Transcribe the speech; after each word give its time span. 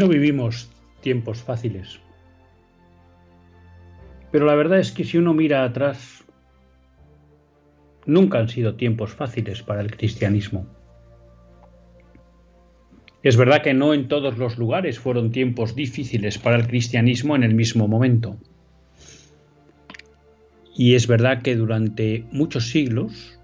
No 0.00 0.08
vivimos 0.08 0.70
tiempos 1.02 1.42
fáciles. 1.42 2.00
Pero 4.32 4.46
la 4.46 4.54
verdad 4.54 4.78
es 4.78 4.92
que 4.92 5.04
si 5.04 5.18
uno 5.18 5.34
mira 5.34 5.62
atrás, 5.62 6.24
nunca 8.06 8.38
han 8.38 8.48
sido 8.48 8.76
tiempos 8.76 9.12
fáciles 9.12 9.62
para 9.62 9.82
el 9.82 9.94
cristianismo. 9.94 10.66
Es 13.22 13.36
verdad 13.36 13.60
que 13.60 13.74
no 13.74 13.92
en 13.92 14.08
todos 14.08 14.38
los 14.38 14.56
lugares 14.56 14.98
fueron 14.98 15.32
tiempos 15.32 15.76
difíciles 15.76 16.38
para 16.38 16.56
el 16.56 16.66
cristianismo 16.66 17.36
en 17.36 17.42
el 17.42 17.54
mismo 17.54 17.86
momento. 17.86 18.38
Y 20.74 20.94
es 20.94 21.08
verdad 21.08 21.42
que 21.42 21.56
durante 21.56 22.24
muchos 22.32 22.70
siglos 22.70 23.38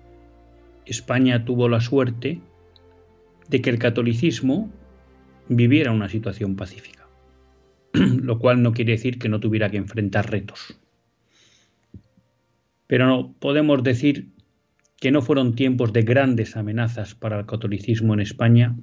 España 0.87 1.45
tuvo 1.45 1.69
la 1.69 1.83
suerte 1.83 2.41
de 3.47 3.61
que 3.61 3.69
el 3.69 3.79
catolicismo 3.79 4.73
viviera 5.49 5.93
una 5.93 6.09
situación 6.09 6.57
pacífica, 6.57 7.07
lo 7.93 8.39
cual 8.39 8.63
no 8.63 8.73
quiere 8.73 8.93
decir 8.93 9.19
que 9.19 9.29
no 9.29 9.41
tuviera 9.41 9.71
que 9.71 9.77
enfrentar 9.77 10.31
retos. 10.31 10.79
Pero 12.87 13.07
no 13.07 13.35
podemos 13.39 13.83
decir 13.83 14.31
que 15.01 15.11
no 15.11 15.23
fueron 15.23 15.55
tiempos 15.55 15.93
de 15.93 16.03
grandes 16.03 16.57
amenazas 16.57 17.15
para 17.15 17.41
el 17.41 17.47
catolicismo 17.47 18.15
en 18.15 18.21
España 18.21 18.77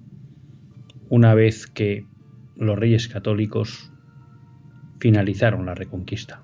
una 1.09 1.33
vez 1.33 1.67
que 1.67 2.05
los 2.55 2.77
reyes 2.77 3.07
católicos 3.07 3.91
finalizaron 4.99 5.65
la 5.65 5.75
reconquista. 5.75 6.43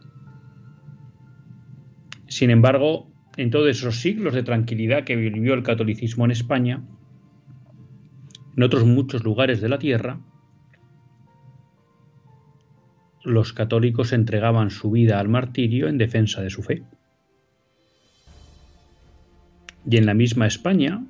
Sin 2.28 2.50
embargo, 2.50 3.12
en 3.38 3.52
todos 3.52 3.70
esos 3.70 4.00
siglos 4.00 4.34
de 4.34 4.44
tranquilidad 4.44 5.04
que 5.04 5.16
vivió 5.16 5.54
el 5.54 5.64
catolicismo 5.64 6.26
en 6.26 6.32
España, 6.32 6.84
en 8.60 8.64
otros 8.64 8.84
muchos 8.84 9.24
lugares 9.24 9.62
de 9.62 9.70
la 9.70 9.80
tierra, 9.80 10.20
los 13.24 13.54
católicos 13.54 14.12
entregaban 14.12 14.70
su 14.70 14.92
vida 14.92 15.22
al 15.22 15.30
martirio 15.30 15.88
en 15.88 15.98
defensa 15.98 16.42
de 16.42 16.50
su 16.50 16.62
fe. 16.62 16.84
Y 19.90 19.96
en 19.96 20.06
la 20.06 20.14
misma 20.14 20.46
España, 20.46 21.06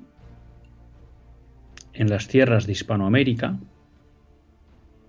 en 1.92 2.08
las 2.08 2.28
tierras 2.28 2.68
de 2.68 2.72
Hispanoamérica, 2.72 3.58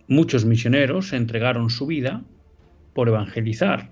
muchos 0.08 0.44
misioneros 0.44 1.13
entregaron 1.13 1.69
su 1.69 1.85
vida 1.85 2.23
por 2.96 3.08
evangelizar 3.08 3.91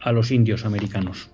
a 0.00 0.12
los 0.12 0.32
indios 0.32 0.66
americanos. 0.66 1.30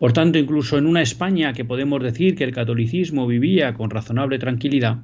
Por 0.00 0.14
tanto, 0.14 0.38
incluso 0.38 0.78
en 0.78 0.86
una 0.86 1.02
España 1.02 1.52
que 1.52 1.66
podemos 1.66 2.02
decir 2.02 2.34
que 2.34 2.44
el 2.44 2.54
catolicismo 2.54 3.26
vivía 3.26 3.74
con 3.74 3.90
razonable 3.90 4.38
tranquilidad, 4.38 5.02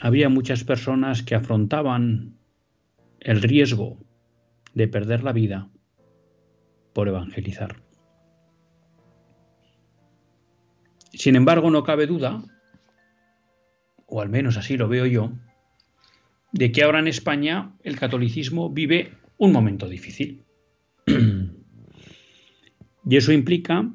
había 0.00 0.28
muchas 0.28 0.64
personas 0.64 1.22
que 1.22 1.36
afrontaban 1.36 2.34
el 3.20 3.40
riesgo 3.40 3.98
de 4.74 4.88
perder 4.88 5.22
la 5.22 5.32
vida 5.32 5.70
por 6.92 7.06
evangelizar. 7.06 7.80
Sin 11.12 11.36
embargo, 11.36 11.70
no 11.70 11.84
cabe 11.84 12.08
duda, 12.08 12.42
o 14.06 14.20
al 14.20 14.28
menos 14.28 14.56
así 14.56 14.76
lo 14.76 14.88
veo 14.88 15.06
yo, 15.06 15.30
de 16.50 16.72
que 16.72 16.82
ahora 16.82 16.98
en 16.98 17.06
España 17.06 17.76
el 17.84 17.96
catolicismo 17.96 18.70
vive 18.70 19.12
un 19.38 19.52
momento 19.52 19.88
difícil. 19.88 20.42
Y 23.10 23.16
eso 23.16 23.32
implica 23.32 23.90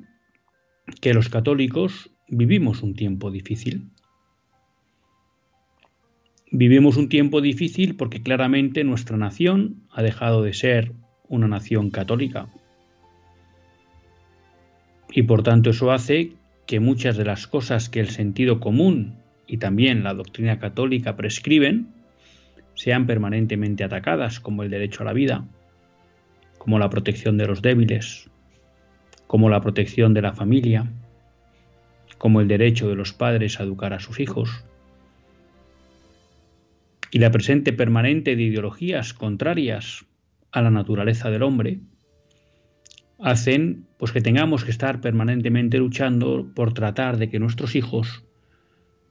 que 1.00 1.14
los 1.14 1.30
católicos 1.30 2.12
vivimos 2.28 2.84
un 2.84 2.96
tiempo 2.96 3.31
difícil. 3.31 3.88
Vivimos 6.52 6.98
un 6.98 7.08
tiempo 7.08 7.40
difícil 7.40 7.96
porque 7.96 8.22
claramente 8.22 8.84
nuestra 8.84 9.16
nación 9.16 9.88
ha 9.90 10.03
dejado 10.03 10.44
de 10.44 10.52
ser 10.53 10.92
una 11.30 11.48
nación 11.48 11.92
católica. 11.92 12.50
Y 15.14 15.24
por 15.24 15.44
tanto 15.44 15.70
eso 15.70 15.94
hace 15.94 16.34
que 16.66 16.82
muchas 16.82 17.16
de 17.16 17.24
las 17.24 17.47
cosas 17.47 17.88
que 17.88 18.02
el 18.02 18.09
sentido 18.09 18.59
común 18.59 19.16
y 19.47 19.59
también 19.59 20.03
la 20.03 20.14
doctrina 20.14 20.59
católica 20.59 21.16
prescriben 21.16 21.88
sean 22.74 23.08
permanentemente 23.08 23.86
atacadas, 23.86 24.42
como 24.42 24.64
el 24.64 24.70
derecho 24.70 25.03
a 25.03 25.06
la 25.06 25.14
vida, 25.14 25.47
como 26.58 26.80
la 26.80 26.90
protección 26.90 27.38
de 27.38 27.46
los 27.47 27.62
débiles, 27.62 28.30
como 29.28 29.50
la 29.50 29.62
protección 29.62 30.13
de 30.13 30.22
la 30.22 30.34
familia, 30.34 30.91
como 32.18 32.41
el 32.41 32.47
derecho 32.47 32.88
de 32.88 32.96
los 32.96 33.13
padres 33.13 33.59
a 33.59 33.63
educar 33.63 33.94
a 33.94 34.00
sus 34.00 34.19
hijos, 34.19 34.63
y 37.12 37.19
la 37.19 37.31
presente 37.31 37.72
permanente 37.72 38.35
de 38.35 38.44
ideologías 38.44 39.14
contrarias 39.14 40.06
a 40.52 40.62
la 40.62 40.69
naturaleza 40.69 41.30
del 41.30 41.44
hombre, 41.44 41.80
hacen 43.19 43.85
pues 43.97 44.12
que 44.12 44.22
tengamos 44.22 44.64
que 44.64 44.72
estar 44.72 45.02
permanentemente 45.02 45.78
luchando 45.78 46.52
por 46.53 46.74
tratar 46.74 47.18
de 47.18 47.30
que 47.30 47.40
nuestros 47.40 47.75
hijos 47.75 48.24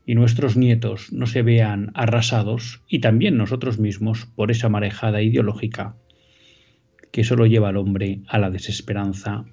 y 0.06 0.14
nuestros 0.14 0.56
nietos 0.56 1.12
no 1.12 1.26
se 1.26 1.42
vean 1.42 1.90
arrasados 1.94 2.82
y 2.88 2.98
también 2.98 3.36
nosotros 3.36 3.78
mismos 3.78 4.26
por 4.26 4.50
esa 4.50 4.68
marejada 4.68 5.22
ideológica 5.22 5.96
que 7.10 7.24
solo 7.24 7.46
lleva 7.46 7.70
al 7.70 7.76
hombre 7.76 8.20
a 8.28 8.38
la 8.38 8.50
desesperanza 8.50 9.46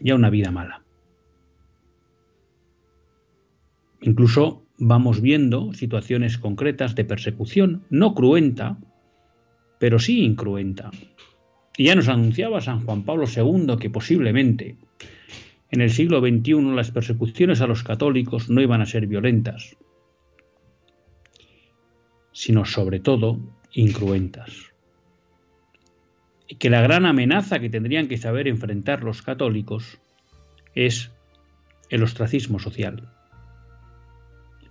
y 0.00 0.10
a 0.10 0.14
una 0.14 0.30
vida 0.30 0.50
mala. 0.50 0.82
Incluso 4.00 4.66
vamos 4.78 5.20
viendo 5.20 5.72
situaciones 5.72 6.36
concretas 6.38 6.94
de 6.94 7.04
persecución, 7.04 7.84
no 7.90 8.14
cruenta, 8.14 8.76
pero 9.78 9.98
sí 9.98 10.24
incruenta. 10.24 10.90
Y 11.76 11.84
ya 11.84 11.94
nos 11.94 12.08
anunciaba 12.08 12.60
San 12.60 12.84
Juan 12.84 13.04
Pablo 13.04 13.24
II 13.26 13.76
que 13.80 13.90
posiblemente 13.90 14.76
en 15.70 15.80
el 15.80 15.90
siglo 15.90 16.20
XXI 16.20 16.74
las 16.74 16.90
persecuciones 16.90 17.60
a 17.60 17.66
los 17.66 17.82
católicos 17.82 18.50
no 18.50 18.60
iban 18.60 18.80
a 18.80 18.86
ser 18.86 19.06
violentas, 19.06 19.76
sino 22.32 22.64
sobre 22.64 23.00
todo 23.00 23.40
incruentas 23.72 24.73
que 26.46 26.70
la 26.70 26.82
gran 26.82 27.06
amenaza 27.06 27.58
que 27.58 27.70
tendrían 27.70 28.08
que 28.08 28.18
saber 28.18 28.48
enfrentar 28.48 29.02
los 29.02 29.22
católicos 29.22 29.98
es 30.74 31.10
el 31.88 32.02
ostracismo 32.02 32.58
social, 32.58 33.08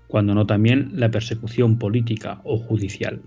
cuando 0.08 0.36
no 0.36 0.46
también 0.46 0.92
la 0.94 1.10
persecución 1.10 1.80
política 1.80 2.42
o 2.44 2.58
judicial. 2.58 3.22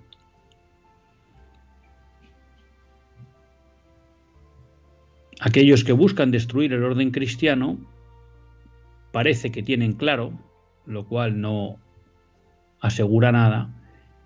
Aquellos 5.41 5.85
que 5.85 5.93
buscan 5.93 6.31
destruir 6.31 6.73
el 6.73 6.83
orden 6.83 7.11
cristiano 7.11 7.79
parece 9.13 9.51
que 9.51 9.63
tienen 9.63 9.93
claro, 9.93 10.33
lo 10.87 11.07
cual 11.07 11.41
no 11.41 11.79
asegura 12.81 13.33
nada, 13.33 13.71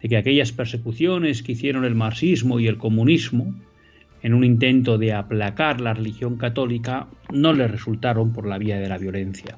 de 0.00 0.08
que 0.08 0.16
aquellas 0.16 0.52
persecuciones 0.52 1.42
que 1.42 1.52
hicieron 1.52 1.84
el 1.84 1.94
marxismo 1.94 2.60
y 2.60 2.66
el 2.66 2.78
comunismo 2.78 3.54
en 4.22 4.34
un 4.34 4.44
intento 4.44 4.98
de 4.98 5.12
aplacar 5.12 5.80
la 5.80 5.94
religión 5.94 6.36
católica, 6.36 7.08
no 7.32 7.52
le 7.52 7.68
resultaron 7.68 8.32
por 8.32 8.46
la 8.46 8.58
vía 8.58 8.78
de 8.78 8.88
la 8.88 8.98
violencia. 8.98 9.56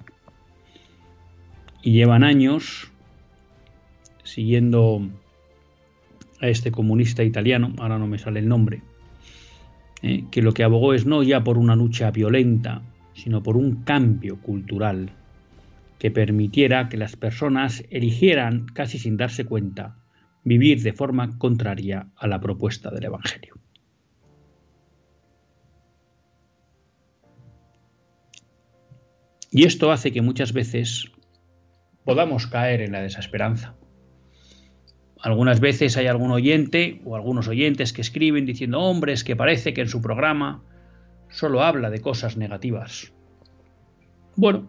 Y 1.83 1.93
llevan 1.93 2.23
años 2.23 2.91
siguiendo 4.23 5.09
a 6.41 6.49
este 6.49 6.71
comunista 6.71 7.25
italiano, 7.25 7.73
ahora 7.79 7.99
no 7.99 8.07
me 8.07 8.19
sale 8.19 8.41
el 8.41 8.49
nombre, 8.49 8.83
eh, 10.03 10.25
que 10.31 10.43
lo 10.43 10.53
que 10.53 10.65
abogó 10.65 10.95
es 10.95 11.07
no 11.07 11.23
ya 11.23 11.43
por 11.45 11.59
una 11.59 11.77
lucha 11.77 12.11
violenta, 12.11 12.83
sino 13.15 13.43
por 13.43 13.57
un 13.57 13.83
cambio 13.83 14.41
cultural 14.41 15.11
que 15.99 16.11
permitiera 16.11 16.89
que 16.89 16.97
las 16.97 17.15
personas 17.15 17.85
eligieran, 17.91 18.67
casi 18.67 18.99
sin 18.99 19.17
darse 19.17 19.45
cuenta, 19.45 19.97
vivir 20.43 20.83
de 20.83 20.93
forma 20.93 21.39
contraria 21.39 22.09
a 22.17 22.27
la 22.27 22.41
propuesta 22.41 22.91
del 22.91 23.05
Evangelio. 23.05 23.55
Y 29.55 29.67
esto 29.67 29.93
hace 29.93 30.13
que 30.13 30.23
muchas 30.23 30.55
veces 30.55 31.13
podamos 32.05 32.47
caer 32.47 32.81
en 32.81 32.93
la 32.93 33.03
desesperanza. 33.03 33.75
Algunas 35.21 35.61
veces 35.61 35.99
hay 35.99 36.07
algún 36.07 36.31
oyente 36.31 37.03
o 37.05 37.15
algunos 37.15 37.49
oyentes 37.49 37.93
que 37.93 38.01
escriben 38.01 38.47
diciendo, 38.47 38.81
hombres, 38.81 39.25
que 39.25 39.37
parece 39.37 39.75
que 39.75 39.83
en 39.83 39.89
su 39.89 40.01
programa 40.01 40.65
solo 41.29 41.63
habla 41.63 41.91
de 41.91 42.01
cosas 42.01 42.39
negativas. 42.39 43.13
Bueno, 44.37 44.67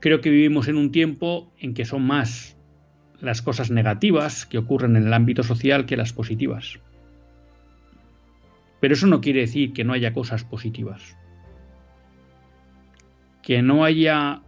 creo 0.00 0.20
que 0.20 0.28
vivimos 0.28 0.68
en 0.68 0.76
un 0.76 0.92
tiempo 0.92 1.50
en 1.58 1.72
que 1.72 1.86
son 1.86 2.02
más 2.02 2.58
las 3.22 3.40
cosas 3.40 3.70
negativas 3.70 4.44
que 4.44 4.58
ocurren 4.58 4.96
en 4.96 5.06
el 5.06 5.14
ámbito 5.14 5.42
social 5.42 5.86
que 5.86 5.96
las 5.96 6.12
positivas. 6.12 6.78
Pero 8.80 8.92
eso 8.94 9.06
no 9.06 9.22
quiere 9.22 9.40
decir 9.40 9.72
que 9.72 9.84
no 9.84 9.94
haya 9.94 10.12
cosas 10.12 10.44
positivas. 10.44 11.16
Que 13.42 13.62
no 13.62 13.84
haya 13.84 14.42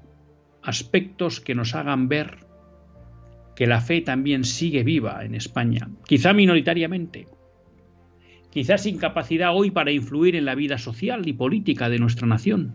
aspectos 0.62 1.40
que 1.40 1.54
nos 1.54 1.74
hagan 1.74 2.08
ver 2.08 2.38
que 3.54 3.66
la 3.66 3.80
fe 3.80 4.00
también 4.00 4.44
sigue 4.44 4.82
viva 4.82 5.24
en 5.24 5.34
España, 5.34 5.88
quizá 6.06 6.32
minoritariamente, 6.32 7.28
quizá 8.50 8.78
sin 8.78 8.98
capacidad 8.98 9.54
hoy 9.54 9.70
para 9.70 9.92
influir 9.92 10.36
en 10.36 10.44
la 10.44 10.54
vida 10.54 10.78
social 10.78 11.28
y 11.28 11.32
política 11.32 11.88
de 11.88 11.98
nuestra 11.98 12.26
nación, 12.26 12.74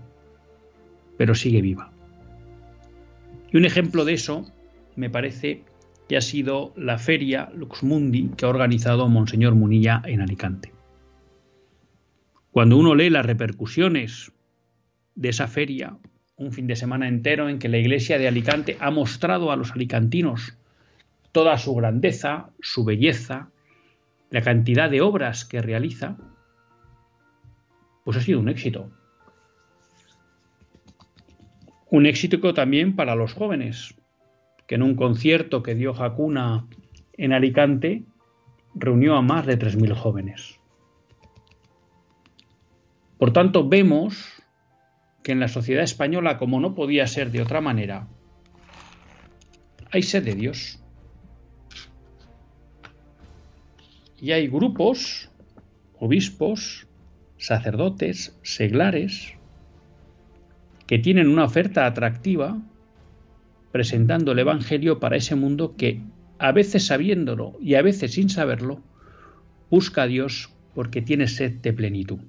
pero 1.18 1.36
sigue 1.36 1.62
viva. 1.62 1.92
Y 3.51 3.57
un 3.57 3.66
ejemplo 3.66 4.06
de 4.06 4.13
eso 4.13 4.45
me 4.95 5.10
parece 5.10 5.63
que 6.07 6.18
ha 6.18 6.21
sido 6.21 6.74
la 6.75 6.98
feria 6.98 7.51
Luxmundi 7.56 8.31
que 8.36 8.45
ha 8.45 8.50
organizado 8.50 9.07
Monseñor 9.10 9.56
Munilla 9.56 10.01
en 10.06 10.21
Alicante. 10.21 10.74
Cuando 12.51 12.77
uno 12.77 12.95
lee 12.95 13.10
las 13.10 13.25
repercusiones 13.25 14.31
de 15.16 15.30
esa 15.30 15.48
feria, 15.48 15.98
un 16.40 16.54
fin 16.54 16.68
de 16.68 16.76
semana 16.76 17.08
entero 17.08 17.50
en 17.50 17.60
que 17.60 17.68
la 17.68 17.78
iglesia 17.78 18.18
de 18.18 18.28
Alicante 18.28 18.78
ha 18.80 18.92
mostrado 18.92 19.52
a 19.52 19.58
los 19.58 19.72
alicantinos 19.72 20.58
toda 21.34 21.58
su 21.58 21.76
grandeza, 21.76 22.50
su 22.62 22.86
belleza, 22.86 23.50
la 24.32 24.42
cantidad 24.42 24.90
de 24.90 25.02
obras 25.02 25.44
que 25.44 25.62
realiza, 25.62 26.18
pues 28.06 28.18
ha 28.18 28.22
sido 28.22 28.40
un 28.40 28.50
éxito. 28.50 28.90
Un 31.92 32.06
éxito 32.06 32.54
también 32.54 32.96
para 32.96 33.16
los 33.16 33.34
jóvenes, 33.34 33.96
que 34.66 34.76
en 34.76 34.84
un 34.84 34.96
concierto 34.96 35.62
que 35.62 35.76
dio 35.76 35.94
Jacuna 35.94 36.66
en 37.18 37.34
Alicante 37.34 38.04
reunió 38.76 39.16
a 39.16 39.22
más 39.22 39.46
de 39.46 39.60
3.000 39.60 39.94
jóvenes. 39.94 40.60
Por 43.18 43.34
tanto, 43.34 43.68
vemos 43.68 44.39
que 45.30 45.34
en 45.34 45.40
la 45.40 45.48
sociedad 45.48 45.84
española, 45.84 46.40
como 46.40 46.60
no 46.60 46.74
podía 46.74 47.06
ser 47.06 47.30
de 47.30 47.44
otra 47.44 47.62
manera, 47.62 48.08
hay 49.92 50.02
sed 50.02 50.24
de 50.24 50.34
Dios. 50.34 50.80
Y 54.20 54.31
hay 54.31 54.48
grupos, 54.48 55.30
obispos, 56.00 56.88
sacerdotes, 57.38 58.40
seglares, 58.42 59.36
que 60.88 60.98
tienen 60.98 61.28
una 61.28 61.44
oferta 61.44 61.86
atractiva 61.86 62.58
presentando 63.72 64.31
el 64.31 64.40
Evangelio 64.40 65.00
para 65.00 65.18
ese 65.18 65.36
mundo 65.36 65.76
que, 65.78 66.02
a 66.40 66.52
veces 66.54 66.88
sabiéndolo 66.88 67.56
y 67.62 67.76
a 67.76 67.84
veces 67.84 68.14
sin 68.14 68.30
saberlo, 68.31 68.81
busca 69.70 70.02
a 70.02 70.08
Dios 70.08 70.52
porque 70.74 71.04
tiene 71.04 71.28
sed 71.28 71.62
de 71.62 71.72
plenitud. 71.72 72.20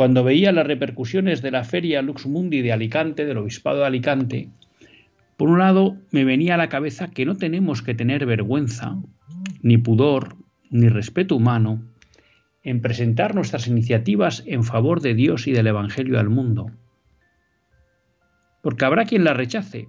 Cuando 0.00 0.24
veía 0.24 0.50
las 0.50 0.66
repercusiones 0.66 1.42
de 1.42 1.50
la 1.50 1.62
feria 1.62 2.00
Lux 2.00 2.24
Mundi 2.24 2.62
de 2.62 2.72
Alicante, 2.72 3.26
del 3.26 3.36
Obispado 3.36 3.80
de 3.80 3.86
Alicante, 3.86 4.48
por 5.36 5.50
un 5.50 5.58
lado, 5.58 5.98
me 6.10 6.24
venía 6.24 6.54
a 6.54 6.56
la 6.56 6.70
cabeza 6.70 7.10
que 7.10 7.26
no 7.26 7.36
tenemos 7.36 7.82
que 7.82 7.92
tener 7.92 8.24
vergüenza, 8.24 8.96
ni 9.60 9.76
pudor, 9.76 10.36
ni 10.70 10.88
respeto 10.88 11.36
humano 11.36 11.84
en 12.62 12.80
presentar 12.80 13.34
nuestras 13.34 13.66
iniciativas 13.66 14.42
en 14.46 14.64
favor 14.64 15.02
de 15.02 15.12
Dios 15.12 15.46
y 15.46 15.52
del 15.52 15.66
Evangelio 15.66 16.18
al 16.18 16.30
mundo. 16.30 16.70
Porque 18.62 18.86
habrá 18.86 19.04
quien 19.04 19.22
las 19.22 19.36
rechace, 19.36 19.86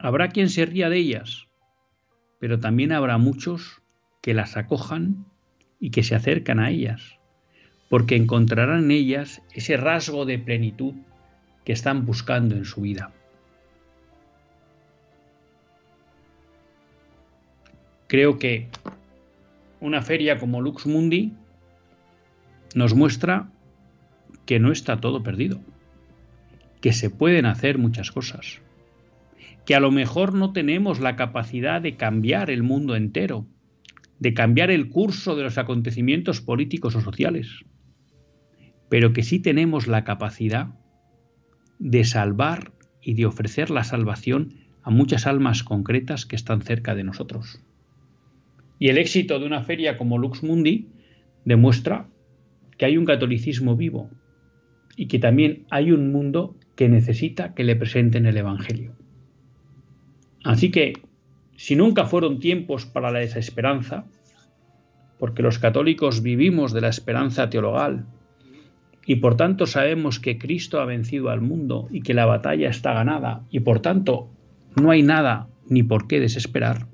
habrá 0.00 0.30
quien 0.30 0.48
se 0.48 0.66
ría 0.66 0.90
de 0.90 0.96
ellas, 0.96 1.46
pero 2.40 2.58
también 2.58 2.90
habrá 2.90 3.18
muchos 3.18 3.82
que 4.20 4.34
las 4.34 4.56
acojan 4.56 5.26
y 5.78 5.92
que 5.92 6.02
se 6.02 6.16
acercan 6.16 6.58
a 6.58 6.70
ellas, 6.70 7.19
porque 7.90 8.14
encontrarán 8.14 8.84
en 8.84 8.90
ellas 8.92 9.42
ese 9.52 9.76
rasgo 9.76 10.24
de 10.24 10.38
plenitud 10.38 10.94
que 11.64 11.72
están 11.72 12.06
buscando 12.06 12.54
en 12.54 12.64
su 12.64 12.82
vida. 12.82 13.12
Creo 18.06 18.38
que 18.38 18.68
una 19.80 20.02
feria 20.02 20.38
como 20.38 20.60
Lux 20.60 20.86
Mundi 20.86 21.32
nos 22.76 22.94
muestra 22.94 23.50
que 24.46 24.60
no 24.60 24.70
está 24.70 25.00
todo 25.00 25.24
perdido, 25.24 25.60
que 26.80 26.92
se 26.92 27.10
pueden 27.10 27.44
hacer 27.44 27.76
muchas 27.76 28.12
cosas, 28.12 28.60
que 29.66 29.74
a 29.74 29.80
lo 29.80 29.90
mejor 29.90 30.32
no 30.32 30.52
tenemos 30.52 31.00
la 31.00 31.16
capacidad 31.16 31.82
de 31.82 31.96
cambiar 31.96 32.50
el 32.50 32.62
mundo 32.62 32.94
entero, 32.94 33.46
de 34.20 34.32
cambiar 34.32 34.70
el 34.70 34.90
curso 34.90 35.34
de 35.34 35.42
los 35.42 35.58
acontecimientos 35.58 36.40
políticos 36.40 36.94
o 36.94 37.00
sociales, 37.00 37.64
pero 38.90 39.14
que 39.14 39.22
sí 39.22 39.38
tenemos 39.38 39.86
la 39.86 40.04
capacidad 40.04 40.74
de 41.78 42.04
salvar 42.04 42.72
y 43.00 43.14
de 43.14 43.24
ofrecer 43.24 43.70
la 43.70 43.84
salvación 43.84 44.54
a 44.82 44.90
muchas 44.90 45.26
almas 45.26 45.62
concretas 45.62 46.26
que 46.26 46.36
están 46.36 46.60
cerca 46.60 46.94
de 46.94 47.04
nosotros. 47.04 47.62
Y 48.78 48.88
el 48.88 48.98
éxito 48.98 49.38
de 49.38 49.46
una 49.46 49.62
feria 49.62 49.96
como 49.96 50.18
Lux 50.18 50.42
Mundi 50.42 50.88
demuestra 51.44 52.08
que 52.76 52.84
hay 52.84 52.98
un 52.98 53.04
catolicismo 53.04 53.76
vivo 53.76 54.10
y 54.96 55.06
que 55.06 55.18
también 55.20 55.66
hay 55.70 55.92
un 55.92 56.10
mundo 56.10 56.56
que 56.74 56.88
necesita 56.88 57.54
que 57.54 57.64
le 57.64 57.76
presenten 57.76 58.26
el 58.26 58.36
Evangelio. 58.36 58.96
Así 60.42 60.70
que, 60.70 60.94
si 61.56 61.76
nunca 61.76 62.06
fueron 62.06 62.40
tiempos 62.40 62.86
para 62.86 63.12
la 63.12 63.20
desesperanza, 63.20 64.06
porque 65.18 65.42
los 65.42 65.58
católicos 65.58 66.22
vivimos 66.22 66.72
de 66.72 66.80
la 66.80 66.88
esperanza 66.88 67.50
teologal 67.50 68.06
y 69.06 69.16
por 69.16 69.36
tanto 69.36 69.66
sabemos 69.66 70.20
que 70.20 70.38
Cristo 70.38 70.80
ha 70.80 70.84
vencido 70.84 71.30
al 71.30 71.40
mundo 71.40 71.88
y 71.90 72.02
que 72.02 72.14
la 72.14 72.26
batalla 72.26 72.68
está 72.68 72.92
ganada. 72.92 73.42
Y 73.50 73.60
por 73.60 73.80
tanto 73.80 74.28
no 74.76 74.90
hay 74.90 75.02
nada 75.02 75.48
ni 75.68 75.82
por 75.82 76.06
qué 76.06 76.20
desesperar, 76.20 76.86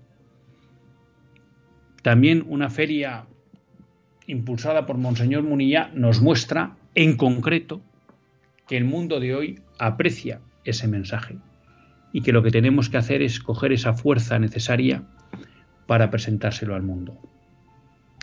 también 2.07 2.45
una 2.47 2.71
feria 2.71 3.27
impulsada 4.29 4.87
por 4.87 4.97
Monseñor 4.97 5.43
Munilla 5.43 5.91
nos 5.93 6.23
muestra 6.23 6.77
en 6.95 7.17
concreto 7.17 7.81
que 8.69 8.77
el 8.77 8.85
mundo 8.85 9.19
de 9.19 9.35
hoy 9.35 9.61
aprecia 9.81 10.41
ese 10.65 10.87
mensaje 10.87 11.39
y 12.13 12.21
que 12.21 12.31
lo 12.31 12.45
que 12.45 12.53
tenemos 12.53 12.89
que 12.89 12.99
hacer 12.99 13.23
es 13.23 13.41
coger 13.41 13.73
esa 13.73 13.93
fuerza 13.93 14.39
necesaria 14.39 15.03
para 15.89 16.09
presentárselo 16.09 16.77
al 16.77 16.85
mundo. 16.85 17.21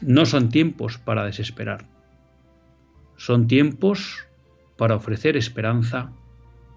No 0.01 0.25
son 0.25 0.47
tiempos 0.47 0.97
para 0.97 1.25
desesperar, 1.25 1.83
son 3.17 3.47
tiempos 3.47 4.25
para 4.77 4.95
ofrecer 4.95 5.37
esperanza 5.37 6.11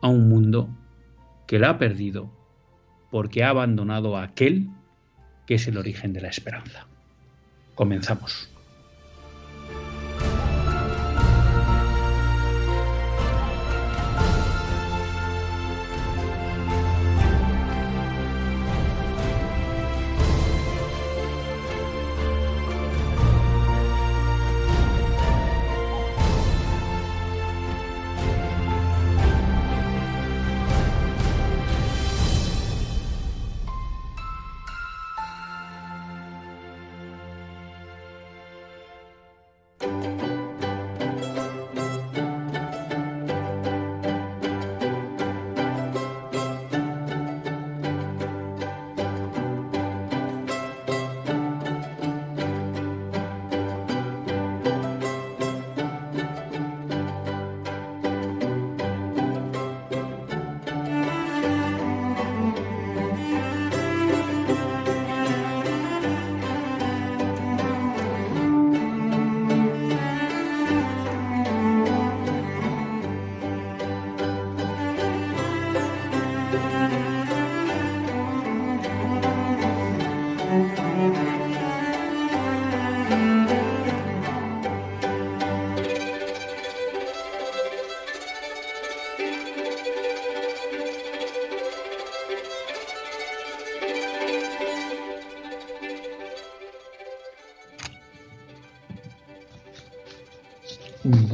a 0.02 0.08
un 0.08 0.28
mundo 0.28 0.68
que 1.46 1.58
la 1.58 1.70
ha 1.70 1.78
perdido 1.78 2.30
porque 3.10 3.44
ha 3.44 3.50
abandonado 3.50 4.16
a 4.16 4.22
aquel 4.22 4.68
que 5.46 5.54
es 5.54 5.68
el 5.68 5.78
origen 5.78 6.12
de 6.12 6.20
la 6.20 6.28
esperanza. 6.28 6.86
Comenzamos. 7.74 8.50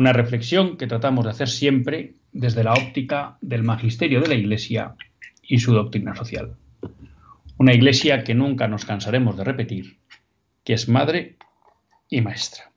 una 0.00 0.14
reflexión 0.14 0.78
que 0.78 0.86
tratamos 0.86 1.26
de 1.26 1.30
hacer 1.30 1.48
siempre 1.48 2.14
desde 2.32 2.64
la 2.64 2.72
óptica 2.72 3.36
del 3.42 3.62
magisterio 3.62 4.22
de 4.22 4.28
la 4.28 4.34
Iglesia 4.34 4.94
y 5.42 5.58
su 5.58 5.74
doctrina 5.74 6.14
social. 6.14 6.56
Una 7.58 7.74
Iglesia 7.74 8.24
que 8.24 8.34
nunca 8.34 8.66
nos 8.66 8.86
cansaremos 8.86 9.36
de 9.36 9.44
repetir, 9.44 9.98
que 10.64 10.72
es 10.72 10.88
madre 10.88 11.36
y 12.08 12.22
maestra. 12.22 12.72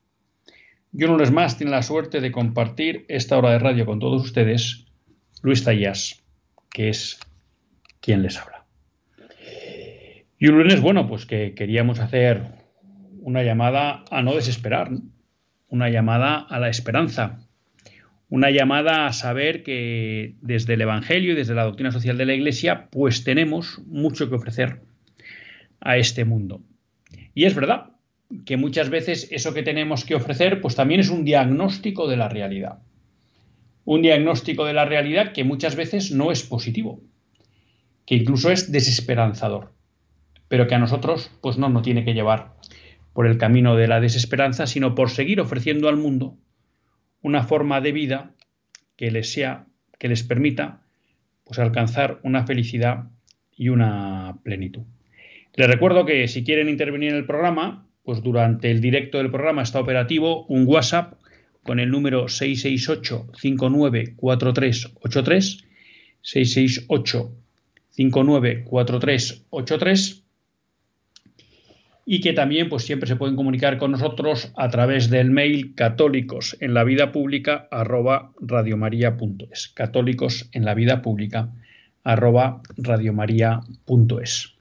Yo 0.91 1.07
no 1.07 1.17
les 1.17 1.31
más 1.31 1.57
tiene 1.57 1.71
la 1.71 1.81
suerte 1.81 2.19
de 2.19 2.33
compartir 2.33 3.05
esta 3.07 3.37
hora 3.37 3.51
de 3.51 3.59
radio 3.59 3.85
con 3.85 3.99
todos 3.99 4.21
ustedes, 4.21 4.85
Luis 5.41 5.63
Tallas, 5.63 6.21
que 6.71 6.89
es 6.89 7.19
quien 8.01 8.21
les 8.21 8.37
habla. 8.37 8.65
Y 10.37 10.49
un 10.49 10.57
lunes, 10.57 10.81
bueno, 10.81 11.07
pues 11.07 11.25
que 11.25 11.53
queríamos 11.55 12.01
hacer 12.01 12.43
una 13.21 13.43
llamada 13.43 14.03
a 14.11 14.21
no 14.21 14.35
desesperar, 14.35 14.91
una 15.73 15.89
llamada 15.89 16.37
a 16.37 16.59
la 16.59 16.69
esperanza, 16.69 17.39
una 18.29 18.51
llamada 18.51 19.07
a 19.07 19.11
saber 19.11 19.63
que 19.63 20.35
desde 20.39 20.75
el 20.75 20.81
Evangelio 20.81 21.31
y 21.31 21.35
desde 21.35 21.55
la 21.55 21.63
doctrina 21.63 21.91
social 21.91 22.15
de 22.15 22.27
la 22.27 22.35
Iglesia, 22.35 22.89
pues 22.91 23.23
tenemos 23.23 23.81
mucho 23.87 24.29
que 24.29 24.35
ofrecer 24.35 24.81
a 25.81 25.97
este 25.97 26.25
mundo. 26.25 26.61
Y 27.33 27.45
es 27.45 27.55
verdad 27.55 27.89
que 28.45 28.55
muchas 28.55 28.91
veces 28.91 29.27
eso 29.31 29.55
que 29.55 29.63
tenemos 29.63 30.05
que 30.05 30.13
ofrecer, 30.13 30.61
pues 30.61 30.75
también 30.75 30.99
es 30.99 31.09
un 31.09 31.25
diagnóstico 31.25 32.07
de 32.07 32.17
la 32.17 32.29
realidad. 32.29 32.77
Un 33.83 34.03
diagnóstico 34.03 34.65
de 34.65 34.73
la 34.73 34.85
realidad 34.85 35.33
que 35.33 35.43
muchas 35.43 35.75
veces 35.75 36.11
no 36.11 36.31
es 36.31 36.43
positivo, 36.43 37.01
que 38.05 38.13
incluso 38.13 38.51
es 38.51 38.71
desesperanzador, 38.71 39.73
pero 40.47 40.67
que 40.67 40.75
a 40.75 40.79
nosotros 40.79 41.31
pues 41.41 41.57
no 41.57 41.67
nos 41.67 41.81
tiene 41.81 42.05
que 42.05 42.13
llevar 42.13 42.52
por 43.13 43.27
el 43.27 43.37
camino 43.37 43.75
de 43.75 43.87
la 43.87 43.99
desesperanza, 43.99 44.67
sino 44.67 44.95
por 44.95 45.09
seguir 45.09 45.39
ofreciendo 45.39 45.87
al 45.87 45.97
mundo 45.97 46.37
una 47.21 47.43
forma 47.43 47.79
de 47.79 47.91
vida 47.91 48.31
que 48.95 49.11
les 49.11 49.31
sea, 49.31 49.67
que 49.99 50.09
les 50.09 50.23
permita 50.23 50.81
pues, 51.45 51.59
alcanzar 51.59 52.19
una 52.23 52.45
felicidad 52.45 53.05
y 53.55 53.69
una 53.69 54.39
plenitud. 54.43 54.83
Les 55.55 55.67
recuerdo 55.67 56.05
que 56.05 56.27
si 56.27 56.43
quieren 56.43 56.69
intervenir 56.69 57.11
en 57.11 57.17
el 57.17 57.25
programa, 57.25 57.87
pues 58.03 58.23
durante 58.23 58.71
el 58.71 58.81
directo 58.81 59.19
del 59.19 59.29
programa 59.29 59.61
está 59.61 59.79
operativo 59.79 60.45
un 60.47 60.65
WhatsApp 60.67 61.13
con 61.61 61.79
el 61.79 61.91
número 61.91 62.27
668 62.27 63.27
594383 63.39 65.63
668 66.21 67.31
594383 67.91 70.22
y 72.05 72.21
que 72.21 72.33
también 72.33 72.69
pues 72.69 72.83
siempre 72.83 73.07
se 73.07 73.15
pueden 73.15 73.35
comunicar 73.35 73.77
con 73.77 73.91
nosotros 73.91 74.51
a 74.57 74.69
través 74.69 75.09
del 75.09 75.31
mail 75.31 75.73
católicos 75.75 76.57
en 76.59 76.73
la 76.73 76.83
vida 76.83 77.11
pública 77.11 77.67
arroba 77.71 78.31
radiomaria.es 78.41 79.69
católicos 79.69 80.49
en 80.51 80.65
la 80.65 80.73
vida 80.73 81.01
pública 81.01 81.51
radiomaria.es 82.03 84.53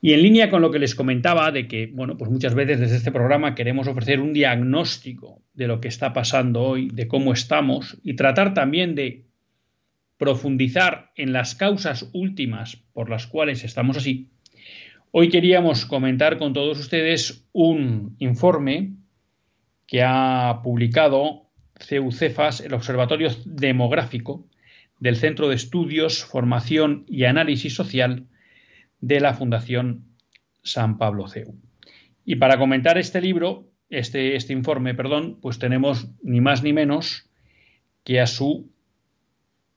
y 0.00 0.12
en 0.12 0.22
línea 0.22 0.50
con 0.50 0.62
lo 0.62 0.70
que 0.70 0.78
les 0.78 0.94
comentaba 0.94 1.50
de 1.50 1.68
que 1.68 1.90
bueno 1.92 2.16
pues 2.16 2.30
muchas 2.30 2.54
veces 2.54 2.80
desde 2.80 2.96
este 2.96 3.12
programa 3.12 3.54
queremos 3.54 3.86
ofrecer 3.86 4.20
un 4.20 4.32
diagnóstico 4.32 5.42
de 5.52 5.66
lo 5.66 5.80
que 5.80 5.88
está 5.88 6.14
pasando 6.14 6.62
hoy 6.62 6.88
de 6.88 7.08
cómo 7.08 7.34
estamos 7.34 7.98
y 8.02 8.14
tratar 8.14 8.54
también 8.54 8.94
de 8.94 9.24
profundizar 10.16 11.10
en 11.16 11.34
las 11.34 11.54
causas 11.54 12.08
últimas 12.14 12.76
por 12.94 13.10
las 13.10 13.26
cuales 13.26 13.64
estamos 13.64 13.98
así 13.98 14.30
Hoy 15.16 15.28
queríamos 15.28 15.86
comentar 15.86 16.38
con 16.38 16.54
todos 16.54 16.76
ustedes 16.80 17.46
un 17.52 18.16
informe 18.18 18.94
que 19.86 20.02
ha 20.02 20.58
publicado 20.64 21.52
CEUCEFAS, 21.78 22.62
el 22.62 22.74
Observatorio 22.74 23.30
Demográfico 23.44 24.44
del 24.98 25.14
Centro 25.14 25.48
de 25.48 25.54
Estudios, 25.54 26.24
Formación 26.24 27.04
y 27.06 27.26
Análisis 27.26 27.76
Social 27.76 28.26
de 29.00 29.20
la 29.20 29.34
Fundación 29.34 30.04
San 30.64 30.98
Pablo 30.98 31.28
CEU. 31.28 31.54
Y 32.24 32.34
para 32.34 32.58
comentar 32.58 32.98
este 32.98 33.20
libro, 33.20 33.68
este, 33.90 34.34
este 34.34 34.52
informe, 34.52 34.94
perdón, 34.94 35.38
pues 35.40 35.60
tenemos 35.60 36.08
ni 36.24 36.40
más 36.40 36.64
ni 36.64 36.72
menos 36.72 37.30
que 38.02 38.20
a 38.20 38.26
su 38.26 38.68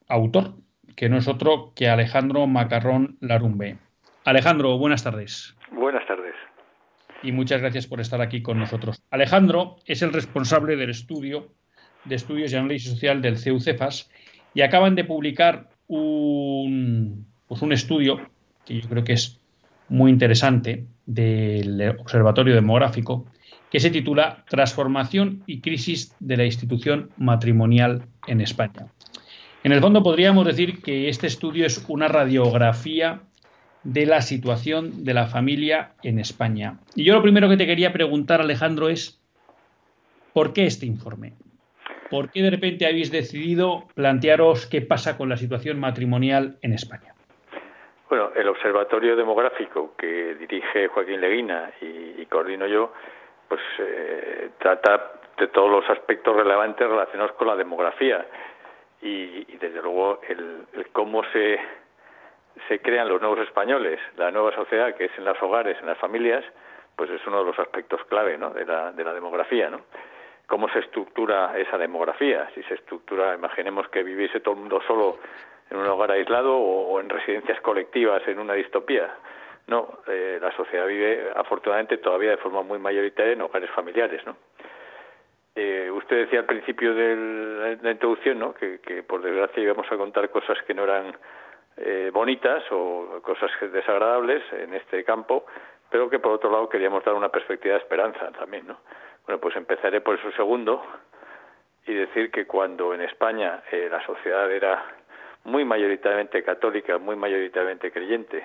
autor, 0.08 0.56
que 0.96 1.10
no 1.10 1.18
es 1.20 1.28
otro 1.28 1.74
que 1.76 1.90
Alejandro 1.90 2.48
Macarrón 2.48 3.20
Larumbe. 3.22 3.78
Alejandro, 4.28 4.78
buenas 4.78 5.06
tardes. 5.06 5.56
Buenas 5.72 6.06
tardes. 6.06 6.36
Y 7.24 7.32
muchas 7.32 7.62
gracias 7.62 7.88
por 7.88 8.02
estar 8.02 8.20
aquí 8.20 8.42
con 8.42 8.60
nosotros. 8.60 9.02
Alejandro 9.10 9.78
es 9.86 10.02
el 10.02 10.12
responsable 10.12 10.76
del 10.76 10.90
estudio 10.90 11.54
de 12.04 12.16
estudios 12.16 12.52
y 12.52 12.58
análisis 12.58 12.92
social 12.92 13.22
del 13.22 13.38
CEUCEFAS 13.38 14.12
y 14.54 14.64
acaban 14.64 14.96
de 14.96 15.06
publicar 15.06 15.70
un, 15.88 17.26
pues 17.48 17.62
un 17.62 17.72
estudio 17.72 18.20
que 18.66 18.82
yo 18.82 18.90
creo 18.90 19.06
que 19.06 19.14
es 19.14 19.40
muy 19.88 20.12
interesante 20.12 20.84
del 21.06 21.96
Observatorio 21.98 22.54
Demográfico 22.54 23.28
que 23.72 23.80
se 23.80 23.92
titula 23.92 24.44
Transformación 24.50 25.42
y 25.48 25.62
crisis 25.62 26.14
de 26.20 26.36
la 26.36 26.44
institución 26.44 27.12
matrimonial 27.16 28.04
en 28.28 28.42
España. 28.42 28.88
En 29.64 29.72
el 29.72 29.80
fondo 29.80 30.04
podríamos 30.04 30.46
decir 30.46 30.82
que 30.82 31.08
este 31.08 31.28
estudio 31.28 31.66
es 31.66 31.86
una 31.88 32.10
radiografía 32.10 33.22
de 33.88 34.06
la 34.06 34.22
situación 34.22 35.06
de 35.06 35.14
la 35.14 35.28
familia 35.28 35.92
en 36.04 36.20
España. 36.20 36.74
Y 36.94 37.06
yo 37.06 37.14
lo 37.14 37.22
primero 37.22 37.48
que 37.48 37.56
te 37.56 37.66
quería 37.66 37.94
preguntar, 37.94 38.42
Alejandro, 38.42 38.90
es 38.90 39.24
¿por 40.34 40.52
qué 40.52 40.66
este 40.66 40.86
informe? 40.86 41.34
¿Por 42.10 42.30
qué 42.30 42.42
de 42.42 42.50
repente 42.50 42.86
habéis 42.86 43.12
decidido 43.14 43.86
plantearos 43.96 44.68
qué 44.68 44.82
pasa 44.82 45.18
con 45.18 45.30
la 45.30 45.38
situación 45.38 45.80
matrimonial 45.80 46.58
en 46.62 46.74
España? 46.74 47.14
Bueno, 48.10 48.32
el 48.36 48.50
Observatorio 48.50 49.16
Demográfico 49.16 49.96
que 49.98 50.36
dirige 50.36 50.90
Joaquín 50.90 51.22
Leguina 51.22 51.72
y, 51.80 52.26
coordino 52.26 52.68
yo, 52.68 52.92
pues 53.48 53.62
eh, 53.80 54.50
trata 54.60 55.14
de 55.38 55.48
todos 55.48 55.72
los 55.72 55.90
aspectos 55.90 56.36
relevantes 56.36 56.86
relacionados 56.86 57.32
con 57.38 57.48
la 57.48 57.56
demografía 57.56 58.26
y, 59.02 59.46
desde 59.58 59.82
luego 59.82 60.20
el 60.28 60.88
cómo 60.92 61.24
se 61.32 61.58
se 62.68 62.80
crean 62.80 63.10
los 63.10 63.22
nuevos 63.22 63.40
españoles, 63.40 64.00
la 64.18 64.32
nueva 64.32 64.54
sociedad 64.54 64.96
que 64.96 65.06
es 65.06 65.12
en 65.18 65.26
los 65.26 65.42
hogares, 65.42 65.78
en 65.80 65.88
las 65.88 65.98
familias, 65.98 66.44
pues 66.96 67.10
es 67.12 67.26
uno 67.28 67.40
de 67.40 67.46
los 67.46 67.60
aspectos 67.60 68.04
clave 68.06 68.38
¿no? 68.38 68.50
de, 68.50 68.66
la, 68.66 68.92
de 68.92 69.04
la 69.04 69.14
demografía. 69.14 69.70
¿no? 69.70 69.82
¿Cómo 70.48 70.70
se 70.70 70.80
estructura 70.80 71.58
esa 71.58 71.78
demografía? 71.78 72.50
Si 72.56 72.64
se 72.64 72.76
estructura, 72.76 73.36
imaginemos 73.36 73.88
que 73.90 74.02
viviese 74.02 74.40
todo 74.40 74.56
el 74.56 74.62
mundo 74.62 74.82
solo 74.88 75.20
en 75.70 75.78
un 75.78 75.86
hogar 75.86 76.12
aislado 76.12 76.58
o, 76.58 77.00
en 77.00 77.10
residencias 77.10 77.60
colectivas 77.62 78.26
en 78.28 78.40
una 78.40 78.54
distopía. 78.54 79.14
No, 79.68 80.00
eh, 80.08 80.40
la 80.42 80.52
sociedad 80.54 80.88
vive 80.88 81.30
afortunadamente 81.36 81.98
todavía 81.98 82.32
de 82.32 82.38
forma 82.38 82.62
muy 82.64 82.80
mayoritaria 82.80 83.34
en 83.34 83.42
hogares 83.42 83.70
familiares. 83.72 84.26
¿no? 84.26 84.38
Eh, 85.56 85.92
usted 85.92 86.26
decía 86.26 86.40
al 86.40 86.46
principio 86.46 86.96
de 86.96 87.78
la 87.82 87.92
introducción 87.92 88.40
¿no? 88.40 88.54
que, 88.54 88.80
que 88.80 89.04
por 89.04 89.22
desgracia 89.22 89.62
íbamos 89.62 89.92
a 89.92 89.98
contar 89.98 90.30
cosas 90.30 90.58
que 90.66 90.74
no 90.74 90.86
eran 90.86 91.18
eh, 91.78 92.10
bonitas 92.14 92.64
o 92.72 93.22
cosas 93.22 93.52
desagradables 93.72 94.44
en 94.54 94.74
este 94.74 95.04
campo, 95.04 95.46
pero 95.90 96.10
que 96.10 96.20
por 96.20 96.34
otro 96.34 96.52
lado 96.52 96.68
queríamos 96.68 97.04
dar 97.04 97.14
una 97.14 97.30
perspectiva 97.30 97.76
de 97.76 97.82
esperanza 97.82 98.32
también, 98.32 98.68
¿no? 98.68 98.78
Bueno, 99.26 99.40
pues 99.40 99.56
empezaré 99.56 100.02
por 100.02 100.18
eso 100.18 100.32
segundo 100.32 100.84
y 101.86 101.94
decir 101.94 102.32
que 102.32 102.46
cuando 102.46 102.94
en 102.94 103.02
España 103.02 103.64
eh, 103.72 103.88
la 103.90 104.06
sociedad 104.06 104.52
era 104.52 104.84
muy 105.44 105.64
mayoritariamente 105.66 106.44
católica, 106.44 106.98
muy 106.98 107.16
mayoritariamente 107.16 107.92
creyente, 107.92 108.44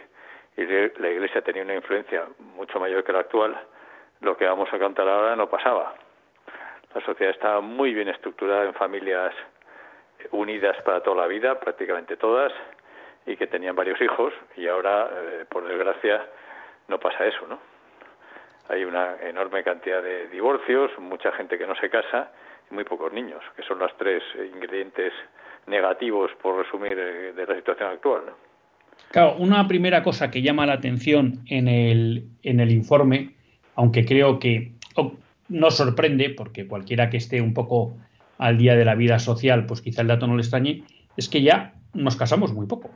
y 0.56 0.64
la 0.64 1.10
Iglesia 1.10 1.40
tenía 1.42 1.62
una 1.62 1.74
influencia 1.74 2.24
mucho 2.38 2.78
mayor 2.78 3.02
que 3.02 3.12
la 3.12 3.20
actual, 3.20 3.58
lo 4.20 4.36
que 4.36 4.44
vamos 4.44 4.72
a 4.72 4.78
contar 4.78 5.08
ahora 5.08 5.34
no 5.34 5.48
pasaba. 5.48 5.94
La 6.94 7.00
sociedad 7.00 7.32
estaba 7.32 7.60
muy 7.60 7.94
bien 7.94 8.08
estructurada 8.08 8.64
en 8.64 8.74
familias 8.74 9.32
unidas 10.30 10.76
para 10.82 11.02
toda 11.02 11.22
la 11.22 11.26
vida, 11.26 11.58
prácticamente 11.58 12.16
todas, 12.16 12.52
y 13.26 13.36
que 13.36 13.46
tenían 13.46 13.76
varios 13.76 14.00
hijos 14.00 14.32
y 14.56 14.66
ahora, 14.66 15.08
eh, 15.10 15.44
por 15.48 15.66
desgracia, 15.66 16.26
no 16.88 16.98
pasa 16.98 17.26
eso, 17.26 17.46
¿no? 17.48 17.58
Hay 18.68 18.84
una 18.84 19.16
enorme 19.22 19.62
cantidad 19.62 20.02
de 20.02 20.28
divorcios, 20.28 20.90
mucha 20.98 21.32
gente 21.32 21.58
que 21.58 21.66
no 21.66 21.74
se 21.76 21.90
casa 21.90 22.30
muy 22.70 22.84
pocos 22.84 23.12
niños, 23.12 23.42
que 23.54 23.62
son 23.62 23.78
los 23.78 23.94
tres 23.98 24.22
ingredientes 24.54 25.12
negativos, 25.66 26.30
por 26.40 26.56
resumir, 26.56 26.94
eh, 26.98 27.32
de 27.32 27.46
la 27.46 27.54
situación 27.56 27.90
actual. 27.90 28.22
Claro, 29.10 29.36
una 29.38 29.66
primera 29.68 30.02
cosa 30.02 30.30
que 30.30 30.42
llama 30.42 30.66
la 30.66 30.74
atención 30.74 31.44
en 31.48 31.68
el, 31.68 32.24
en 32.42 32.60
el 32.60 32.70
informe, 32.70 33.34
aunque 33.74 34.04
creo 34.04 34.38
que 34.38 34.72
no 35.48 35.70
sorprende, 35.70 36.30
porque 36.30 36.66
cualquiera 36.66 37.10
que 37.10 37.18
esté 37.18 37.40
un 37.40 37.52
poco 37.52 37.96
al 38.38 38.58
día 38.58 38.74
de 38.74 38.84
la 38.84 38.94
vida 38.94 39.18
social, 39.18 39.66
pues 39.66 39.82
quizá 39.82 40.02
el 40.02 40.08
dato 40.08 40.26
no 40.26 40.34
le 40.34 40.42
extrañe, 40.42 40.84
es 41.16 41.28
que 41.28 41.42
ya 41.42 41.74
nos 41.92 42.16
casamos 42.16 42.52
muy 42.52 42.66
poco. 42.66 42.90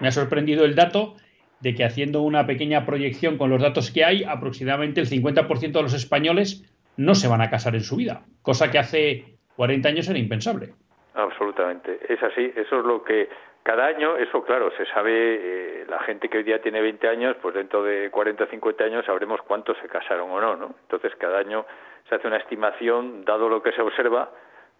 Me 0.00 0.08
ha 0.08 0.12
sorprendido 0.12 0.64
el 0.64 0.74
dato 0.74 1.16
de 1.60 1.74
que 1.74 1.84
haciendo 1.84 2.22
una 2.22 2.46
pequeña 2.46 2.86
proyección 2.86 3.36
con 3.36 3.50
los 3.50 3.60
datos 3.60 3.90
que 3.90 4.04
hay, 4.04 4.24
aproximadamente 4.24 5.00
el 5.00 5.08
50% 5.08 5.72
de 5.72 5.82
los 5.82 5.94
españoles 5.94 6.64
no 6.96 7.14
se 7.14 7.28
van 7.28 7.42
a 7.42 7.50
casar 7.50 7.74
en 7.74 7.82
su 7.82 7.96
vida, 7.96 8.22
cosa 8.42 8.70
que 8.70 8.78
hace 8.78 9.24
40 9.56 9.88
años 9.88 10.08
era 10.08 10.18
impensable. 10.18 10.70
Absolutamente, 11.14 12.00
es 12.08 12.22
así, 12.22 12.52
eso 12.56 12.80
es 12.80 12.84
lo 12.84 13.04
que 13.04 13.28
cada 13.62 13.86
año, 13.86 14.16
eso 14.16 14.42
claro, 14.42 14.70
se 14.76 14.86
sabe, 14.86 15.12
eh, 15.12 15.84
la 15.86 15.98
gente 16.00 16.28
que 16.28 16.38
hoy 16.38 16.44
día 16.44 16.62
tiene 16.62 16.80
20 16.80 17.08
años, 17.08 17.36
pues 17.42 17.54
dentro 17.54 17.82
de 17.82 18.10
40 18.10 18.44
o 18.44 18.46
50 18.46 18.84
años 18.84 19.04
sabremos 19.04 19.40
cuántos 19.42 19.76
se 19.82 19.88
casaron 19.88 20.30
o 20.30 20.40
no, 20.40 20.56
¿no? 20.56 20.74
Entonces 20.82 21.12
cada 21.16 21.38
año 21.38 21.66
se 22.08 22.14
hace 22.14 22.26
una 22.26 22.38
estimación, 22.38 23.24
dado 23.24 23.48
lo 23.48 23.62
que 23.62 23.72
se 23.72 23.82
observa, 23.82 24.30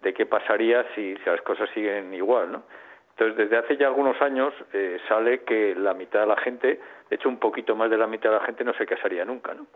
de 0.01 0.13
qué 0.13 0.25
pasaría 0.25 0.83
si, 0.95 1.15
si 1.15 1.29
las 1.29 1.41
cosas 1.41 1.69
siguen 1.75 2.11
igual, 2.13 2.51
¿no? 2.51 2.63
Entonces, 3.11 3.37
desde 3.37 3.57
hace 3.57 3.77
ya 3.77 3.87
algunos 3.87 4.19
años 4.21 4.53
eh, 4.73 4.99
sale 5.07 5.43
que 5.43 5.75
la 5.75 5.93
mitad 5.93 6.21
de 6.21 6.27
la 6.27 6.37
gente, 6.37 6.79
de 7.09 7.15
hecho 7.15 7.29
un 7.29 7.39
poquito 7.39 7.75
más 7.75 7.89
de 7.89 7.97
la 7.97 8.07
mitad 8.07 8.29
de 8.29 8.37
la 8.37 8.45
gente 8.45 8.63
no 8.63 8.73
se 8.73 8.85
casaría 8.85 9.25
nunca, 9.25 9.53
¿no? 9.53 9.67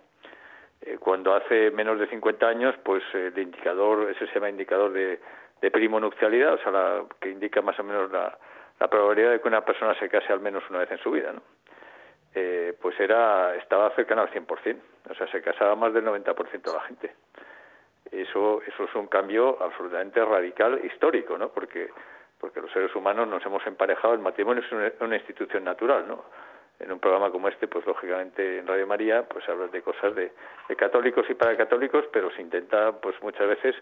Eh, 0.81 0.97
cuando 0.99 1.33
hace 1.33 1.71
menos 1.71 1.99
de 1.99 2.07
50 2.07 2.47
años, 2.47 2.75
pues 2.83 3.03
el 3.13 3.37
indicador, 3.37 4.09
ese 4.09 4.27
se 4.27 4.33
llama 4.35 4.49
indicador 4.49 4.91
de, 4.93 5.19
de 5.61 5.71
primo 5.71 5.99
nupcialidad, 5.99 6.53
o 6.53 6.57
sea, 6.57 6.71
la, 6.71 7.05
que 7.19 7.29
indica 7.29 7.61
más 7.61 7.79
o 7.79 7.83
menos 7.83 8.11
la, 8.11 8.37
la 8.79 8.87
probabilidad 8.87 9.31
de 9.31 9.41
que 9.41 9.47
una 9.47 9.63
persona 9.63 9.97
se 9.99 10.09
case 10.09 10.31
al 10.31 10.41
menos 10.41 10.63
una 10.69 10.79
vez 10.79 10.91
en 10.91 10.97
su 10.99 11.11
vida, 11.11 11.31
¿no? 11.31 11.41
Eh, 12.33 12.73
pues 12.81 12.99
era 12.99 13.55
estaba 13.55 13.89
cercano 13.95 14.21
al 14.21 14.31
100%, 14.31 14.77
o 15.09 15.15
sea, 15.15 15.27
se 15.27 15.41
casaba 15.41 15.75
más 15.75 15.93
del 15.93 16.03
90% 16.03 16.61
de 16.61 16.73
la 16.73 16.81
gente. 16.81 17.15
Eso 18.11 18.61
eso 18.67 18.83
es 18.83 18.95
un 18.95 19.07
cambio 19.07 19.57
absolutamente 19.63 20.23
radical 20.23 20.81
histórico, 20.83 21.37
¿no? 21.37 21.49
Porque 21.49 21.89
porque 22.39 22.61
los 22.61 22.71
seres 22.71 22.93
humanos 22.95 23.27
nos 23.27 23.45
hemos 23.45 23.65
emparejado, 23.65 24.13
el 24.13 24.19
matrimonio 24.19 24.63
es 24.63 25.01
una, 25.01 25.15
institución 25.15 25.63
natural, 25.63 26.07
¿no? 26.07 26.25
En 26.77 26.91
un 26.91 26.99
programa 26.99 27.31
como 27.31 27.47
este, 27.47 27.67
pues 27.67 27.85
lógicamente 27.85 28.59
en 28.59 28.67
Radio 28.67 28.85
María, 28.85 29.23
pues 29.23 29.47
hablas 29.47 29.71
de 29.71 29.81
cosas 29.81 30.13
de, 30.13 30.33
de 30.67 30.75
católicos 30.75 31.25
y 31.29 31.33
para 31.33 31.55
católicos, 31.55 32.03
pero 32.11 32.29
se 32.31 32.41
intenta, 32.41 32.91
pues 32.91 33.15
muchas 33.21 33.47
veces 33.47 33.75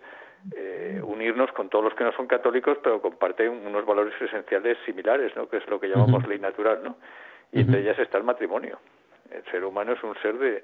eh, 0.56 1.02
unirnos 1.04 1.52
con 1.54 1.70
todos 1.70 1.86
los 1.86 1.96
que 1.96 2.04
no 2.04 2.12
son 2.12 2.28
católicos, 2.28 2.78
pero 2.84 3.02
comparten 3.02 3.50
unos 3.66 3.86
valores 3.86 4.14
esenciales 4.22 4.78
similares, 4.86 5.36
¿no? 5.36 5.50
que 5.50 5.58
es 5.58 5.68
lo 5.68 5.80
que 5.80 5.88
llamamos 5.88 6.28
ley 6.28 6.38
natural, 6.38 6.82
¿no? 6.84 6.98
y 7.52 7.62
entre 7.62 7.80
ellas 7.80 7.98
está 7.98 8.18
el 8.18 8.24
matrimonio. 8.24 8.80
El 9.32 9.44
ser 9.46 9.64
humano 9.64 9.94
es 9.94 10.04
un 10.04 10.16
ser 10.22 10.38
de, 10.38 10.64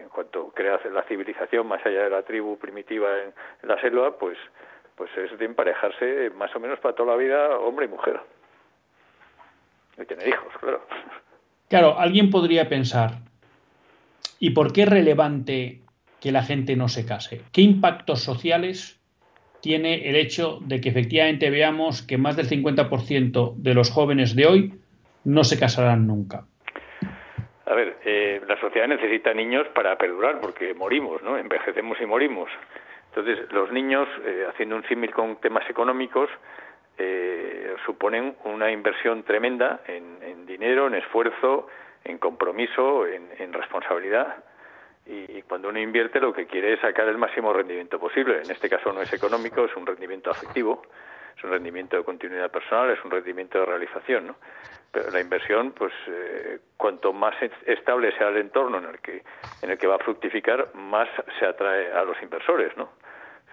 en 0.00 0.08
cuanto 0.08 0.48
crea 0.54 0.80
la 0.92 1.02
civilización 1.02 1.66
más 1.66 1.84
allá 1.84 2.04
de 2.04 2.10
la 2.10 2.22
tribu 2.22 2.56
primitiva 2.58 3.08
en, 3.20 3.34
la 3.68 3.80
selva, 3.80 4.16
pues, 4.16 4.38
pues 4.96 5.10
es 5.16 5.38
de 5.38 5.44
emparejarse 5.44 6.30
más 6.30 6.54
o 6.56 6.60
menos 6.60 6.78
para 6.80 6.94
toda 6.94 7.12
la 7.12 7.18
vida 7.18 7.58
hombre 7.58 7.86
y 7.86 7.88
mujer. 7.88 8.20
Y 9.98 10.04
tener 10.04 10.28
hijos, 10.28 10.52
claro. 10.60 10.82
Claro, 11.68 11.98
alguien 11.98 12.30
podría 12.30 12.68
pensar, 12.68 13.12
¿y 14.38 14.50
por 14.50 14.72
qué 14.72 14.82
es 14.82 14.88
relevante 14.88 15.80
que 16.20 16.32
la 16.32 16.42
gente 16.42 16.76
no 16.76 16.88
se 16.88 17.06
case? 17.06 17.42
¿Qué 17.52 17.60
impactos 17.60 18.22
sociales 18.22 19.00
tiene 19.60 20.08
el 20.08 20.16
hecho 20.16 20.58
de 20.62 20.80
que 20.80 20.88
efectivamente 20.88 21.50
veamos 21.50 22.02
que 22.02 22.18
más 22.18 22.36
del 22.36 22.48
50% 22.48 23.54
de 23.56 23.74
los 23.74 23.90
jóvenes 23.90 24.36
de 24.36 24.46
hoy 24.46 24.74
no 25.24 25.44
se 25.44 25.58
casarán 25.58 26.06
nunca? 26.06 26.44
A 27.66 27.74
ver, 27.74 27.96
eh, 28.04 28.40
la 28.46 28.58
sociedad 28.60 28.86
necesita 28.86 29.34
niños 29.34 29.66
para 29.74 29.98
perdurar, 29.98 30.40
porque 30.40 30.72
morimos, 30.72 31.20
¿no? 31.22 31.36
Envejecemos 31.36 32.00
y 32.00 32.06
morimos. 32.06 32.48
Entonces, 33.16 33.50
los 33.50 33.72
niños, 33.72 34.06
eh, 34.24 34.46
haciendo 34.48 34.76
un 34.76 34.84
símil 34.84 35.12
con 35.12 35.36
temas 35.40 35.68
económicos, 35.70 36.28
eh, 36.98 37.74
suponen 37.86 38.36
una 38.44 38.70
inversión 38.70 39.22
tremenda 39.22 39.80
en, 39.86 40.44
dinero, 40.46 40.86
en 40.86 40.94
esfuerzo, 40.94 41.66
en 42.04 42.18
compromiso, 42.18 43.06
en 43.06 43.52
responsabilidad 43.52 44.36
y 45.06 45.42
cuando 45.42 45.68
uno 45.68 45.78
invierte 45.78 46.18
lo 46.18 46.32
que 46.32 46.46
quiere 46.46 46.74
es 46.74 46.80
sacar 46.80 47.08
el 47.08 47.16
máximo 47.16 47.52
rendimiento 47.52 47.98
posible. 47.98 48.40
En 48.42 48.50
este 48.50 48.68
caso 48.68 48.92
no 48.92 49.02
es 49.02 49.12
económico, 49.12 49.64
es 49.64 49.76
un 49.76 49.86
rendimiento 49.86 50.30
afectivo, 50.30 50.82
es 51.36 51.44
un 51.44 51.50
rendimiento 51.50 51.96
de 51.96 52.02
continuidad 52.02 52.50
personal, 52.50 52.90
es 52.90 53.04
un 53.04 53.12
rendimiento 53.12 53.60
de 53.60 53.66
realización. 53.66 54.26
¿no? 54.26 54.36
Pero 54.90 55.10
la 55.10 55.20
inversión, 55.20 55.72
pues 55.72 55.92
eh, 56.08 56.58
cuanto 56.76 57.12
más 57.12 57.36
estable 57.66 58.16
sea 58.18 58.28
el 58.28 58.38
entorno 58.38 58.78
en 58.78 58.86
el 58.86 58.98
que 58.98 59.22
en 59.62 59.70
el 59.70 59.78
que 59.78 59.86
va 59.86 59.94
a 59.94 59.98
fructificar, 59.98 60.74
más 60.74 61.08
se 61.38 61.46
atrae 61.46 61.92
a 61.92 62.02
los 62.02 62.20
inversores. 62.20 62.76
¿no? 62.76 62.88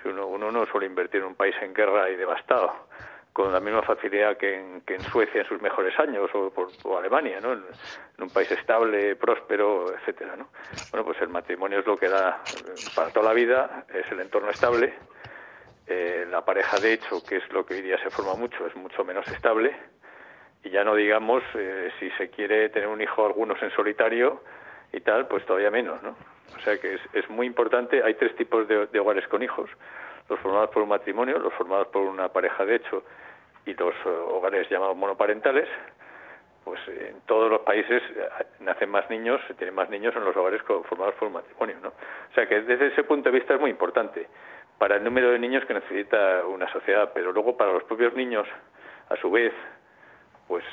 Uno, 0.05 0.27
uno 0.27 0.51
no 0.51 0.65
suele 0.65 0.85
invertir 0.85 1.21
en 1.21 1.27
un 1.27 1.35
país 1.35 1.55
en 1.61 1.73
guerra 1.73 2.09
y 2.09 2.15
devastado 2.15 2.73
con 3.33 3.51
la 3.51 3.59
misma 3.59 3.81
facilidad 3.81 4.37
que 4.37 4.59
en, 4.59 4.81
que 4.81 4.95
en 4.95 5.01
Suecia 5.01 5.41
en 5.41 5.47
sus 5.47 5.59
mejores 5.59 5.97
años 5.99 6.29
o, 6.35 6.53
o 6.83 6.97
Alemania, 6.97 7.39
¿no? 7.41 7.53
En, 7.53 7.63
un 8.19 8.29
país 8.29 8.49
estable, 8.51 9.15
próspero, 9.15 9.91
etcétera, 9.97 10.35
¿no? 10.37 10.49
Bueno, 10.91 11.03
pues 11.03 11.19
el 11.21 11.29
matrimonio 11.29 11.79
es 11.79 11.85
lo 11.85 11.97
que 11.97 12.07
da 12.07 12.41
para 12.95 13.09
toda 13.09 13.25
la 13.25 13.33
vida, 13.33 13.85
es 13.93 14.09
el 14.11 14.21
entorno 14.21 14.49
estable. 14.51 14.93
Eh, 15.87 16.25
la 16.29 16.45
pareja, 16.45 16.79
de 16.79 16.93
hecho, 16.93 17.21
que 17.27 17.37
es 17.37 17.51
lo 17.51 17.65
que 17.65 17.73
hoy 17.73 17.81
día 17.81 17.97
se 18.01 18.09
forma 18.11 18.35
mucho, 18.35 18.65
es 18.65 18.75
mucho 18.75 19.03
menos 19.03 19.27
estable. 19.27 19.75
Y 20.63 20.69
ya 20.69 20.85
no 20.85 20.95
digamos 20.95 21.43
eh, 21.55 21.91
si 21.99 22.09
se 22.11 22.29
quiere 22.29 22.69
tener 22.69 22.87
un 22.87 23.01
hijo, 23.01 23.25
algunos 23.25 23.61
en 23.61 23.71
solitario 23.71 24.41
y 24.93 25.01
tal, 25.01 25.27
pues 25.27 25.45
todavía 25.45 25.71
menos, 25.71 26.01
¿no? 26.03 26.15
O 26.55 26.59
sea 26.59 26.77
que 26.77 26.95
es, 26.95 27.01
es 27.13 27.29
muy 27.29 27.47
importante. 27.47 28.03
Hay 28.03 28.13
tres 28.15 28.35
tipos 28.35 28.67
de, 28.67 28.99
hogares 28.99 29.27
con 29.27 29.43
hijos 29.43 29.69
los 30.29 30.39
formados 30.39 30.69
por 30.69 30.83
un 30.83 30.89
matrimonio, 30.89 31.37
los 31.37 31.53
formados 31.53 31.87
por 31.87 32.03
una 32.03 32.29
pareja 32.29 32.65
de 32.65 32.75
hecho 32.75 33.03
y 33.65 33.73
los 33.73 33.93
eh, 33.93 34.09
hogares 34.09 34.69
llamados 34.69 34.95
monoparentales, 34.95 35.67
pues 36.63 36.79
en 36.87 37.19
todos 37.25 37.51
los 37.51 37.61
países 37.61 38.01
eh, 38.15 38.29
nacen 38.61 38.89
más 38.89 39.09
niños, 39.09 39.41
se 39.47 39.53
tienen 39.53 39.75
más 39.75 39.89
niños 39.89 40.15
en 40.15 40.23
los 40.23 40.35
hogares 40.35 40.61
formados 40.63 41.15
por 41.15 41.27
un 41.27 41.33
matrimonio, 41.33 41.75
¿no? 41.81 41.89
O 41.89 42.33
sea 42.33 42.47
que 42.47 42.61
desde 42.61 42.87
ese 42.87 43.03
punto 43.03 43.29
de 43.29 43.37
vista 43.37 43.53
es 43.55 43.59
muy 43.59 43.71
importante 43.71 44.27
para 44.77 44.95
el 44.95 45.03
número 45.03 45.31
de 45.31 45.39
niños 45.39 45.65
que 45.65 45.73
necesita 45.73 46.45
una 46.45 46.71
sociedad, 46.71 47.11
pero 47.13 47.31
luego 47.31 47.55
para 47.55 47.71
los 47.71 47.83
propios 47.83 48.13
niños, 48.15 48.47
a 49.09 49.15
su 49.17 49.29
vez, 49.31 49.53
pues 50.47 50.63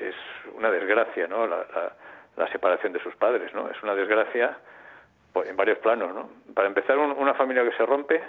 es 0.00 0.14
una 0.54 0.70
desgracia, 0.70 1.26
¿no? 1.26 1.46
La, 1.46 2.46
separación 2.52 2.92
de 2.92 3.02
sus 3.02 3.14
padres, 3.16 3.52
¿no? 3.52 3.68
Es 3.68 3.82
una 3.82 3.94
desgracia 3.94 4.56
en 5.44 5.56
varios 5.56 5.78
planos, 5.78 6.14
¿no? 6.14 6.28
Para 6.54 6.68
empezar, 6.68 6.98
una 6.98 7.34
familia 7.34 7.64
que 7.64 7.76
se 7.76 7.86
rompe 7.86 8.20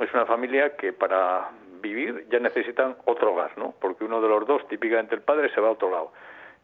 es 0.00 0.12
una 0.12 0.26
familia 0.26 0.76
que 0.76 0.92
para 0.92 1.50
vivir 1.80 2.26
ya 2.30 2.40
necesitan 2.40 2.96
otro 3.04 3.32
hogar, 3.32 3.56
¿no? 3.56 3.74
Porque 3.80 4.04
uno 4.04 4.20
de 4.20 4.28
los 4.28 4.46
dos, 4.46 4.66
típicamente 4.68 5.14
el 5.14 5.22
padre, 5.22 5.50
se 5.54 5.60
va 5.60 5.68
a 5.68 5.72
otro 5.72 5.90
lado. 5.90 6.12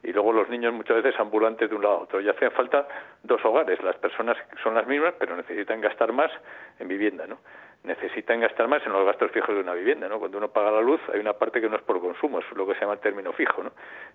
Y 0.03 0.13
luego 0.13 0.33
los 0.33 0.49
niños 0.49 0.73
muchas 0.73 1.03
veces 1.03 1.21
ambulantes 1.21 1.69
de 1.69 1.77
un 1.77 1.83
lado 1.83 1.97
a 1.97 1.99
otro. 2.01 2.21
Y 2.21 2.29
hacen 2.29 2.51
falta 2.53 2.89
dos 3.23 3.45
hogares. 3.45 3.83
Las 3.83 3.97
personas 3.97 4.37
son 4.63 4.75
las 4.75 4.87
mismas, 4.87 5.15
pero 5.19 5.37
necesitan 5.37 5.81
gastar 5.81 6.13
más 6.13 6.31
en 6.79 6.89
vivienda, 6.89 7.27
¿no? 7.27 7.39
Necesitan 7.83 8.41
gastar 8.41 8.69
más 8.69 8.85
en 8.85 8.93
los 8.93 9.07
gastos 9.07 9.31
fijos 9.31 9.55
de 9.55 9.63
una 9.63 9.73
vivienda, 9.73 10.07
¿no? 10.07 10.19
Cuando 10.19 10.37
uno 10.37 10.49
paga 10.49 10.71
la 10.71 10.83
luz 10.83 11.01
hay 11.13 11.19
una 11.19 11.33
parte 11.33 11.61
que 11.63 11.69
no 11.69 11.77
es 11.77 11.83
por 11.83 11.99
consumo, 12.01 12.41
es 12.41 12.45
lo 12.55 12.67
que 12.67 12.75
se 12.75 12.81
llama 12.81 12.93
el 12.95 13.01
término 13.01 13.33
fijo, 13.33 13.63
¿no? 13.63 13.73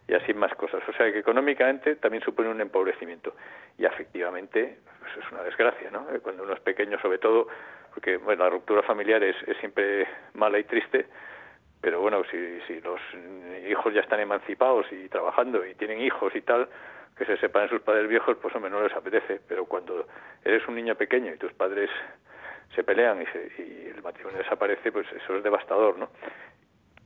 Y 0.08 0.14
así 0.14 0.34
más 0.36 0.54
cosas. 0.54 0.84
O 0.88 0.94
sea 0.94 1.12
que 1.12 1.20
económicamente 1.20 1.96
también 1.96 2.24
supone 2.24 2.50
un 2.50 2.62
empobrecimiento. 2.62 3.34
Y 3.80 3.86
afectivamente 3.86 4.78
pues 5.00 5.26
es 5.26 5.32
una 5.32 5.42
desgracia, 5.42 5.90
¿no? 5.90 6.06
Cuando 6.22 6.44
uno 6.44 6.54
es 6.54 6.60
pequeño, 6.60 7.00
sobre 7.00 7.18
todo, 7.18 7.48
porque 7.94 8.18
bueno, 8.18 8.44
la 8.44 8.52
ruptura 8.52 8.84
familiar 8.84 9.24
es, 9.24 9.36
siempre 9.60 10.08
mala 10.34 10.60
y 10.60 10.64
triste, 10.66 11.08
pero 11.82 12.02
bueno, 12.02 12.24
si, 12.30 12.62
si 12.68 12.82
los 12.82 13.00
hijos 13.68 13.94
ya 13.94 14.02
están 14.02 14.20
emancipados 14.20 14.86
y 14.92 15.10
trabajando 15.10 15.66
y 15.66 15.74
tienen 15.74 16.02
hijos 16.02 16.36
y 16.36 16.42
tal, 16.42 16.68
que 17.18 17.26
se 17.26 17.38
separen 17.38 17.70
sus 17.70 17.82
padres 17.82 18.10
viejos, 18.10 18.38
pues 18.42 18.54
hombre, 18.56 18.70
no 18.70 18.82
les 18.82 18.94
apetece, 18.94 19.40
pero 19.48 19.66
cuando 19.66 20.06
eres 20.44 20.68
un 20.68 20.76
niño 20.76 20.96
pequeño 20.96 21.34
y 21.34 21.38
tus 21.38 21.54
padres 21.54 21.90
se 22.76 22.84
pelean 22.84 23.22
y, 23.22 23.62
y 23.62 23.92
el 23.96 24.02
matrimonio 24.04 24.40
desaparece, 24.40 24.92
pues 24.92 25.08
eso 25.12 25.36
es 25.38 25.44
devastador, 25.44 25.98
¿no? 25.98 26.10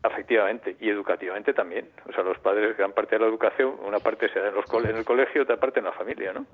Afectivamente 0.01 0.77
y 0.79 0.89
educativamente 0.89 1.53
también. 1.53 1.89
O 2.07 2.13
sea, 2.13 2.23
los 2.23 2.39
padres, 2.39 2.77
gran 2.77 2.93
parte 2.93 3.15
de 3.15 3.21
la 3.21 3.27
educación, 3.27 3.75
una 3.85 3.99
parte 3.99 4.29
se 4.29 4.39
da 4.39 4.47
en, 4.47 4.55
los 4.55 4.65
en 4.85 4.95
el 4.95 5.05
colegio, 5.05 5.43
otra 5.43 5.57
parte 5.57 5.79
en 5.79 5.85
la 5.85 5.91
familia, 5.91 6.33
¿no? 6.33 6.45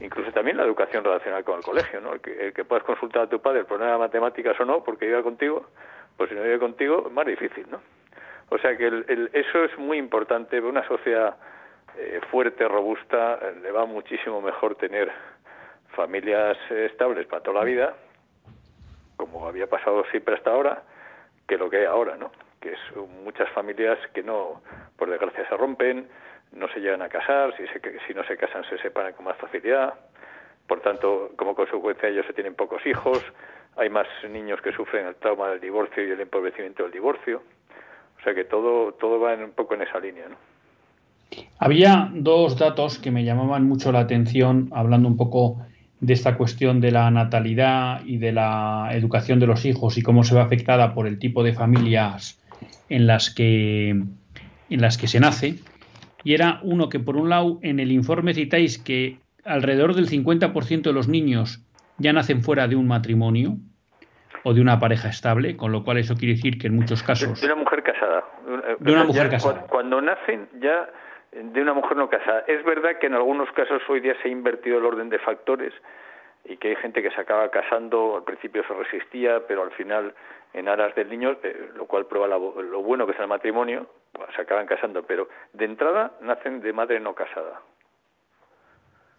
Incluso 0.00 0.32
también 0.32 0.56
la 0.56 0.64
educación 0.64 1.04
relacionada 1.04 1.42
con 1.44 1.58
el 1.58 1.64
colegio, 1.64 2.00
¿no? 2.00 2.14
El 2.14 2.20
que, 2.20 2.52
que 2.52 2.64
puedas 2.64 2.84
consultar 2.84 3.22
a 3.22 3.28
tu 3.28 3.40
padre 3.40 3.60
el 3.60 3.66
problema 3.66 3.92
de 3.92 3.98
matemáticas 3.98 4.58
o 4.60 4.64
no, 4.64 4.82
porque 4.82 5.06
vive 5.06 5.22
contigo, 5.22 5.66
pues 6.16 6.28
si 6.30 6.34
no 6.34 6.42
vive 6.42 6.58
contigo, 6.58 7.08
más 7.10 7.26
difícil, 7.26 7.66
¿no? 7.70 7.80
O 8.52 8.58
sea 8.58 8.76
que 8.76 8.86
el, 8.86 9.30
eso 9.32 9.64
es 9.64 9.78
muy 9.78 9.96
importante. 9.96 10.60
Una 10.60 10.86
sociedad 10.86 11.36
eh, 11.96 12.20
fuerte, 12.30 12.68
robusta, 12.68 13.38
le 13.62 13.70
va 13.70 13.86
muchísimo 13.86 14.42
mejor 14.42 14.74
tener 14.74 15.10
familias 15.96 16.58
estables 16.70 17.26
para 17.26 17.42
toda 17.42 17.60
la 17.60 17.64
vida, 17.64 17.94
como 19.32 19.48
había 19.48 19.66
pasado 19.66 20.04
siempre 20.10 20.34
hasta 20.34 20.50
ahora, 20.50 20.82
que 21.48 21.56
lo 21.56 21.70
que 21.70 21.78
hay 21.78 21.84
ahora, 21.84 22.16
¿no? 22.16 22.30
Que 22.60 22.72
es 22.72 22.78
muchas 23.24 23.48
familias 23.50 23.98
que 24.12 24.22
no, 24.22 24.60
por 24.96 25.10
desgracia, 25.10 25.48
se 25.48 25.56
rompen, 25.56 26.06
no 26.52 26.68
se 26.68 26.80
llegan 26.80 27.02
a 27.02 27.08
casar, 27.08 27.54
si, 27.56 27.66
se, 27.66 27.80
si 28.06 28.14
no 28.14 28.22
se 28.24 28.36
casan 28.36 28.64
se 28.68 28.78
separan 28.78 29.14
con 29.14 29.24
más 29.24 29.36
facilidad, 29.38 29.94
por 30.66 30.80
tanto, 30.80 31.32
como 31.36 31.54
consecuencia 31.54 32.08
ellos 32.08 32.26
se 32.26 32.34
tienen 32.34 32.54
pocos 32.54 32.84
hijos, 32.86 33.20
hay 33.76 33.88
más 33.88 34.06
niños 34.30 34.60
que 34.60 34.72
sufren 34.72 35.06
el 35.06 35.14
trauma 35.16 35.48
del 35.48 35.60
divorcio 35.60 36.06
y 36.06 36.10
el 36.10 36.20
empobrecimiento 36.20 36.82
del 36.82 36.92
divorcio. 36.92 37.42
O 38.18 38.22
sea 38.22 38.34
que 38.34 38.44
todo, 38.44 38.92
todo 38.92 39.18
va 39.18 39.34
un 39.34 39.50
poco 39.52 39.74
en 39.74 39.82
esa 39.82 39.98
línea. 39.98 40.28
¿no? 40.28 40.36
Había 41.58 42.08
dos 42.12 42.58
datos 42.58 42.98
que 42.98 43.10
me 43.10 43.24
llamaban 43.24 43.66
mucho 43.66 43.90
la 43.90 44.00
atención, 44.00 44.70
hablando 44.72 45.08
un 45.08 45.16
poco 45.16 45.56
de 46.02 46.14
esta 46.14 46.36
cuestión 46.36 46.80
de 46.80 46.90
la 46.90 47.08
natalidad 47.12 48.04
y 48.04 48.18
de 48.18 48.32
la 48.32 48.88
educación 48.90 49.38
de 49.38 49.46
los 49.46 49.64
hijos 49.64 49.96
y 49.96 50.02
cómo 50.02 50.24
se 50.24 50.34
ve 50.34 50.40
afectada 50.40 50.94
por 50.94 51.06
el 51.06 51.20
tipo 51.20 51.44
de 51.44 51.52
familias 51.52 52.42
en 52.88 53.06
las 53.06 53.32
que, 53.32 53.90
en 53.90 54.80
las 54.80 54.98
que 54.98 55.06
se 55.06 55.20
nace. 55.20 55.60
Y 56.24 56.34
era 56.34 56.58
uno 56.64 56.88
que, 56.88 56.98
por 56.98 57.16
un 57.16 57.28
lado, 57.30 57.60
en 57.62 57.78
el 57.78 57.92
informe 57.92 58.34
citáis 58.34 58.78
que 58.78 59.18
alrededor 59.44 59.94
del 59.94 60.08
50% 60.10 60.82
de 60.82 60.92
los 60.92 61.06
niños 61.06 61.64
ya 61.98 62.12
nacen 62.12 62.42
fuera 62.42 62.66
de 62.66 62.74
un 62.74 62.88
matrimonio 62.88 63.58
o 64.42 64.54
de 64.54 64.60
una 64.60 64.80
pareja 64.80 65.08
estable, 65.08 65.56
con 65.56 65.70
lo 65.70 65.84
cual 65.84 65.98
eso 65.98 66.16
quiere 66.16 66.34
decir 66.34 66.58
que 66.58 66.66
en 66.66 66.74
muchos 66.74 67.04
casos... 67.04 67.40
De 67.40 67.46
una 67.46 67.54
mujer 67.54 67.84
casada. 67.84 68.24
De 68.80 68.92
una 68.92 69.04
mujer 69.04 69.30
casada. 69.30 69.66
Cuando 69.68 70.00
nacen 70.00 70.48
ya 70.60 70.88
de 71.32 71.62
una 71.62 71.72
mujer 71.72 71.96
no 71.96 72.08
casada. 72.08 72.44
Es 72.46 72.64
verdad 72.64 72.98
que 73.00 73.06
en 73.06 73.14
algunos 73.14 73.50
casos 73.52 73.82
hoy 73.88 74.00
día 74.00 74.14
se 74.22 74.28
ha 74.28 74.30
invertido 74.30 74.78
el 74.78 74.84
orden 74.84 75.08
de 75.08 75.18
factores 75.18 75.72
y 76.44 76.56
que 76.56 76.68
hay 76.68 76.76
gente 76.76 77.02
que 77.02 77.10
se 77.10 77.20
acaba 77.20 77.50
casando, 77.50 78.16
al 78.16 78.24
principio 78.24 78.62
se 78.66 78.74
resistía, 78.74 79.46
pero 79.46 79.62
al 79.62 79.70
final 79.72 80.14
en 80.54 80.68
aras 80.68 80.94
del 80.94 81.08
niño, 81.08 81.36
eh, 81.42 81.70
lo 81.74 81.86
cual 81.86 82.06
prueba 82.06 82.26
lo 82.28 82.82
bueno 82.82 83.06
que 83.06 83.12
es 83.12 83.20
el 83.20 83.28
matrimonio, 83.28 83.86
pues, 84.12 84.28
se 84.36 84.42
acaban 84.42 84.66
casando, 84.66 85.02
pero 85.04 85.28
de 85.52 85.64
entrada 85.64 86.12
nacen 86.20 86.60
de 86.60 86.72
madre 86.72 87.00
no 87.00 87.14
casada. 87.14 87.62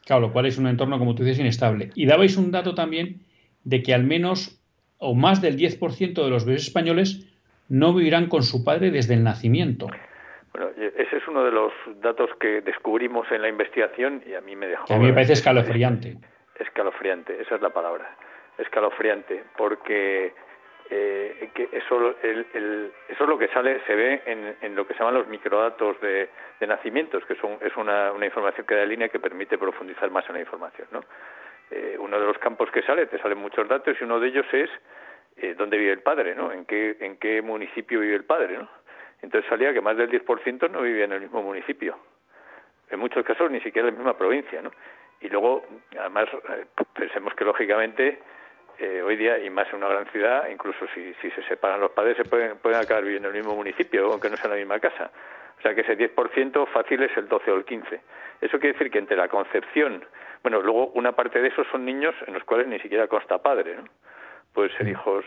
Claro, 0.05 0.21
lo 0.21 0.33
cual 0.33 0.45
es 0.45 0.57
un 0.57 0.67
entorno, 0.67 0.99
como 0.99 1.15
tú 1.15 1.23
dices, 1.23 1.39
inestable. 1.39 1.89
Y 1.95 2.05
dabais 2.05 2.37
un 2.37 2.51
dato 2.51 2.75
también 2.75 3.21
de 3.63 3.81
que 3.81 3.93
al 3.93 4.03
menos 4.03 4.59
o 4.97 5.15
más 5.15 5.41
del 5.41 5.57
10% 5.57 6.23
de 6.23 6.29
los 6.29 6.45
bebés 6.45 6.67
españoles 6.67 7.29
no 7.69 7.93
vivirán 7.93 8.27
con 8.27 8.43
su 8.43 8.63
padre 8.63 8.91
desde 8.91 9.13
el 9.13 9.23
nacimiento. 9.23 9.87
Bueno, 10.53 10.69
ese 10.77 11.17
es 11.17 11.27
uno 11.27 11.43
de 11.43 11.51
los 11.51 11.73
datos 11.95 12.29
que 12.39 12.61
descubrimos 12.61 13.29
en 13.31 13.41
la 13.41 13.49
investigación 13.49 14.21
y 14.25 14.35
a 14.35 14.41
mí 14.41 14.55
me 14.55 14.67
dejó... 14.67 14.93
a 14.93 14.97
mí 14.97 15.05
me 15.05 15.13
parece 15.13 15.33
escalofriante. 15.33 16.15
Escalofriante, 16.59 17.41
esa 17.41 17.55
es 17.55 17.61
la 17.61 17.71
palabra. 17.71 18.15
Escalofriante, 18.59 19.43
porque 19.57 20.33
eh, 20.89 21.49
que 21.55 21.69
eso, 21.71 22.15
el, 22.21 22.45
eso 23.07 23.23
es 23.23 23.29
lo 23.29 23.37
que 23.37 23.47
sale, 23.47 23.81
se 23.87 23.95
ve 23.95 24.21
en, 24.61 24.75
lo 24.75 24.85
que 24.85 24.93
se 24.93 24.99
llaman 24.99 25.15
los 25.15 25.27
microdatos 25.27 25.99
de, 26.01 26.29
nacimientos, 26.67 27.25
que 27.25 27.35
son, 27.35 27.57
es 27.61 27.75
una, 27.75 28.11
una, 28.11 28.25
información 28.25 28.65
que 28.65 28.75
da 28.75 28.85
línea 28.85 29.09
que 29.09 29.19
permite 29.19 29.57
profundizar 29.57 30.09
más 30.11 30.27
en 30.29 30.35
la 30.35 30.41
información. 30.41 30.87
¿no? 30.91 31.03
Eh, 31.71 31.97
uno 31.99 32.19
de 32.19 32.27
los 32.27 32.37
campos 32.37 32.69
que 32.71 32.83
sale, 32.83 33.07
te 33.07 33.17
salen 33.19 33.39
muchos 33.39 33.67
datos 33.67 33.97
y 33.99 34.03
uno 34.03 34.19
de 34.19 34.27
ellos 34.27 34.45
es 34.53 34.69
eh, 35.37 35.55
dónde 35.57 35.77
vive 35.77 35.93
el 35.93 36.01
padre, 36.01 36.35
¿no? 36.35 36.51
en, 36.51 36.65
qué, 36.65 36.95
en 36.99 37.17
qué 37.17 37.41
municipio 37.41 37.99
vive 37.99 38.15
el 38.15 38.25
padre. 38.25 38.59
¿no? 38.59 38.69
Entonces 39.23 39.49
salía 39.49 39.73
que 39.73 39.81
más 39.81 39.97
del 39.97 40.11
10% 40.11 40.69
no 40.69 40.81
vivía 40.81 41.05
en 41.05 41.13
el 41.13 41.21
mismo 41.21 41.41
municipio. 41.41 41.97
En 42.89 42.99
muchos 42.99 43.25
casos 43.25 43.49
ni 43.49 43.61
siquiera 43.61 43.87
en 43.87 43.95
la 43.95 43.99
misma 43.99 44.17
provincia. 44.17 44.61
¿no? 44.61 44.71
Y 45.21 45.29
luego, 45.29 45.65
además, 45.97 46.27
pensemos 46.93 47.33
que 47.33 47.45
lógicamente 47.45 48.19
eh, 48.77 49.01
hoy 49.01 49.15
día, 49.15 49.39
y 49.39 49.49
más 49.49 49.67
en 49.69 49.77
una 49.77 49.87
gran 49.87 50.05
ciudad, 50.07 50.47
incluso 50.49 50.85
si, 50.93 51.13
si 51.21 51.31
se 51.31 51.41
separan 51.43 51.79
los 51.79 51.91
padres, 51.91 52.17
se 52.17 52.25
pueden, 52.25 52.57
pueden 52.57 52.79
acabar 52.79 53.03
viviendo 53.03 53.29
en 53.29 53.35
el 53.35 53.41
mismo 53.41 53.55
municipio, 53.55 54.11
aunque 54.11 54.29
no 54.29 54.35
sea 54.35 54.45
en 54.45 54.51
la 54.51 54.57
misma 54.57 54.79
casa. 54.79 55.09
O 55.57 55.61
sea 55.61 55.73
que 55.73 55.81
ese 55.81 55.97
10% 55.97 56.67
fácil 56.67 57.01
es 57.03 57.15
el 57.15 57.29
12 57.29 57.51
o 57.51 57.55
el 57.55 57.63
15. 57.63 58.01
Eso 58.41 58.59
quiere 58.59 58.73
decir 58.73 58.91
que 58.91 58.99
entre 58.99 59.15
la 59.15 59.29
concepción, 59.29 60.03
bueno, 60.41 60.61
luego 60.61 60.87
una 60.87 61.13
parte 61.13 61.41
de 61.41 61.47
esos 61.47 61.65
son 61.67 61.85
niños 61.85 62.13
en 62.27 62.33
los 62.33 62.43
cuales 62.43 62.67
ni 62.67 62.79
siquiera 62.79 63.07
consta 63.07 63.41
padre, 63.41 63.77
¿no? 63.77 63.85
Pueden 64.53 64.75
ser 64.77 64.89
hijos 64.89 65.23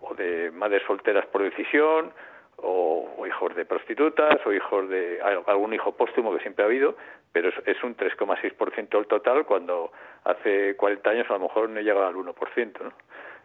o 0.00 0.14
de 0.14 0.50
madres 0.50 0.82
solteras 0.86 1.24
por 1.26 1.42
decisión, 1.42 2.12
o, 2.56 3.26
hijos 3.26 3.54
de 3.54 3.64
prostitutas, 3.64 4.44
o 4.46 4.52
hijos 4.52 4.88
de 4.88 5.20
algún 5.46 5.74
hijo 5.74 5.96
póstumo 5.96 6.34
que 6.34 6.40
siempre 6.40 6.64
ha 6.64 6.68
habido, 6.68 6.96
pero 7.32 7.48
es, 7.48 7.82
un 7.82 7.96
3,6% 7.96 8.88
del 8.88 9.06
total 9.06 9.44
cuando 9.44 9.92
hace 10.24 10.76
40 10.76 11.10
años 11.10 11.26
a 11.28 11.34
lo 11.34 11.40
mejor 11.40 11.68
no 11.68 11.80
llegaba 11.80 12.08
al 12.08 12.14
1%. 12.14 12.80
¿no? 12.80 12.92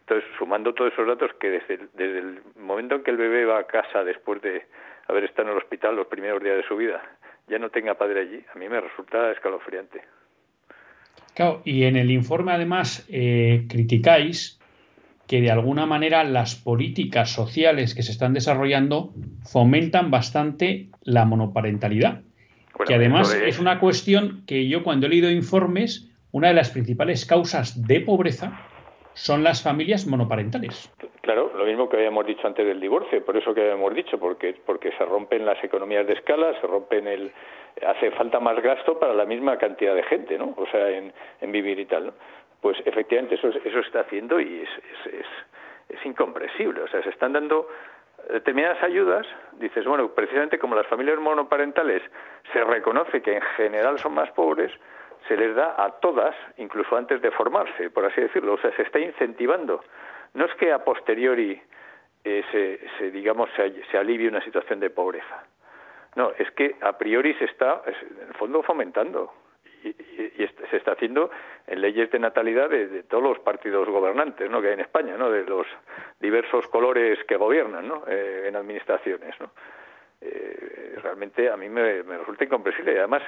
Entonces, 0.01 0.29
sumando 0.37 0.73
todos 0.73 0.93
esos 0.93 1.07
datos 1.07 1.31
que 1.39 1.49
desde 1.49 1.73
el, 1.75 1.89
desde 1.93 2.19
el 2.19 2.41
momento 2.59 2.95
en 2.95 3.03
que 3.03 3.11
el 3.11 3.17
bebé 3.17 3.45
va 3.45 3.59
a 3.59 3.63
casa 3.67 4.03
después 4.03 4.41
de 4.41 4.65
haber 5.07 5.25
estado 5.25 5.49
en 5.49 5.55
el 5.55 5.61
hospital 5.61 5.95
los 5.95 6.07
primeros 6.07 6.41
días 6.41 6.57
de 6.57 6.63
su 6.63 6.77
vida, 6.77 7.01
ya 7.47 7.59
no 7.59 7.69
tenga 7.69 7.95
padre 7.95 8.21
allí, 8.21 8.45
a 8.53 8.57
mí 8.57 8.69
me 8.69 8.79
resulta 8.79 9.31
escalofriante. 9.31 10.01
Claro, 11.33 11.61
y 11.65 11.83
en 11.83 11.95
el 11.95 12.11
informe 12.11 12.51
además 12.53 13.07
eh, 13.09 13.65
criticáis 13.69 14.60
que 15.31 15.41
de 15.41 15.49
alguna 15.49 15.85
manera 15.85 16.25
las 16.25 16.55
políticas 16.55 17.29
sociales 17.31 17.95
que 17.95 18.03
se 18.03 18.11
están 18.11 18.33
desarrollando 18.33 19.13
fomentan 19.43 20.11
bastante 20.11 20.89
la 21.03 21.23
monoparentalidad 21.23 22.21
que 22.85 22.95
además 22.95 23.33
es... 23.33 23.59
una 23.59 23.79
cuestión 23.79 24.43
que 24.45 24.67
yo 24.67 24.83
cuando 24.83 25.05
he 25.05 25.09
leído 25.09 25.31
informes, 25.31 26.11
una 26.31 26.49
de 26.49 26.53
las 26.53 26.71
principales 26.71 27.25
causas 27.25 27.87
de 27.87 28.01
pobreza 28.01 28.67
son 29.13 29.43
las 29.43 29.63
familias 29.63 30.07
monoparentales. 30.07 30.91
Claro, 31.21 31.51
lo 31.55 31.65
mismo 31.65 31.89
que 31.89 31.97
habíamos 31.97 32.25
dicho 32.25 32.47
antes 32.47 32.65
del 32.65 32.79
divorcio, 32.79 33.23
por 33.23 33.37
eso 33.37 33.53
que 33.53 33.61
habíamos 33.61 33.93
dicho, 33.93 34.17
porque, 34.17 34.55
porque 34.65 34.91
se 34.97 35.05
rompen 35.05 35.45
las 35.45 35.61
economías 35.63 36.07
de 36.07 36.13
escala, 36.13 36.59
se 36.59 36.67
rompen 36.67 37.07
el... 37.07 37.31
hace 37.85 38.11
falta 38.11 38.39
más 38.39 38.61
gasto 38.61 38.99
para 38.99 39.13
la 39.13 39.25
misma 39.25 39.57
cantidad 39.57 39.93
de 39.95 40.03
gente, 40.03 40.37
¿no? 40.37 40.53
O 40.57 40.65
sea, 40.71 40.89
en, 40.89 41.13
vivir 41.51 41.79
y 41.79 41.85
tal, 41.85 42.07
¿no? 42.07 42.13
Pues 42.61 42.77
efectivamente 42.85 43.35
eso, 43.35 43.49
eso 43.49 43.79
está 43.79 44.01
haciendo 44.01 44.39
y 44.39 44.61
es, 44.61 44.69
es, 45.05 45.25
es, 45.89 46.05
incomprensible. 46.05 46.81
O 46.81 46.87
sea, 46.87 47.01
se 47.03 47.09
están 47.09 47.33
dando 47.33 47.67
determinadas 48.29 48.81
ayudas, 48.83 49.25
dices, 49.53 49.83
bueno, 49.85 50.09
precisamente 50.13 50.59
como 50.59 50.75
las 50.75 50.87
familias 50.87 51.19
monoparentales 51.19 52.03
se 52.53 52.63
reconoce 52.63 53.21
que 53.21 53.35
en 53.35 53.41
general 53.57 53.97
son 53.97 54.13
más 54.13 54.29
pobres, 54.31 54.71
se 55.27 55.35
les 55.35 55.55
da 55.55 55.75
a 55.77 55.91
todas, 55.99 56.35
incluso 56.57 56.95
antes 56.95 57.21
de 57.21 57.31
formarse, 57.31 57.89
por 57.89 58.05
así 58.05 58.21
decirlo, 58.21 58.53
o 58.53 58.57
sea, 58.59 58.71
se 58.75 58.83
está 58.83 58.99
incentivando. 58.99 59.83
No 60.33 60.45
es 60.45 60.53
que 60.55 60.71
a 60.71 60.83
posteriori 60.83 61.59
eh, 62.23 62.43
se, 62.51 62.79
se, 62.97 63.11
digamos, 63.11 63.49
se, 63.55 63.83
se 63.85 63.97
alivie 63.97 64.27
una 64.27 64.41
situación 64.41 64.79
de 64.79 64.91
pobreza. 64.91 65.43
No, 66.15 66.31
es 66.37 66.49
que 66.51 66.75
a 66.81 66.97
priori 66.97 67.33
se 67.35 67.45
está, 67.45 67.81
en 67.85 68.27
el 68.27 68.33
fondo, 68.35 68.61
fomentando 68.61 69.33
y, 69.83 69.95
se 70.69 70.77
está 70.77 70.93
haciendo 70.93 71.29
en 71.67 71.81
leyes 71.81 72.09
de 72.11 72.19
natalidad 72.19 72.69
de, 72.69 73.03
todos 73.03 73.23
los 73.23 73.39
partidos 73.39 73.89
gobernantes 73.89 74.49
¿no? 74.49 74.61
que 74.61 74.67
hay 74.67 74.73
en 74.73 74.79
España, 74.81 75.17
¿no? 75.17 75.29
de 75.29 75.43
los 75.43 75.67
diversos 76.19 76.65
colores 76.67 77.19
que 77.25 77.35
gobiernan 77.35 77.87
¿no? 77.87 78.03
Eh, 78.07 78.45
en 78.47 78.55
administraciones. 78.55 79.39
¿no? 79.39 79.51
Eh, 80.23 80.97
realmente 81.01 81.49
a 81.49 81.57
mí 81.57 81.67
me, 81.67 82.03
resulta 82.03 82.43
incomprensible 82.43 82.93
y 82.93 82.97
además 82.97 83.23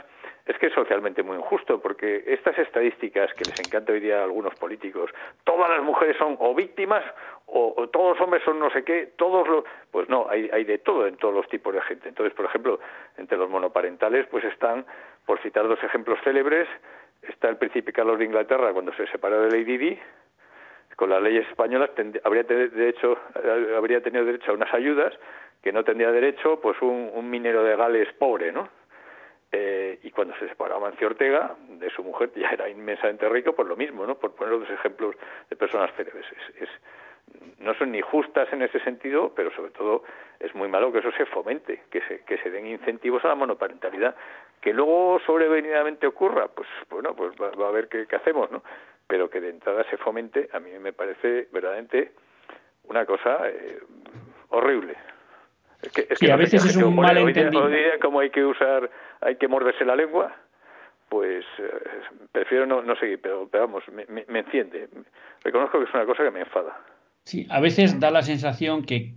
es 0.45 0.55
que 0.59 0.67
es 0.67 0.73
socialmente 0.73 1.23
muy 1.23 1.37
injusto 1.37 1.81
porque 1.81 2.23
estas 2.27 2.55
estadísticas 2.59 3.33
que 3.33 3.49
les 3.49 3.59
encanta 3.59 3.93
hoy 3.93 3.99
día 3.99 4.19
a 4.19 4.23
algunos 4.25 4.53
políticos, 4.55 5.09
todas 5.43 5.71
las 5.71 5.81
mujeres 5.81 6.15
son 6.17 6.37
o 6.39 6.53
víctimas 6.53 7.03
o, 7.47 7.89
todos 7.91 8.15
los 8.15 8.21
hombres 8.21 8.43
son 8.43 8.59
no 8.59 8.69
sé 8.69 8.83
qué, 8.83 9.13
todos 9.15 9.47
los... 9.47 9.63
Pues 9.89 10.07
no, 10.07 10.27
hay, 10.29 10.49
hay 10.53 10.63
de 10.65 10.77
todo 10.77 11.07
en 11.07 11.17
todos 11.17 11.33
los 11.33 11.47
tipos 11.47 11.73
de 11.73 11.81
gente. 11.81 12.09
Entonces, 12.09 12.33
por 12.35 12.45
ejemplo, 12.45 12.79
entre 13.17 13.37
los 13.37 13.49
monoparentales 13.49 14.27
pues 14.27 14.43
están, 14.43 14.85
por 15.25 15.41
citar 15.41 15.67
dos 15.67 15.81
ejemplos 15.83 16.19
célebres, 16.23 16.67
está 17.21 17.49
el 17.49 17.57
príncipe 17.57 17.93
Carlos 17.93 18.19
de 18.19 18.25
Inglaterra 18.25 18.73
cuando 18.73 18.93
se 18.93 19.07
separó 19.07 19.41
de 19.41 19.57
Lady 19.57 19.77
Di, 19.77 19.99
con 20.95 21.09
las 21.09 21.21
leyes 21.21 21.47
españolas 21.49 21.89
habría, 22.23 22.43
derecho, 22.43 23.17
habría 23.75 24.01
tenido 24.01 24.25
derecho 24.25 24.51
a 24.51 24.55
unas 24.55 24.73
ayudas 24.73 25.13
que 25.61 25.71
no 25.71 25.83
tendría 25.83 26.11
derecho 26.11 26.59
pues 26.59 26.79
un, 26.81 27.29
minero 27.29 27.63
de 27.63 27.75
Gales 27.75 28.13
pobre, 28.13 28.51
¿no? 28.51 28.69
Eh, 29.51 29.99
y 30.03 30.11
cuando 30.11 30.35
se 30.37 30.49
separaba 30.49 30.79
Mancio 30.79 31.07
Ortega 31.07 31.55
de 31.67 31.89
su 31.91 32.03
mujer 32.03 32.31
ya 32.35 32.49
era 32.49 32.69
inmensamente 32.69 33.27
rico 33.29 33.53
por 33.53 33.67
lo 33.67 33.75
mismo, 33.75 34.05
¿no? 34.05 34.15
Por 34.15 34.35
poner 34.35 34.59
dos 34.59 34.69
ejemplos 34.69 35.15
de 35.49 35.55
personas 35.55 35.91
célebres. 35.95 36.25
Es, 36.59 36.69
no 37.59 37.73
son 37.75 37.91
ni 37.91 38.01
justas 38.01 38.51
en 38.51 38.61
ese 38.61 38.79
sentido, 38.81 39.33
pero 39.35 39.51
sobre 39.51 39.71
todo 39.71 40.03
es 40.39 40.53
muy 40.55 40.67
malo 40.67 40.91
que 40.91 40.99
eso 40.99 41.11
se 41.13 41.25
fomente, 41.25 41.83
que 41.89 42.01
se, 42.01 42.23
que 42.25 42.37
se 42.37 42.49
den 42.49 42.67
incentivos 42.67 43.23
a 43.25 43.29
la 43.29 43.35
monoparentalidad. 43.35 44.15
Que 44.61 44.73
luego 44.73 45.19
sobrevenidamente 45.25 46.07
ocurra, 46.07 46.47
pues 46.47 46.67
bueno, 46.89 47.15
pues 47.15 47.33
va, 47.39 47.67
a 47.67 47.71
ver 47.71 47.87
qué, 47.87 48.07
hacemos, 48.15 48.51
¿no? 48.51 48.63
Pero 49.07 49.29
que 49.29 49.41
de 49.41 49.49
entrada 49.49 49.83
se 49.89 49.97
fomente, 49.97 50.49
a 50.53 50.59
mí 50.59 50.71
me 50.79 50.93
parece 50.93 51.47
verdaderamente 51.51 52.11
una 52.85 53.05
cosa 53.05 53.47
eh, 53.47 53.79
horrible. 54.49 54.95
Es 55.81 55.91
que, 55.91 56.07
es 56.09 56.19
que 56.19 56.31
a 56.31 56.37
veces 56.37 56.65
es 56.65 56.77
un 56.77 56.95
malentendido. 56.95 57.69
Como 58.01 58.21
hay 58.21 58.29
que 58.29 58.45
usar, 58.45 58.89
hay 59.19 59.35
que 59.35 59.49
morderse 59.49 59.83
la 59.83 59.97
lengua, 59.97 60.33
pues 61.09 61.45
eh, 61.59 61.71
prefiero 62.31 62.65
no, 62.65 62.81
no 62.81 62.95
seguir, 62.95 63.21
pero, 63.21 63.47
pero 63.51 63.67
vamos, 63.67 63.83
me, 63.89 64.05
me, 64.07 64.39
enciende. 64.39 64.87
Reconozco 65.43 65.77
que 65.77 65.85
es 65.85 65.93
una 65.93 66.05
cosa 66.05 66.23
que 66.23 66.31
me 66.31 66.39
enfada. 66.39 66.75
Sí, 67.23 67.47
a 67.49 67.59
veces 67.59 67.99
da 67.99 68.11
la 68.11 68.21
sensación 68.21 68.83
que 68.83 69.13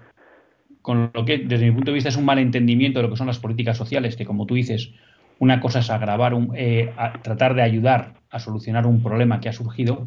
con 0.81 1.11
lo 1.13 1.25
que 1.25 1.39
desde 1.39 1.67
mi 1.67 1.73
punto 1.73 1.91
de 1.91 1.97
vista 1.97 2.11
es 2.11 2.17
un 2.17 2.25
malentendimiento 2.25 3.01
de 3.01 3.05
lo 3.05 3.11
que 3.11 3.17
son 3.17 3.27
las 3.27 3.41
políticas 3.41 3.77
sociales, 3.77 4.17
que 4.17 4.25
como 4.25 4.47
tú 4.47 4.55
dices, 4.55 4.93
una 5.41 5.61
cosa 5.61 5.81
es 5.81 5.91
agravar, 5.91 6.33
un, 6.33 6.53
eh, 6.57 6.93
tratar 7.23 7.55
de 7.55 7.63
ayudar 7.63 8.15
a 8.31 8.39
solucionar 8.39 8.87
un 8.87 9.03
problema 9.03 9.41
que 9.41 9.49
ha 9.49 9.53
surgido, 9.53 10.07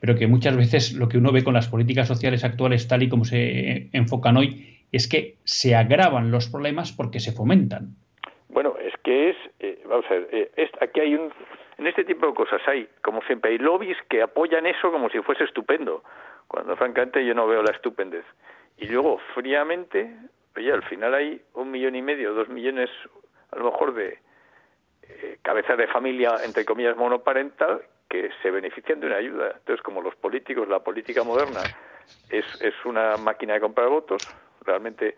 pero 0.00 0.14
que 0.14 0.28
muchas 0.28 0.56
veces 0.56 0.92
lo 0.94 1.08
que 1.08 1.18
uno 1.18 1.32
ve 1.32 1.42
con 1.42 1.54
las 1.54 1.68
políticas 1.68 2.06
sociales 2.06 2.44
actuales, 2.44 2.86
tal 2.86 3.02
y 3.02 3.08
como 3.08 3.24
se 3.24 3.88
enfocan 3.92 4.36
hoy, 4.36 4.78
es 4.92 5.08
que 5.08 5.36
se 5.44 5.74
agravan 5.74 6.30
los 6.30 6.48
problemas 6.48 6.92
porque 6.92 7.18
se 7.18 7.32
fomentan. 7.32 7.96
Bueno, 8.48 8.74
es 8.78 8.94
que 9.02 9.30
es, 9.30 9.36
eh, 9.58 9.82
vamos 9.88 10.04
a 10.08 10.14
ver, 10.14 10.28
eh, 10.32 10.70
aquí 10.80 11.00
hay 11.00 11.14
un, 11.14 11.32
en 11.78 11.86
este 11.86 12.04
tipo 12.04 12.26
de 12.26 12.34
cosas 12.34 12.60
hay, 12.68 12.86
como 13.02 13.22
siempre, 13.22 13.52
hay 13.52 13.58
lobbies 13.58 13.96
que 14.08 14.22
apoyan 14.22 14.66
eso 14.66 14.92
como 14.92 15.08
si 15.08 15.18
fuese 15.20 15.44
estupendo, 15.44 16.04
cuando 16.52 16.76
francamente 16.76 17.24
yo 17.24 17.34
no 17.34 17.46
veo 17.46 17.62
la 17.62 17.72
estupendez. 17.72 18.26
Y 18.76 18.86
luego, 18.86 19.18
fríamente, 19.34 20.14
oye, 20.54 20.70
al 20.70 20.82
final 20.82 21.14
hay 21.14 21.42
un 21.54 21.70
millón 21.70 21.96
y 21.96 22.02
medio, 22.02 22.34
dos 22.34 22.50
millones, 22.50 22.90
a 23.50 23.56
lo 23.56 23.64
mejor, 23.64 23.94
de 23.94 24.18
eh, 25.02 25.38
cabezas 25.40 25.78
de 25.78 25.86
familia, 25.86 26.40
entre 26.44 26.66
comillas, 26.66 26.94
monoparental, 26.94 27.80
que 28.10 28.30
se 28.42 28.50
benefician 28.50 29.00
de 29.00 29.06
una 29.06 29.16
ayuda. 29.16 29.54
Entonces, 29.56 29.80
como 29.82 30.02
los 30.02 30.14
políticos, 30.16 30.68
la 30.68 30.80
política 30.80 31.24
moderna 31.24 31.70
es, 32.28 32.44
es 32.60 32.74
una 32.84 33.16
máquina 33.16 33.54
de 33.54 33.60
comprar 33.60 33.88
votos, 33.88 34.22
realmente 34.66 35.16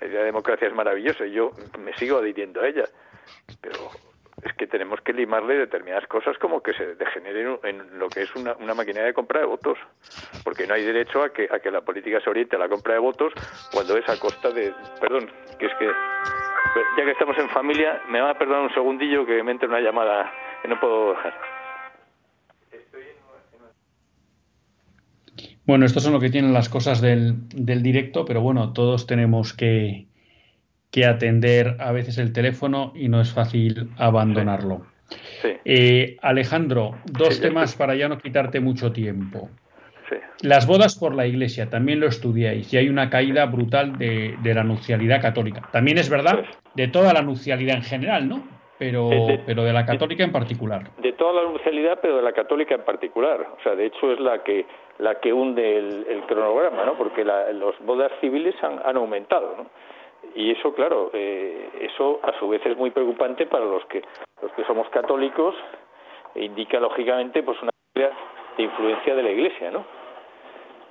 la 0.00 0.08
idea 0.08 0.20
de 0.20 0.26
democracia 0.26 0.66
es 0.66 0.74
maravillosa 0.74 1.24
y 1.24 1.30
yo 1.30 1.52
me 1.78 1.96
sigo 1.98 2.18
adhiriendo 2.18 2.60
a 2.60 2.66
ella. 2.66 2.88
Pero 3.60 3.92
es 4.42 4.52
que 4.54 4.66
tenemos 4.66 5.00
que 5.00 5.12
limarle 5.12 5.56
determinadas 5.56 6.06
cosas 6.08 6.36
como 6.38 6.62
que 6.62 6.72
se 6.74 6.94
degeneren 6.96 7.58
en 7.62 7.98
lo 7.98 8.08
que 8.08 8.22
es 8.22 8.34
una, 8.34 8.54
una 8.54 8.74
maquinaria 8.74 9.08
de 9.08 9.14
compra 9.14 9.40
de 9.40 9.46
votos, 9.46 9.78
porque 10.42 10.66
no 10.66 10.74
hay 10.74 10.84
derecho 10.84 11.22
a 11.22 11.32
que, 11.32 11.48
a 11.50 11.58
que 11.60 11.70
la 11.70 11.82
política 11.82 12.20
se 12.20 12.30
oriente 12.30 12.56
a 12.56 12.58
la 12.58 12.68
compra 12.68 12.94
de 12.94 13.00
votos 13.00 13.32
cuando 13.72 13.96
es 13.96 14.08
a 14.08 14.18
costa 14.18 14.50
de... 14.50 14.72
Perdón, 15.00 15.30
que 15.58 15.66
es 15.66 15.72
que 15.78 15.86
ya 15.86 17.04
que 17.04 17.10
estamos 17.12 17.38
en 17.38 17.48
familia, 17.50 18.02
me 18.08 18.20
va 18.20 18.30
a 18.30 18.38
perdonar 18.38 18.62
un 18.62 18.74
segundillo 18.74 19.24
que 19.24 19.42
me 19.42 19.52
entre 19.52 19.68
una 19.68 19.80
llamada 19.80 20.32
que 20.62 20.68
no 20.68 20.80
puedo 20.80 21.10
dejar. 21.10 21.34
Bueno, 25.66 25.86
esto 25.86 26.00
son 26.00 26.12
lo 26.12 26.20
que 26.20 26.28
tienen 26.28 26.52
las 26.52 26.68
cosas 26.68 27.00
del, 27.00 27.48
del 27.48 27.82
directo, 27.82 28.24
pero 28.26 28.42
bueno, 28.42 28.72
todos 28.74 29.06
tenemos 29.06 29.54
que, 29.54 30.08
que 30.94 31.06
atender 31.06 31.74
a 31.80 31.90
veces 31.90 32.18
el 32.18 32.32
teléfono 32.32 32.92
y 32.94 33.08
no 33.08 33.20
es 33.20 33.32
fácil 33.32 33.90
abandonarlo. 33.98 34.82
Eh, 35.64 36.16
Alejandro, 36.22 36.92
dos 37.06 37.40
temas 37.40 37.74
para 37.74 37.96
ya 37.96 38.08
no 38.08 38.18
quitarte 38.18 38.60
mucho 38.60 38.92
tiempo. 38.92 39.50
Las 40.42 40.68
bodas 40.68 40.96
por 40.96 41.12
la 41.16 41.26
iglesia, 41.26 41.68
también 41.68 41.98
lo 41.98 42.06
estudiáis 42.06 42.72
y 42.72 42.76
hay 42.76 42.88
una 42.88 43.10
caída 43.10 43.44
brutal 43.46 43.98
de, 43.98 44.36
la 44.44 44.62
nupcialidad 44.62 45.20
católica. 45.20 45.68
También 45.72 45.98
es 45.98 46.08
verdad 46.08 46.44
de 46.76 46.86
toda 46.86 47.12
la 47.12 47.22
nupcialidad 47.22 47.74
en 47.74 47.82
general, 47.82 48.28
¿no? 48.28 48.44
Pero 48.78 49.08
de, 49.08 49.40
pero 49.44 49.64
de 49.64 49.72
la 49.72 49.84
católica 49.84 50.22
en 50.22 50.30
particular. 50.30 50.92
De 50.98 51.12
toda 51.14 51.42
la 51.42 51.50
nupcialidad, 51.50 51.98
pero 52.02 52.18
de 52.18 52.22
la 52.22 52.32
católica 52.32 52.76
en 52.76 52.82
particular. 52.82 53.40
O 53.58 53.62
sea, 53.64 53.74
de 53.74 53.86
hecho 53.86 54.12
es 54.12 54.20
la 54.20 54.44
que 54.44 54.64
la 54.98 55.16
que 55.16 55.32
hunde 55.32 55.76
el, 55.76 56.22
cronograma, 56.28 56.84
¿no? 56.84 56.96
Porque 56.96 57.24
las 57.24 57.74
bodas 57.84 58.12
civiles 58.20 58.54
han, 58.62 58.78
han 58.84 58.96
aumentado, 58.96 59.56
¿no? 59.58 59.66
Y 60.34 60.52
eso 60.52 60.74
claro 60.74 61.10
eh, 61.12 61.70
eso 61.80 62.20
a 62.22 62.38
su 62.38 62.48
vez 62.48 62.64
es 62.66 62.76
muy 62.76 62.90
preocupante 62.90 63.46
para 63.46 63.64
los 63.64 63.84
que 63.86 64.02
los 64.42 64.52
que 64.52 64.64
somos 64.64 64.88
católicos 64.90 65.54
e 66.34 66.44
indica 66.44 66.80
lógicamente 66.80 67.42
pues 67.42 67.60
una 67.62 67.70
de 67.94 68.62
influencia 68.62 69.14
de 69.14 69.22
la 69.22 69.30
Iglesia 69.30 69.70
no 69.70 69.84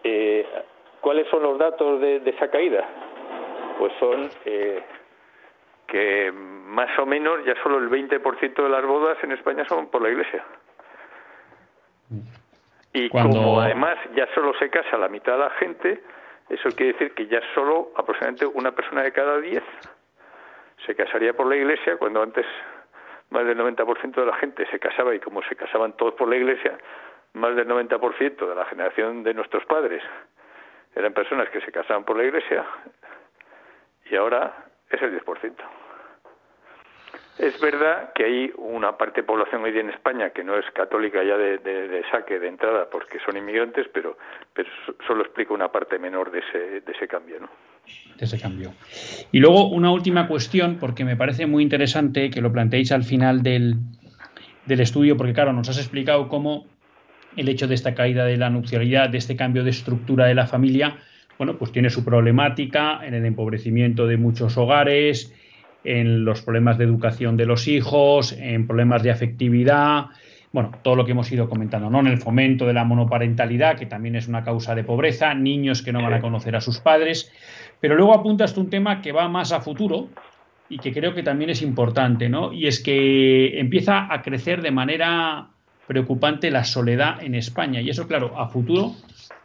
eh, 0.04 0.46
cuáles 1.02 1.28
son 1.30 1.44
los 1.44 1.58
datos 1.58 2.00
de, 2.02 2.22
esa 2.26 2.50
caída 2.50 2.88
pues 3.78 3.94
son 4.00 4.30
eh, 4.46 4.84
que 5.88 6.32
más 6.32 6.90
o 6.98 7.06
menos 7.06 7.46
ya 7.46 7.54
solo 7.62 7.78
el 7.78 7.90
20% 7.90 8.64
de 8.64 8.70
las 8.70 8.86
bodas 8.86 9.18
en 9.24 9.32
España 9.32 9.64
son 9.70 9.88
por 9.88 10.02
la 10.02 10.10
Iglesia. 10.10 10.44
Y 12.94 13.10
como 13.10 13.60
además 13.62 13.98
ya 14.16 14.28
solo 14.34 14.54
se 14.58 14.70
casa 14.72 14.98
la 14.98 15.08
mitad 15.08 15.34
de 15.34 15.40
la 15.40 15.50
gente 15.52 16.04
eso 16.54 16.70
quiere 16.76 16.94
decir 16.94 17.14
que 17.14 17.28
ya 17.28 17.42
solo 17.54 17.92
aproximadamente 17.96 18.46
una 18.46 18.72
persona 18.72 19.04
de 19.04 19.12
cada 19.12 19.40
diez 19.40 19.64
se 20.86 20.96
casaría 20.96 21.34
por 21.34 21.48
la 21.48 21.56
iglesia, 21.56 21.98
cuando 21.98 22.22
antes 22.22 22.46
más 23.30 23.46
del 23.46 23.58
90% 23.58 24.14
de 24.14 24.26
la 24.26 24.36
gente 24.36 24.66
se 24.70 24.80
casaba 24.80 25.16
y 25.16 25.20
como 25.20 25.42
se 25.44 25.56
casaban 25.56 25.94
todos 25.94 26.14
por 26.14 26.30
la 26.30 26.36
iglesia, 26.36 26.78
más 27.34 27.56
del 27.56 27.68
90% 27.68 28.48
de 28.48 28.56
la 28.56 28.66
generación 28.66 29.24
de 29.24 29.34
nuestros 29.34 29.66
padres 29.66 30.04
eran 30.96 31.14
personas 31.14 31.50
que 31.50 31.62
se 31.62 31.72
casaban 31.72 32.04
por 32.04 32.18
la 32.18 32.24
iglesia 32.24 32.66
y 34.06 34.16
ahora 34.16 34.54
es 34.90 35.02
el 35.02 35.20
10%. 35.20 35.54
Es 37.38 37.60
verdad 37.60 38.14
que 38.14 38.26
hay 38.26 38.52
una 38.58 38.96
parte 38.96 39.22
de 39.22 39.28
población 39.28 39.64
hoy 39.64 39.78
en 39.78 39.90
España 39.90 40.30
que 40.30 40.44
no 40.44 40.56
es 40.58 40.66
católica 40.74 41.24
ya 41.24 41.36
de, 41.36 42.04
saque, 42.12 42.40
de 42.40 42.48
entrada, 42.48 42.88
porque 42.92 43.18
son 43.26 43.36
inmigrantes, 43.38 43.88
pero, 43.92 44.18
pero 44.54 44.70
solo 45.08 45.24
explica 45.24 45.54
una 45.54 45.72
parte 45.72 45.98
menor 45.98 46.32
de 46.32 46.40
ese, 46.40 46.82
de 46.82 46.92
ese 46.92 47.08
cambio. 47.08 47.40
¿no? 47.40 47.50
De 48.18 48.26
ese 48.26 48.40
cambio. 48.40 48.74
Y 49.32 49.40
luego 49.40 49.68
una 49.70 49.92
última 49.92 50.28
cuestión, 50.28 50.78
porque 50.80 51.06
me 51.06 51.16
parece 51.16 51.48
muy 51.48 51.64
interesante 51.64 52.30
que 52.30 52.40
lo 52.40 52.52
planteéis 52.52 52.92
al 52.92 53.04
final 53.04 53.42
del, 53.42 53.78
del 54.68 54.80
estudio, 54.82 55.18
porque 55.18 55.34
claro, 55.34 55.54
nos 55.54 55.70
has 55.70 55.80
explicado 55.80 56.28
cómo 56.28 56.68
el 57.36 57.50
hecho 57.50 57.68
de 57.68 57.74
esta 57.74 57.96
caída 57.96 58.26
de 58.26 58.38
la 58.38 58.52
nupcialidad, 58.52 59.10
de 59.10 59.18
este 59.18 59.36
cambio 59.36 59.64
de 59.64 59.72
estructura 59.72 60.28
de 60.28 60.36
la 60.36 60.46
familia, 60.46 60.98
bueno, 61.40 61.58
pues 61.58 61.72
tiene 61.72 61.90
su 61.90 62.06
problemática 62.06 63.04
en 63.04 63.16
el 63.16 63.26
empobrecimiento 63.26 64.06
de 64.06 64.18
muchos 64.18 64.56
hogares, 64.56 65.34
en 65.84 66.26
los 66.26 66.42
problemas 66.42 66.78
de 66.78 66.86
educación 66.86 67.38
de 67.38 67.46
los 67.46 67.68
hijos, 67.68 68.34
en 68.34 68.68
problemas 68.68 69.04
de 69.04 69.12
afectividad, 69.12 70.08
bueno, 70.54 70.72
todo 70.84 70.96
lo 70.96 71.04
que 71.04 71.12
hemos 71.12 71.32
ido 71.32 71.50
comentando, 71.50 71.90
¿no? 71.90 72.00
En 72.00 72.08
el 72.08 72.20
fomento 72.20 72.68
de 72.68 72.74
la 72.74 72.84
monoparentalidad, 72.84 73.76
que 73.76 73.88
también 73.88 74.16
es 74.16 74.28
una 74.28 74.44
causa 74.44 74.76
de 74.76 74.84
pobreza, 74.84 75.34
niños 75.34 75.82
que 75.82 75.92
no 75.92 76.02
van 76.04 76.14
a 76.14 76.22
conocer 76.22 76.56
a 76.56 76.62
sus 76.62 76.80
padres, 76.80 77.32
pero 77.80 77.96
luego 77.96 78.14
apuntas 78.14 78.54
tú 78.54 78.62
un 78.62 78.70
tema 78.70 79.02
que 79.02 79.12
va 79.12 79.28
más 79.28 79.52
a 79.52 79.62
futuro 79.62 80.10
y 80.70 80.78
que 80.78 80.94
creo 80.94 81.16
que 81.16 81.24
también 81.24 81.50
es 81.50 81.64
importante, 81.64 82.30
¿no? 82.30 82.54
Y 82.54 82.68
es 82.68 82.82
que 82.82 83.60
empieza 83.60 84.14
a 84.14 84.22
crecer 84.22 84.62
de 84.62 84.70
manera 84.70 85.48
preocupante 85.88 86.52
la 86.52 86.64
soledad 86.64 87.24
en 87.24 87.34
España 87.34 87.82
y 87.82 87.90
eso, 87.90 88.08
claro, 88.08 88.40
a 88.40 88.48
futuro 88.48 88.94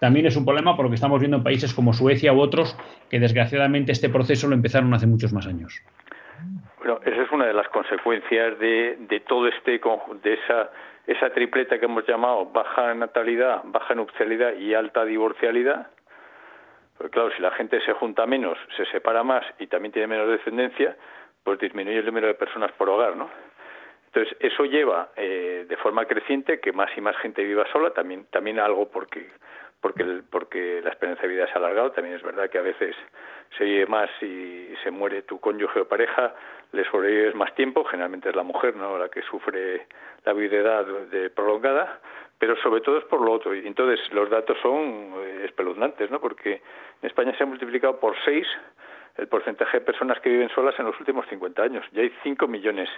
también 0.01 0.27
es 0.27 0.37
un 0.37 0.45
problema 0.45 0.77
por 0.77 0.85
lo 0.85 0.91
que 0.91 0.95
estamos 0.95 1.21
viendo 1.21 1.39
en 1.39 1.43
países 1.43 1.73
como 1.75 1.93
Suecia 1.93 2.33
u 2.33 2.41
otros 2.41 2.77
que 3.11 3.19
desgraciadamente 3.19 3.93
este 3.93 4.09
proceso 4.09 4.47
lo 4.47 4.55
empezaron 4.55 4.93
hace 4.95 5.07
muchos 5.07 5.33
más 5.33 5.47
años. 5.47 5.83
Bueno, 6.89 7.03
esa 7.05 7.23
es 7.23 7.31
una 7.33 7.45
de 7.45 7.53
las 7.53 7.69
consecuencias 7.69 8.59
de, 8.59 8.97
de 8.99 9.21
todo 9.21 9.47
este, 9.47 9.79
de 10.23 10.33
esa, 10.33 10.71
esa 11.07 11.29
tripleta 11.35 11.79
que 11.79 11.85
hemos 11.85 12.07
llamado 12.07 12.47
baja 12.47 12.95
natalidad, 12.95 13.61
baja 13.65 13.95
nupcialidad 13.95 14.55
y 14.55 14.73
alta 14.73 15.05
divorcialidad. 15.05 15.89
Porque 16.97 17.11
claro, 17.11 17.31
si 17.37 17.43
la 17.43 17.51
gente 17.51 17.79
se 17.83 17.93
junta 17.93 18.25
menos, 18.25 18.57
se 18.75 18.87
separa 18.87 19.23
más 19.23 19.45
y 19.59 19.67
también 19.67 19.93
tiene 19.93 20.07
menos 20.07 20.31
descendencia, 20.31 20.97
pues 21.45 21.59
disminuye 21.59 21.99
el 21.99 22.07
número 22.07 22.27
de 22.27 22.35
personas 22.35 22.73
por 22.73 22.89
hogar, 22.89 23.17
¿no? 23.17 23.29
Entonces, 24.07 24.35
eso 24.41 24.65
lleva 24.65 25.11
eh, 25.15 25.67
de 25.69 25.77
forma 25.77 26.07
creciente 26.07 26.59
que 26.59 26.73
más 26.73 26.89
y 26.97 27.03
más 27.03 27.19
gente 27.19 27.45
viva 27.45 27.71
sola, 27.71 27.91
también, 27.91 28.25
también 28.31 28.59
algo 28.59 28.89
porque 28.89 29.29
porque, 29.81 30.23
porque 30.31 30.81
la 30.83 30.91
experiencia 30.91 31.29
de 31.29 31.35
vida 31.35 31.47
se 31.47 31.53
ha 31.53 31.57
alargado. 31.57 31.93
También 31.93 32.17
es 32.17 32.23
verdad 32.23 32.51
que 32.51 32.59
a 32.59 32.63
veces 32.63 32.97
se 33.57 33.65
vive 33.65 33.87
más 33.87 34.11
y 34.23 34.75
se 34.83 34.91
muere 34.91 35.23
tu 35.23 35.41
cónyuge 35.41 35.81
o 35.81 35.89
pareja, 35.89 36.35
le 36.73 36.85
sobrevives 36.85 37.35
más 37.35 37.55
tiempo, 37.55 37.85
generalmente 37.85 38.29
es 38.29 38.37
la 38.37 38.43
mujer 38.43 38.77
¿no? 38.77 38.99
la 38.99 39.09
que 39.09 39.23
sufre 39.23 39.87
la 40.25 40.33
viudedad 40.33 40.85
de 40.85 41.31
prolongada, 41.31 42.01
pero 42.39 42.57
sobre 42.57 42.81
todo 42.81 42.99
es 42.99 43.05
por 43.05 43.21
lo 43.21 43.33
otro. 43.33 43.55
Y 43.55 43.67
entonces 43.67 44.01
los 44.13 44.29
datos 44.29 44.59
son 44.63 45.15
eh, 45.17 45.43
espeluznantes, 45.45 46.11
¿no? 46.11 46.21
porque 46.21 46.63
en 47.03 47.07
España 47.07 47.35
se 47.37 47.43
ha 47.43 47.47
multiplicado 47.47 47.99
por 47.99 48.15
seis 48.25 48.47
el 49.17 49.27
porcentaje 49.27 49.79
de 49.79 49.85
personas 49.85 50.21
que 50.21 50.31
viven 50.31 50.49
solas 50.51 50.79
en 50.79 50.87
los 50.87 50.99
últimos 51.01 51.27
50 51.29 51.63
años. 51.63 51.85
Ya 51.93 52.03
hay 52.03 52.13
5 52.23 52.47
millones 52.47 52.89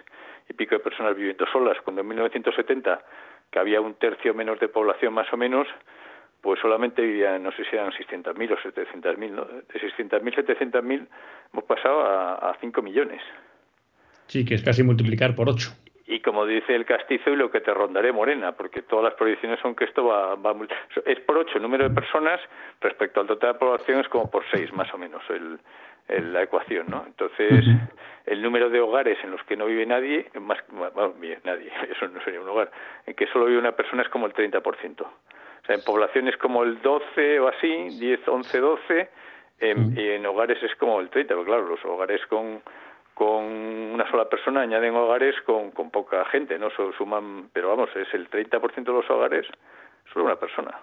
y 0.49 0.53
pico 0.53 0.75
de 0.75 0.81
personas 0.81 1.17
viviendo 1.17 1.47
solas, 1.47 1.79
cuando 1.83 2.03
en 2.03 2.09
1970, 2.09 3.03
que 3.51 3.59
había 3.59 3.81
un 3.81 3.95
tercio 3.95 4.35
menos 4.35 4.61
de 4.61 4.69
población 4.69 5.15
más 5.15 5.33
o 5.33 5.39
menos, 5.39 5.67
pues 6.43 6.61
solamente 6.61 7.01
vivían, 7.01 7.43
no 7.43 7.53
sé 7.53 7.65
si 7.65 7.77
eran 7.77 7.91
600.000 7.93 8.53
o 8.53 8.57
700.000, 8.57 9.31
¿no? 9.31 9.45
De 9.45 9.81
600.000, 9.81 10.47
700.000 10.47 11.07
hemos 11.53 11.65
pasado 11.65 12.03
a, 12.03 12.51
a 12.51 12.57
5 12.61 12.83
millones. 12.83 13.23
Sí, 14.31 14.45
que 14.45 14.55
es 14.55 14.63
casi 14.63 14.85
multiplicar 14.85 15.35
por 15.35 15.49
8. 15.49 15.71
Y 16.07 16.21
como 16.21 16.47
dice 16.47 16.77
el 16.77 16.85
castizo, 16.85 17.31
y 17.31 17.37
lo 17.37 17.51
que 17.51 17.61
te 17.61 17.75
rondaré 17.75 18.13
morena, 18.13 18.53
porque 18.53 18.83
todas 18.83 19.05
las 19.05 19.15
proyecciones 19.15 19.59
son 19.59 19.75
que 19.75 19.85
esto 19.85 20.05
va, 20.05 20.37
va 20.37 20.55
es 21.05 21.21
por 21.21 21.37
8 21.37 21.57
el 21.57 21.63
número 21.63 21.89
de 21.89 21.95
personas 21.95 22.41
respecto 22.81 23.21
al 23.21 23.27
total 23.27 23.55
de 23.55 23.59
población 23.59 24.01
es 24.01 24.09
como 24.09 24.31
por 24.31 24.45
6 24.53 24.73
más 24.73 24.93
o 24.95 24.99
menos 24.99 25.21
el, 25.31 26.33
la 26.33 26.45
ecuación, 26.45 26.87
¿no? 26.89 27.05
Entonces, 27.07 27.65
el 28.27 28.41
número 28.41 28.71
de 28.71 28.81
hogares 28.81 29.19
en 29.25 29.33
los 29.33 29.43
que 29.43 29.57
no 29.57 29.67
vive 29.67 29.85
nadie, 29.85 30.31
más, 30.41 30.59
bueno, 30.71 31.15
nadie, 31.43 31.73
eso 31.91 32.07
no 32.07 32.23
sería 32.23 32.41
un 32.41 32.49
hogar, 32.49 32.71
en 33.07 33.15
que 33.15 33.27
solo 33.29 33.47
vive 33.47 33.59
una 33.59 33.73
persona 33.73 34.03
es 34.03 34.09
como 34.11 34.27
el 34.27 34.33
30%. 34.33 35.01
O 35.03 35.67
sea, 35.67 35.75
en 35.75 35.83
poblaciones 35.83 36.37
como 36.37 36.63
el 36.63 36.81
12 36.83 37.41
o 37.41 37.49
así, 37.49 37.99
10, 37.99 38.29
11, 38.29 38.59
12, 38.59 39.11
y 39.61 40.09
en 40.09 40.25
hogares 40.25 40.63
es 40.63 40.75
como 40.77 41.01
el 41.01 41.11
30, 41.11 41.35
pero 41.35 41.45
claro, 41.45 41.69
los 41.69 41.85
hogares 41.85 42.25
con, 42.27 42.63
con 43.15 43.45
una 43.45 44.11
sola 44.11 44.29
persona 44.29 44.63
añaden 44.63 44.95
hogares 44.95 45.35
con, 45.45 45.71
con 45.73 45.91
poca 45.91 46.25
gente, 46.27 46.59
¿no? 46.59 46.69
suman, 46.97 47.51
pero 47.53 47.69
vamos, 47.69 47.91
es 47.95 48.13
el 48.15 48.31
30% 48.31 48.85
de 48.85 48.93
los 48.93 49.11
hogares 49.11 49.47
solo 50.13 50.25
una 50.25 50.37
persona, 50.37 50.79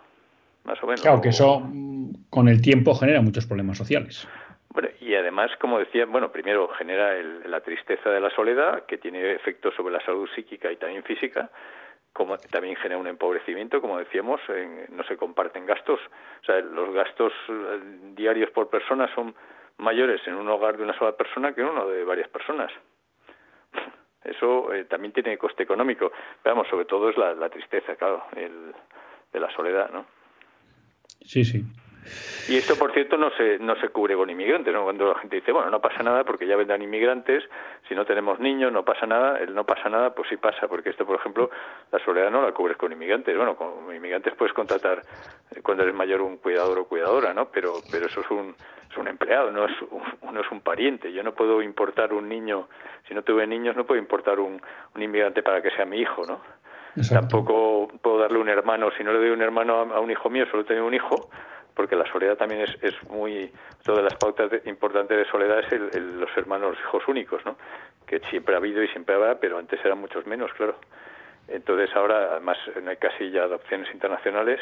más 0.64 0.82
o 0.84 0.88
menos. 0.88 1.02
Claro, 1.02 1.22
que 1.22 1.30
eso 1.30 1.60
mm, 1.60 2.30
con 2.30 2.48
el 2.48 2.62
tiempo 2.62 2.94
genera 2.96 3.22
muchos 3.22 3.46
problemas 3.46 3.78
sociales. 3.78 4.28
Bueno, 4.70 4.90
y 5.02 5.16
además, 5.16 5.50
como 5.60 5.80
decía, 5.80 6.06
bueno, 6.06 6.32
primero 6.32 6.68
genera 6.78 7.16
la 7.46 7.62
tristeza 7.62 8.12
de 8.12 8.20
la 8.20 8.30
soledad, 8.30 8.86
que 8.86 8.98
tiene 8.98 9.32
efectos 9.32 9.74
sobre 9.76 9.94
la 9.94 10.06
salud 10.06 10.30
psíquica 10.36 10.72
y 10.72 10.76
también 10.76 11.04
física, 11.04 11.50
como 12.14 12.38
también 12.38 12.76
genera 12.76 13.00
un 13.00 13.08
empobrecimiento, 13.08 13.82
como 13.82 14.00
decíamos, 14.00 14.42
no 14.90 15.04
se 15.04 15.18
comparten 15.18 15.66
gastos, 15.66 16.00
o 16.42 16.46
sea, 16.46 16.60
los 16.60 16.94
gastos 16.94 17.32
eh, 17.50 17.80
diarios 18.16 18.50
por 18.52 18.70
persona 18.70 19.08
son 19.14 19.36
mayores 19.78 20.26
en 20.28 20.36
un 20.36 20.48
hogar 20.50 20.78
de 20.78 20.84
una 20.84 20.98
sola 20.98 21.16
persona 21.16 21.54
que 21.54 21.62
en 21.62 21.68
uno 21.68 21.88
de 21.88 22.04
varias 22.04 22.30
personas. 22.30 22.72
Eso 24.24 24.74
eh, 24.74 24.86
también 24.86 25.14
tiene 25.14 25.38
coste 25.38 25.64
económico. 25.64 26.12
vamos, 26.44 26.68
sobre 26.68 26.86
todo 26.86 27.10
es 27.10 27.18
la, 27.18 27.50
tristeza, 27.50 27.96
claro, 27.96 28.24
el, 28.36 28.74
de 29.32 29.40
la 29.40 29.50
soledad, 29.56 29.90
¿no? 29.92 30.06
Sí, 31.22 31.44
sí. 31.44 31.64
Y 32.48 32.58
esto, 32.58 32.78
por 32.78 32.94
cierto, 32.94 33.18
no 33.18 33.30
se, 33.32 33.60
no 33.60 33.76
se 33.76 33.90
cubre 33.90 34.16
con 34.16 34.30
inmigrantes. 34.30 34.74
¿no? 34.74 34.84
Cuando 34.84 35.10
la 35.10 35.20
gente 35.20 35.38
dice, 35.38 35.52
bueno, 35.52 35.70
no 35.70 35.82
pasa 35.82 36.02
nada 36.04 36.24
porque 36.24 36.48
ya 36.48 36.56
vendrán 36.56 36.82
inmigrantes, 36.82 37.44
si 37.88 37.96
no 37.96 38.06
tenemos 38.06 38.40
niños, 38.40 38.72
no 38.72 38.86
pasa 38.86 39.06
nada, 39.06 39.40
el 39.40 39.54
no 39.54 39.66
pasa 39.66 39.90
nada, 39.90 40.16
pues 40.16 40.30
sí 40.30 40.38
pasa, 40.38 40.68
porque 40.68 40.90
esto, 40.90 41.06
por 41.06 41.18
ejemplo, 41.20 41.50
la 41.92 42.00
soledad 42.00 42.32
no 42.32 42.42
la 42.42 42.54
cubres 42.54 42.78
con 42.78 42.92
inmigrantes. 42.92 43.36
Bueno, 43.36 43.56
con 43.56 43.94
inmigrantes 43.94 44.34
puedes 44.36 44.54
contratar 44.54 45.02
eh, 45.52 45.62
cuando 45.62 45.84
eres 45.84 45.96
mayor 45.96 46.22
un 46.22 46.38
cuidador 46.38 46.80
o 46.80 46.86
cuidadora, 46.86 47.34
¿no? 47.34 47.50
Pero, 47.50 47.74
pero 47.92 48.06
eso 48.06 48.22
es 48.22 48.32
un, 48.32 48.56
es 48.90 48.98
un 48.98 49.08
empleado, 49.08 49.52
no 49.52 49.66
es 49.66 49.74
un, 49.82 50.34
no 50.34 50.42
es 50.42 50.52
un 50.52 50.62
pariente. 50.62 51.12
Yo 51.12 51.24
no 51.24 51.34
puedo 51.34 51.62
importar 51.62 52.14
un 52.14 52.30
niño, 52.30 52.70
si 53.08 53.14
no 53.14 53.24
tuve 53.24 53.46
niños, 53.46 53.76
no 53.76 53.86
puedo 53.86 54.00
importar 54.00 54.40
un, 54.40 54.62
un 54.96 55.04
inmigrante 55.04 55.44
para 55.44 55.62
que 55.62 55.72
sea 55.72 55.86
mi 55.86 56.00
hijo, 56.00 56.26
¿no? 56.26 56.40
Tampoco 57.10 57.88
puedo 58.02 58.18
darle 58.18 58.40
un 58.40 58.50
hermano, 58.50 58.90
si 58.98 59.04
no 59.04 59.12
le 59.14 59.20
doy 59.20 59.30
un 59.30 59.42
hermano 59.42 59.82
a, 59.82 60.00
un 60.00 60.10
hijo 60.10 60.30
mío, 60.30 60.46
solo 60.50 60.66
tengo 60.66 60.88
un 60.88 60.94
hijo, 60.96 61.30
porque 61.78 61.96
la 61.96 62.12
soledad 62.12 62.36
también 62.36 62.62
es, 62.62 62.76
es 62.82 62.96
muy 63.10 63.52
todas 63.86 64.04
las 64.04 64.16
pautas 64.16 64.52
importantes 64.66 65.16
de 65.16 65.26
soledad 65.26 65.60
es 65.60 65.72
el, 65.72 66.20
los 66.20 66.36
hermanos 66.36 66.76
hijos 66.80 67.08
únicos 67.08 67.46
no 67.46 67.56
que 68.08 68.20
siempre 68.32 68.56
ha 68.56 68.58
habido 68.58 68.82
y 68.84 68.88
siempre 68.88 69.14
habrá 69.14 69.40
pero 69.40 69.60
antes 69.60 69.80
eran 69.86 70.00
muchos 70.00 70.26
menos 70.26 70.52
claro. 70.54 70.76
Entonces 71.48 71.96
ahora 71.96 72.32
además 72.32 72.58
no 72.84 72.90
hay 72.90 72.98
casi 72.98 73.30
ya 73.30 73.44
adopciones 73.44 73.94
internacionales 73.94 74.60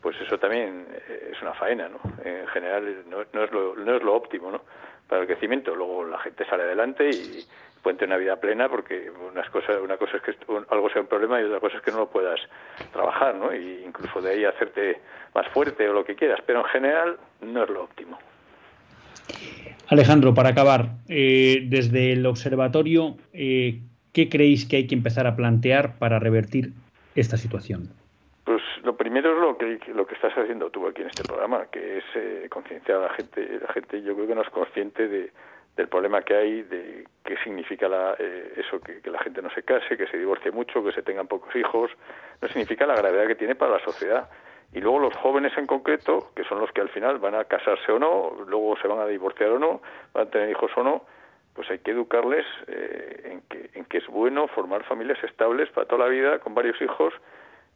pues 0.00 0.18
eso 0.20 0.38
también 0.38 0.86
eh, 1.08 1.32
es 1.32 1.42
una 1.42 1.52
faena 1.52 1.88
no 1.90 2.00
en 2.24 2.46
general 2.48 3.04
no, 3.06 3.18
no 3.34 3.44
es 3.44 3.52
lo 3.52 3.76
no 3.76 3.94
es 3.94 4.02
lo 4.02 4.14
óptimo 4.14 4.50
no 4.50 4.62
para 5.08 5.22
el 5.22 5.26
crecimiento. 5.26 5.74
Luego 5.74 6.04
la 6.04 6.18
gente 6.18 6.44
sale 6.46 6.64
adelante 6.64 7.08
y 7.10 7.46
pueden 7.86 7.98
tener 7.98 8.16
una 8.16 8.24
vida 8.24 8.40
plena 8.40 8.68
porque 8.68 9.08
unas 9.30 9.48
cosas, 9.50 9.76
una 9.80 9.96
cosa 9.96 10.16
es 10.16 10.22
que 10.24 10.34
algo 10.70 10.90
sea 10.90 11.02
un 11.02 11.06
problema 11.06 11.40
y 11.40 11.44
otra 11.44 11.60
cosa 11.60 11.76
es 11.76 11.82
que 11.84 11.92
no 11.92 11.98
lo 11.98 12.10
puedas 12.10 12.40
trabajar, 12.92 13.36
¿no? 13.36 13.54
Y 13.54 13.84
incluso 13.86 14.20
de 14.20 14.32
ahí 14.32 14.44
hacerte 14.44 14.98
más 15.32 15.46
fuerte 15.50 15.88
o 15.88 15.92
lo 15.92 16.04
que 16.04 16.16
quieras, 16.16 16.40
pero 16.44 16.62
en 16.62 16.64
general 16.64 17.16
no 17.42 17.62
es 17.62 17.70
lo 17.70 17.84
óptimo. 17.84 18.18
Alejandro, 19.86 20.34
para 20.34 20.48
acabar, 20.48 20.88
eh, 21.08 21.60
desde 21.68 22.14
el 22.14 22.26
observatorio, 22.26 23.18
eh, 23.32 23.78
¿qué 24.12 24.28
creéis 24.28 24.66
que 24.66 24.78
hay 24.78 24.88
que 24.88 24.96
empezar 24.96 25.28
a 25.28 25.36
plantear 25.36 25.96
para 26.00 26.18
revertir 26.18 26.72
esta 27.14 27.36
situación? 27.36 27.90
Pues 28.42 28.62
lo 28.82 28.96
primero 28.96 29.32
es 29.32 29.40
lo 29.40 29.56
que 29.56 29.92
lo 29.92 30.08
que 30.08 30.16
estás 30.16 30.32
haciendo 30.36 30.70
tú 30.70 30.88
aquí 30.88 31.02
en 31.02 31.08
este 31.10 31.22
programa, 31.22 31.66
que 31.70 31.98
es 31.98 32.04
eh, 32.16 32.48
concienciar 32.50 32.98
a 32.98 33.02
la 33.02 33.10
gente. 33.10 33.60
La 33.64 33.72
gente 33.72 34.02
yo 34.02 34.16
creo 34.16 34.26
que 34.26 34.34
no 34.34 34.42
es 34.42 34.50
consciente 34.50 35.06
de, 35.06 35.30
del 35.76 35.88
problema 35.88 36.22
que 36.22 36.34
hay, 36.34 36.62
de 36.62 37.06
qué 37.22 37.36
significa 37.44 37.88
la, 37.88 38.16
eh, 38.18 38.54
eso, 38.56 38.80
que, 38.80 39.00
la 39.10 39.18
gente 39.18 39.42
no 39.42 39.50
se 39.50 39.62
case, 39.62 39.96
que 39.96 40.06
se 40.06 40.16
divorcie 40.16 40.50
mucho, 40.50 40.82
que 40.82 40.92
se 40.92 41.02
tengan 41.02 41.26
pocos 41.26 41.54
hijos, 41.54 41.90
no 42.40 42.48
significa 42.48 42.86
la 42.86 42.96
gravedad 42.96 43.26
que 43.26 43.34
tiene 43.34 43.54
para 43.54 43.72
la 43.72 43.84
sociedad. 43.84 44.28
Y 44.72 44.80
luego 44.80 44.98
los 44.98 45.14
jóvenes 45.16 45.56
en 45.56 45.66
concreto, 45.66 46.30
que 46.34 46.44
son 46.44 46.60
los 46.60 46.72
que 46.72 46.80
al 46.80 46.88
final 46.88 47.18
van 47.18 47.34
a 47.34 47.44
casarse 47.44 47.92
o 47.92 47.98
no, 47.98 48.32
luego 48.46 48.76
se 48.78 48.88
van 48.88 49.00
a 49.00 49.06
divorciar 49.06 49.50
o 49.50 49.58
no, 49.58 49.82
van 50.12 50.26
a 50.26 50.30
tener 50.30 50.50
hijos 50.50 50.70
o 50.76 50.82
no, 50.82 51.04
pues 51.54 51.70
hay 51.70 51.78
que 51.78 51.92
educarles 51.92 52.44
eh, 52.66 53.32
en, 53.32 53.40
que, 53.42 53.70
en 53.78 53.84
que 53.84 53.98
es 53.98 54.06
bueno 54.06 54.48
formar 54.48 54.82
familias 54.84 55.22
estables 55.24 55.70
para 55.70 55.86
toda 55.86 56.06
la 56.06 56.10
vida, 56.10 56.38
con 56.38 56.54
varios 56.54 56.80
hijos, 56.80 57.14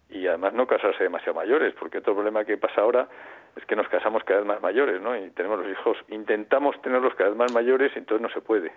y 0.09 0.27
además 0.27 0.55
no 0.55 0.67
casarse 0.67 1.05
demasiado 1.05 1.35
mayores, 1.35 1.75
porque 1.79 1.98
otro 1.98 2.15
problema 2.15 2.44
que 2.44 2.57
pasa 2.57 2.81
ahora 2.81 3.09
es 3.57 3.65
que 3.67 3.77
nos 3.77 3.88
casamos 3.88 4.25
cada 4.25 4.40
vez 4.40 4.48
más 4.48 4.63
mayores, 4.63 5.01
¿no? 5.01 5.17
Y 5.17 5.31
tenemos 5.31 5.59
los 5.61 5.69
hijos, 5.69 5.96
intentamos 6.09 6.81
tenerlos 6.83 7.15
cada 7.15 7.31
vez 7.31 7.38
más 7.38 7.53
mayores 7.53 7.92
entonces 7.96 8.23
no 8.23 8.33
se 8.33 8.40
puede. 8.40 8.73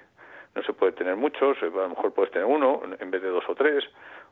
No 0.55 0.61
se 0.63 0.73
puede 0.73 0.91
tener 0.91 1.15
muchos, 1.15 1.57
a 1.61 1.65
lo 1.65 1.89
mejor 1.89 2.13
puedes 2.13 2.31
tener 2.31 2.45
uno 2.45 2.81
en 2.99 3.09
vez 3.09 3.23
de 3.23 3.29
dos 3.29 3.43
o 3.47 3.55
tres, 3.55 3.83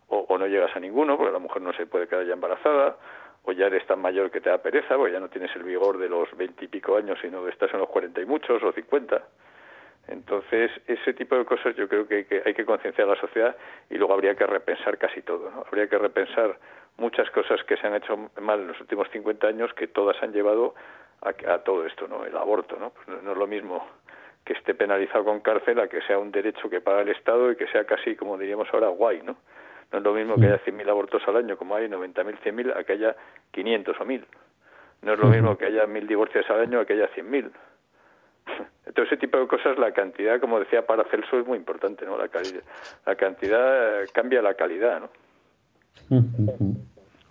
o, 0.08 0.38
no 0.38 0.46
llegas 0.46 0.76
a 0.76 0.80
ninguno, 0.80 1.18
porque 1.18 1.32
la 1.32 1.40
mujer 1.40 1.62
no 1.62 1.74
se 1.74 1.86
puede 1.86 2.08
quedar 2.08 2.26
ya 2.26 2.34
embarazada, 2.34 2.98
o 3.44 3.52
ya 3.54 3.68
eres 3.68 3.86
tan 3.88 4.00
mayor 4.00 4.30
que 4.30 4.40
te 4.40 4.50
da 4.50 4.60
pereza, 4.60 4.98
porque 4.98 5.14
ya 5.14 5.20
no 5.20 5.30
tienes 5.30 5.56
el 5.56 5.64
vigor 5.64 5.98
de 5.98 6.10
los 6.10 6.30
veintipico 6.38 6.96
años, 6.96 7.18
sino 7.22 7.44
que 7.44 7.50
estás 7.50 7.74
en 7.74 7.80
los 7.80 7.90
cuarenta 7.90 8.22
y 8.22 8.26
muchos 8.26 8.62
o 8.62 8.72
cincuenta. 8.72 9.24
Entonces, 10.08 10.70
ese 10.88 11.14
tipo 11.14 11.36
de 11.38 11.46
cosas 11.46 11.76
yo 11.76 11.88
creo 11.88 12.08
que 12.08 12.16
hay 12.16 12.26
que, 12.26 12.42
hay 12.46 12.54
que 12.54 12.66
concienciar 12.66 13.08
a 13.08 13.16
la 13.16 13.22
sociedad 13.22 13.56
y 13.90 13.98
luego 13.98 14.14
habría 14.14 14.36
que 14.36 14.46
repensar 14.46 14.98
casi 14.98 15.22
todo, 15.22 15.50
¿no? 15.50 15.64
Habría 15.66 15.88
que 15.88 15.98
repensar 15.98 16.58
muchas 16.98 17.30
cosas 17.32 17.64
que 17.64 17.78
se 17.78 17.88
han 17.88 17.96
hecho 17.96 18.30
mal 18.42 18.62
en 18.62 18.68
los 18.68 18.80
últimos 18.80 19.10
50 19.10 19.48
años 19.48 19.74
que 19.74 19.88
todas 19.88 20.22
han 20.22 20.32
llevado 20.34 20.76
a, 21.22 21.60
todo 21.60 21.86
esto, 21.86 22.08
¿no? 22.08 22.26
El 22.26 22.36
aborto, 22.36 22.78
¿no? 22.80 22.92
Pues 22.92 23.22
no 23.22 23.32
es 23.32 23.38
lo 23.38 23.48
mismo 23.48 23.86
que 24.44 24.54
esté 24.54 24.74
penalizado 24.74 25.24
con 25.24 25.40
cárcel 25.42 25.80
a 25.80 25.88
que 25.88 26.02
sea 26.02 26.18
un 26.18 26.32
derecho 26.32 26.70
que 26.70 26.82
paga 26.82 27.02
el 27.02 27.10
Estado 27.10 27.52
y 27.52 27.56
que 27.56 27.68
sea 27.68 27.86
casi, 27.86 28.16
como 28.16 28.38
diríamos 28.38 28.68
ahora, 28.74 28.88
guay, 28.88 29.22
¿no? 29.22 29.38
No 29.92 29.98
es 29.98 30.04
lo 30.04 30.14
mismo 30.14 30.36
que 30.36 30.46
haya 30.46 30.64
100.000 30.64 30.90
abortos 30.90 31.22
al 31.28 31.36
año, 31.36 31.58
como 31.58 31.76
hay 31.76 31.88
90.000, 31.88 32.40
100.000, 32.40 32.78
a 32.78 32.84
que 32.84 32.94
haya 32.94 33.16
500 33.52 34.00
o 34.00 34.06
1.000. 34.06 34.26
No 35.02 35.14
es 35.14 35.20
lo 35.20 35.28
mismo 35.28 35.58
que 35.58 35.66
haya 35.66 35.86
1.000 35.86 36.08
divorcios 36.08 36.50
al 36.50 36.62
año 36.62 36.80
a 36.80 36.86
que 36.86 36.94
haya 36.94 37.10
100.000. 37.10 37.52
Entonces, 38.86 39.12
ese 39.12 39.18
tipo 39.18 39.38
de 39.38 39.48
cosas, 39.48 39.78
la 39.78 39.92
cantidad, 39.92 40.40
como 40.40 40.60
decía 40.60 40.86
Paracelso, 40.86 41.40
es 41.40 41.46
muy 41.46 41.58
importante, 41.58 42.06
¿no? 42.06 42.18
La, 42.18 42.30
la 43.06 43.16
cantidad 43.16 44.06
cambia 44.14 44.42
la 44.42 44.54
calidad, 44.54 45.02
¿no? 45.02 45.10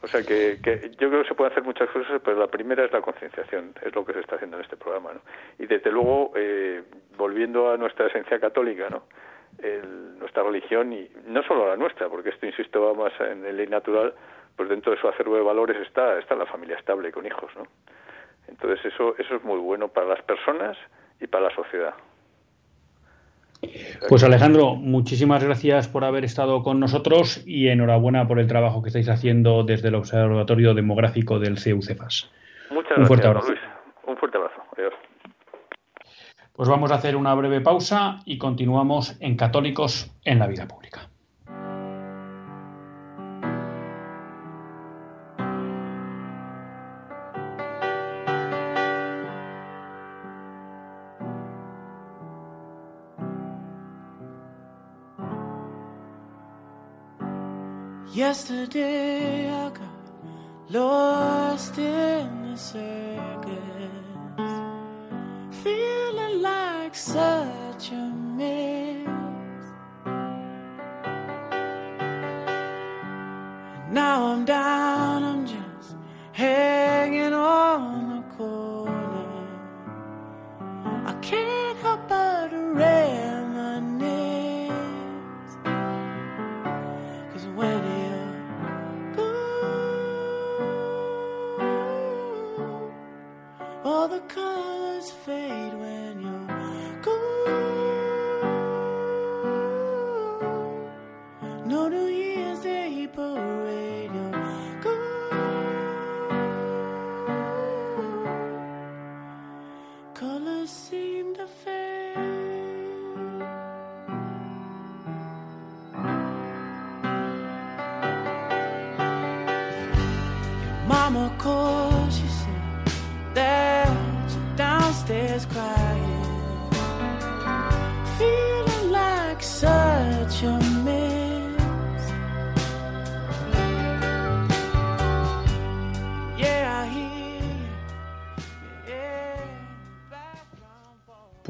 O 0.02 0.06
sea 0.06 0.22
que, 0.22 0.58
yo 0.98 1.08
creo 1.10 1.22
que 1.22 1.28
se 1.28 1.34
pueden 1.34 1.52
hacer 1.52 1.62
muchas 1.64 1.90
cosas, 1.90 2.20
pero 2.24 2.38
la 2.38 2.46
primera 2.46 2.84
es 2.84 2.92
la 2.92 3.02
concienciación, 3.02 3.74
es 3.82 3.94
lo 3.94 4.04
que 4.04 4.14
se 4.14 4.20
está 4.20 4.36
haciendo 4.36 4.56
en 4.56 4.62
este 4.62 4.76
programa. 4.76 5.12
¿no? 5.12 5.20
Y 5.58 5.66
desde 5.66 5.92
luego, 5.92 6.32
eh, 6.36 6.82
volviendo 7.18 7.70
a 7.70 7.76
nuestra 7.76 8.06
esencia 8.06 8.40
católica, 8.40 8.88
¿no? 8.88 9.04
nuestra 10.18 10.42
religión, 10.42 10.92
y 10.92 11.10
no 11.26 11.42
solo 11.42 11.68
la 11.68 11.76
nuestra, 11.76 12.08
porque 12.08 12.30
esto, 12.30 12.46
insisto, 12.46 12.80
va 12.80 12.94
más 12.94 13.12
en 13.20 13.44
el 13.44 13.58
ley 13.58 13.66
natural, 13.66 14.14
pues 14.56 14.70
dentro 14.70 14.92
de 14.92 14.98
su 14.98 15.06
acervo 15.06 15.36
de 15.36 15.42
valores 15.42 15.76
está, 15.86 16.18
está 16.18 16.34
la 16.34 16.46
familia 16.46 16.76
estable 16.76 17.12
con 17.12 17.26
hijos. 17.26 17.50
¿no? 17.56 17.64
Entonces 18.48 18.92
eso, 18.92 19.14
eso 19.18 19.36
es 19.36 19.44
muy 19.44 19.58
bueno 19.58 19.88
para 19.88 20.06
las 20.06 20.22
personas 20.22 20.78
y 21.20 21.26
para 21.26 21.48
la 21.48 21.54
sociedad. 21.54 21.94
Pues 24.08 24.24
Alejandro, 24.24 24.74
muchísimas 24.74 25.44
gracias 25.44 25.86
por 25.86 26.04
haber 26.04 26.24
estado 26.24 26.62
con 26.62 26.80
nosotros 26.80 27.42
y 27.46 27.68
enhorabuena 27.68 28.26
por 28.26 28.38
el 28.38 28.46
trabajo 28.46 28.82
que 28.82 28.88
estáis 28.88 29.08
haciendo 29.08 29.64
desde 29.64 29.88
el 29.88 29.94
Observatorio 29.96 30.74
Demográfico 30.74 31.38
del 31.38 31.58
CEUCEFAS. 31.58 32.30
Muchas 32.70 32.98
Un 32.98 33.06
fuerte 33.06 33.26
abrazo. 33.26 33.48
Luis. 33.48 33.60
Un 34.06 34.16
fuerte 34.16 34.38
abrazo. 34.38 34.62
Adiós. 34.76 34.94
Pues 36.54 36.68
vamos 36.68 36.90
a 36.90 36.94
hacer 36.94 37.16
una 37.16 37.34
breve 37.34 37.60
pausa 37.60 38.20
y 38.24 38.38
continuamos 38.38 39.16
en 39.20 39.36
Católicos 39.36 40.10
en 40.24 40.38
la 40.38 40.46
Vida 40.46 40.66
Pública. 40.66 41.09
Yesterday 58.30 59.50
I 59.50 59.70
got 59.70 60.70
lost 60.70 61.76
in 61.78 62.52
the 62.52 62.56
circus, 62.56 63.19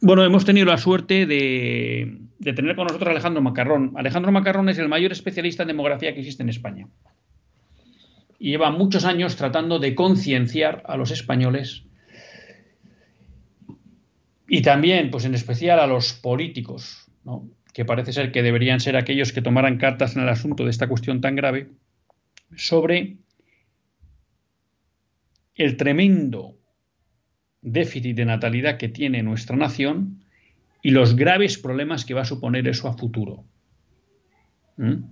Bueno, 0.00 0.24
hemos 0.24 0.46
tenido 0.46 0.66
la 0.66 0.78
suerte 0.78 1.26
de, 1.26 2.20
tener 2.42 2.74
con 2.74 2.86
nosotros 2.86 3.08
a 3.08 3.10
Alejandro 3.10 3.42
Macarrón. 3.42 3.92
Alejandro 3.96 4.32
Macarrón 4.32 4.70
es 4.70 4.78
el 4.78 4.88
mayor 4.88 5.12
especialista 5.12 5.64
en 5.64 5.68
demografía 5.68 6.14
que 6.14 6.20
existe 6.20 6.42
en 6.42 6.48
España. 6.48 6.88
Y 8.38 8.48
lleva 8.50 8.70
muchos 8.70 9.04
años 9.04 9.36
tratando 9.36 9.78
de 9.78 9.94
concienciar 9.94 10.82
a 10.86 10.96
los 10.96 11.10
españoles 11.10 11.84
y 14.46 14.62
también, 14.62 15.10
pues 15.10 15.24
en 15.24 15.34
especial 15.34 15.80
a 15.80 15.86
los 15.86 16.12
políticos, 16.12 17.06
que 17.72 17.84
parece 17.84 18.12
ser 18.12 18.30
que 18.30 18.42
deberían 18.42 18.80
ser 18.80 18.96
aquellos 18.96 19.32
que 19.32 19.42
tomaran 19.42 19.78
cartas 19.78 20.16
en 20.16 20.22
el 20.22 20.28
asunto 20.28 20.64
de 20.64 20.70
esta 20.70 20.88
cuestión 20.88 21.20
tan 21.20 21.34
grave, 21.34 21.68
sobre 22.56 23.16
el 25.54 25.76
tremendo 25.76 26.56
déficit 27.62 28.16
de 28.16 28.26
natalidad 28.26 28.76
que 28.76 28.88
tiene 28.88 29.22
nuestra 29.22 29.56
nación 29.56 30.24
y 30.82 30.90
los 30.90 31.16
graves 31.16 31.58
problemas 31.58 32.04
que 32.04 32.14
va 32.14 32.22
a 32.22 32.26
suponer 32.26 32.68
eso 32.68 32.88
a 32.88 32.92
futuro. 32.92 33.44
¿Mm? 34.76 35.04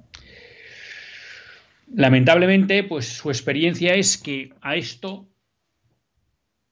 Lamentablemente, 1.94 2.84
pues 2.84 3.06
su 3.06 3.30
experiencia 3.30 3.94
es 3.94 4.18
que 4.18 4.52
a 4.60 4.76
esto 4.76 5.28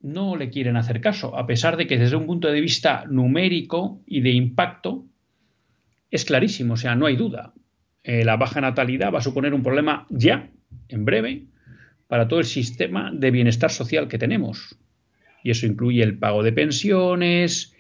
no 0.01 0.37
le 0.37 0.51
quieren 0.51 0.77
hacer 0.77 1.01
caso, 1.01 1.37
a 1.37 1.47
pesar 1.47 1.77
de 1.77 1.87
que 1.87 1.99
desde 1.99 2.17
un 2.17 2.27
punto 2.27 2.49
de 2.49 2.61
vista 2.61 3.05
numérico 3.09 4.01
y 4.07 4.21
de 4.21 4.31
impacto 4.31 5.05
es 6.11 6.25
clarísimo, 6.25 6.75
o 6.75 6.77
sea, 6.77 6.95
no 6.95 7.07
hay 7.07 7.17
duda. 7.17 7.53
Eh, 8.03 8.25
la 8.25 8.37
baja 8.37 8.61
natalidad 8.61 9.13
va 9.13 9.19
a 9.19 9.23
suponer 9.23 9.55
un 9.55 9.63
problema 9.63 10.07
ya, 10.09 10.49
en 10.89 11.05
breve, 11.05 11.45
para 12.09 12.29
todo 12.29 12.41
el 12.41 12.47
sistema 12.47 13.13
de 13.15 13.31
bienestar 13.31 13.71
social 13.71 14.09
que 14.09 14.19
tenemos 14.19 14.77
y 15.43 15.51
eso 15.51 15.67
incluye 15.67 16.03
el 16.03 16.19
pago 16.19 16.43
de 16.43 16.53
pensiones, 16.53 17.75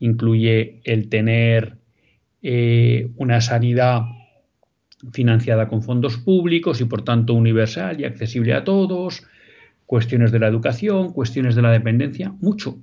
incluye 0.00 0.80
el 0.84 1.08
tener 1.08 1.76
eh, 2.42 3.08
una 3.16 3.40
sanidad 3.40 4.02
financiada 5.12 5.68
con 5.68 5.82
fondos 5.82 6.16
públicos 6.16 6.80
y 6.80 6.84
por 6.84 7.02
tanto 7.02 7.34
universal 7.34 8.00
y 8.00 8.04
accesible 8.04 8.54
a 8.54 8.64
todos, 8.64 9.26
cuestiones 9.94 10.32
de 10.32 10.40
la 10.40 10.48
educación, 10.48 11.12
cuestiones 11.12 11.54
de 11.54 11.62
la 11.62 11.70
dependencia, 11.70 12.34
mucho, 12.40 12.82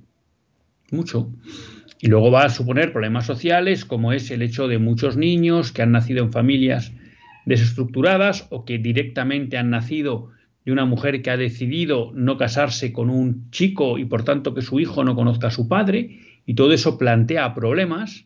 mucho. 0.90 1.30
Y 2.00 2.06
luego 2.06 2.30
va 2.30 2.44
a 2.44 2.48
suponer 2.48 2.90
problemas 2.90 3.26
sociales 3.26 3.84
como 3.84 4.14
es 4.14 4.30
el 4.30 4.40
hecho 4.40 4.66
de 4.66 4.78
muchos 4.78 5.18
niños 5.18 5.72
que 5.72 5.82
han 5.82 5.92
nacido 5.92 6.24
en 6.24 6.32
familias 6.32 6.90
desestructuradas 7.44 8.46
o 8.48 8.64
que 8.64 8.78
directamente 8.78 9.58
han 9.58 9.68
nacido 9.68 10.30
de 10.64 10.72
una 10.72 10.86
mujer 10.86 11.20
que 11.20 11.28
ha 11.28 11.36
decidido 11.36 12.12
no 12.14 12.38
casarse 12.38 12.94
con 12.94 13.10
un 13.10 13.50
chico 13.50 13.98
y 13.98 14.06
por 14.06 14.24
tanto 14.24 14.54
que 14.54 14.62
su 14.62 14.80
hijo 14.80 15.04
no 15.04 15.14
conozca 15.14 15.48
a 15.48 15.50
su 15.50 15.68
padre, 15.68 16.18
y 16.46 16.54
todo 16.54 16.72
eso 16.72 16.96
plantea 16.96 17.52
problemas. 17.52 18.24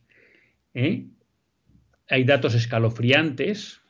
¿eh? 0.75 1.07
Hay 2.09 2.23
datos 2.23 2.55
escalofriantes 2.55 3.81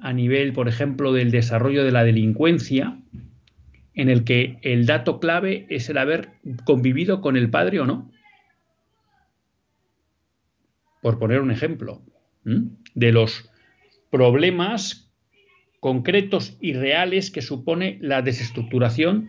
a 0.00 0.12
nivel, 0.12 0.52
por 0.52 0.68
ejemplo, 0.68 1.12
del 1.12 1.32
desarrollo 1.32 1.82
de 1.82 1.90
la 1.90 2.04
delincuencia, 2.04 2.96
en 3.94 4.08
el 4.08 4.24
que 4.24 4.58
el 4.62 4.86
dato 4.86 5.20
clave 5.20 5.66
es 5.70 5.88
el 5.88 5.98
haber 5.98 6.30
convivido 6.64 7.20
con 7.20 7.36
el 7.36 7.50
padre 7.50 7.80
o 7.80 7.86
no. 7.86 8.10
Por 11.00 11.18
poner 11.18 11.40
un 11.40 11.50
ejemplo, 11.50 12.02
de 12.44 13.12
los 13.12 13.50
problemas 14.10 15.12
concretos 15.80 16.56
y 16.60 16.72
reales 16.72 17.30
que 17.30 17.42
supone 17.42 17.98
la 18.00 18.22
desestructuración 18.22 19.28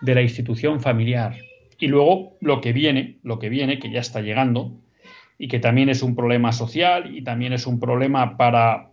de 0.00 0.14
la 0.14 0.22
institución 0.22 0.80
familiar. 0.80 1.36
Y 1.78 1.88
luego 1.88 2.36
lo 2.40 2.60
que 2.60 2.72
viene, 2.72 3.18
lo 3.22 3.38
que 3.38 3.48
viene, 3.48 3.78
que 3.78 3.90
ya 3.90 4.00
está 4.00 4.20
llegando, 4.20 4.80
y 5.38 5.48
que 5.48 5.60
también 5.60 5.88
es 5.88 6.02
un 6.02 6.16
problema 6.16 6.52
social 6.52 7.16
y 7.16 7.22
también 7.22 7.52
es 7.52 7.66
un 7.66 7.78
problema 7.78 8.36
para, 8.36 8.90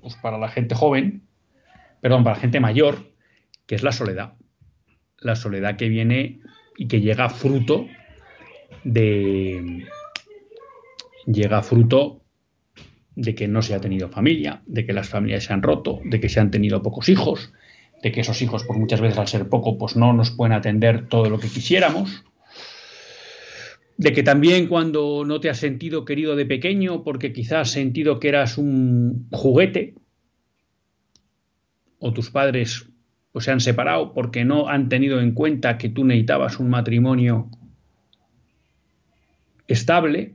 pues 0.00 0.14
para 0.16 0.36
la 0.38 0.48
gente 0.48 0.74
joven, 0.74 1.22
perdón, 2.00 2.22
para 2.22 2.36
la 2.36 2.40
gente 2.40 2.60
mayor, 2.60 3.11
que 3.66 3.74
es 3.74 3.82
la 3.82 3.92
soledad. 3.92 4.34
La 5.18 5.36
soledad 5.36 5.76
que 5.76 5.88
viene 5.88 6.40
y 6.76 6.88
que 6.88 7.00
llega 7.00 7.28
fruto 7.28 7.86
de 8.84 9.86
llega 11.26 11.62
fruto 11.62 12.22
de 13.14 13.34
que 13.34 13.46
no 13.46 13.62
se 13.62 13.74
ha 13.74 13.80
tenido 13.80 14.08
familia, 14.08 14.62
de 14.66 14.86
que 14.86 14.92
las 14.92 15.08
familias 15.08 15.44
se 15.44 15.52
han 15.52 15.62
roto, 15.62 16.00
de 16.04 16.18
que 16.18 16.28
se 16.28 16.40
han 16.40 16.50
tenido 16.50 16.82
pocos 16.82 17.08
hijos, 17.08 17.52
de 18.02 18.10
que 18.10 18.20
esos 18.20 18.40
hijos, 18.42 18.64
por 18.64 18.78
muchas 18.78 19.00
veces 19.00 19.18
al 19.18 19.28
ser 19.28 19.48
poco, 19.48 19.76
pues 19.78 19.96
no 19.96 20.12
nos 20.12 20.30
pueden 20.30 20.52
atender 20.52 21.08
todo 21.08 21.28
lo 21.28 21.38
que 21.38 21.48
quisiéramos, 21.48 22.24
de 23.98 24.12
que 24.12 24.22
también 24.22 24.66
cuando 24.66 25.24
no 25.24 25.40
te 25.40 25.50
has 25.50 25.58
sentido 25.58 26.04
querido 26.04 26.34
de 26.34 26.46
pequeño, 26.46 27.04
porque 27.04 27.32
quizás 27.32 27.68
has 27.68 27.70
sentido 27.70 28.18
que 28.18 28.28
eras 28.28 28.58
un 28.58 29.28
juguete, 29.30 29.94
o 31.98 32.12
tus 32.12 32.30
padres 32.30 32.88
pues, 33.32 33.46
se 33.46 33.50
han 33.50 33.60
separado 33.60 34.12
porque 34.12 34.44
no 34.44 34.68
han 34.68 34.88
tenido 34.88 35.20
en 35.20 35.32
cuenta 35.32 35.78
que 35.78 35.88
tú 35.88 36.04
necesitabas 36.04 36.60
un 36.60 36.70
matrimonio 36.70 37.48
estable, 39.66 40.34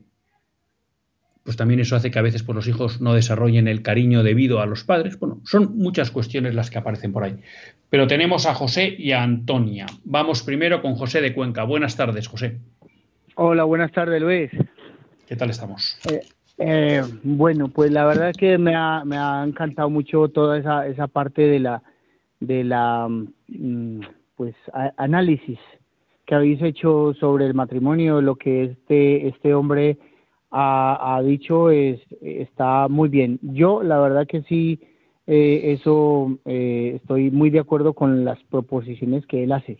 pues 1.44 1.56
también 1.56 1.80
eso 1.80 1.96
hace 1.96 2.12
que 2.12 2.20
a 2.20 2.24
veces 2.24 2.44
pues, 2.44 2.56
los 2.56 2.68
hijos 2.68 3.00
no 3.00 3.14
desarrollen 3.14 3.68
el 3.68 3.82
cariño 3.82 4.24
debido 4.24 4.60
a 4.60 4.66
los 4.66 4.84
padres. 4.84 5.18
Bueno, 5.20 5.40
son 5.46 5.78
muchas 5.78 6.12
cuestiones 6.12 6.56
las 6.56 6.70
que 6.70 6.80
aparecen 6.80 7.14
por 7.14 7.24
ahí. 7.24 7.38
Pero 7.90 8.08
tenemos 8.08 8.46
a 8.46 8.54
José 8.54 8.94
y 8.98 9.14
a 9.14 9.24
Antonia. 9.24 9.86
Vamos 10.04 10.44
primero 10.44 10.82
con 10.82 10.96
José 10.96 11.22
de 11.22 11.34
Cuenca. 11.34 11.64
Buenas 11.64 11.96
tardes, 11.96 12.28
José. 12.28 12.60
Hola, 13.36 13.64
buenas 13.64 13.92
tardes, 13.92 14.22
Luis. 14.22 14.50
¿Qué 15.26 15.36
tal 15.36 15.52
estamos? 15.52 15.98
Eh, 16.10 16.22
eh, 16.58 17.04
bueno, 17.24 17.70
pues 17.70 17.92
la 17.92 18.06
verdad 18.06 18.32
es 18.32 18.38
que 18.38 18.58
me 18.58 18.76
ha, 18.76 19.06
me 19.06 19.16
ha 19.16 19.44
encantado 19.46 19.90
mucho 19.90 20.28
toda 20.30 20.58
esa, 20.58 20.88
esa 20.88 21.08
parte 21.08 21.44
de 21.44 21.60
la, 21.60 21.82
de 22.40 22.64
la 22.64 23.08
mm, 23.10 24.00
pues 24.36 24.56
análisis 24.98 25.60
que 26.26 26.36
habéis 26.36 26.62
hecho 26.62 27.14
sobre 27.20 27.46
el 27.46 27.54
matrimonio, 27.54 28.22
lo 28.22 28.36
que 28.36 28.66
este, 28.66 29.28
este 29.28 29.54
hombre 29.54 29.98
ha, 30.52 31.22
dicho 31.24 31.70
es, 31.70 32.00
está 32.22 32.88
muy 32.88 33.10
bien. 33.10 33.40
Yo 33.42 33.82
la 33.82 34.00
verdad 34.00 34.28
que 34.28 34.42
sí, 34.44 34.80
eh, 35.26 35.74
eso 35.74 36.38
eh, 36.46 36.94
estoy 36.98 37.32
muy 37.32 37.50
de 37.50 37.60
acuerdo 37.60 37.94
con 37.94 38.26
las 38.26 38.42
proposiciones 38.46 39.26
que 39.26 39.44
él 39.44 39.52
hace. 39.52 39.78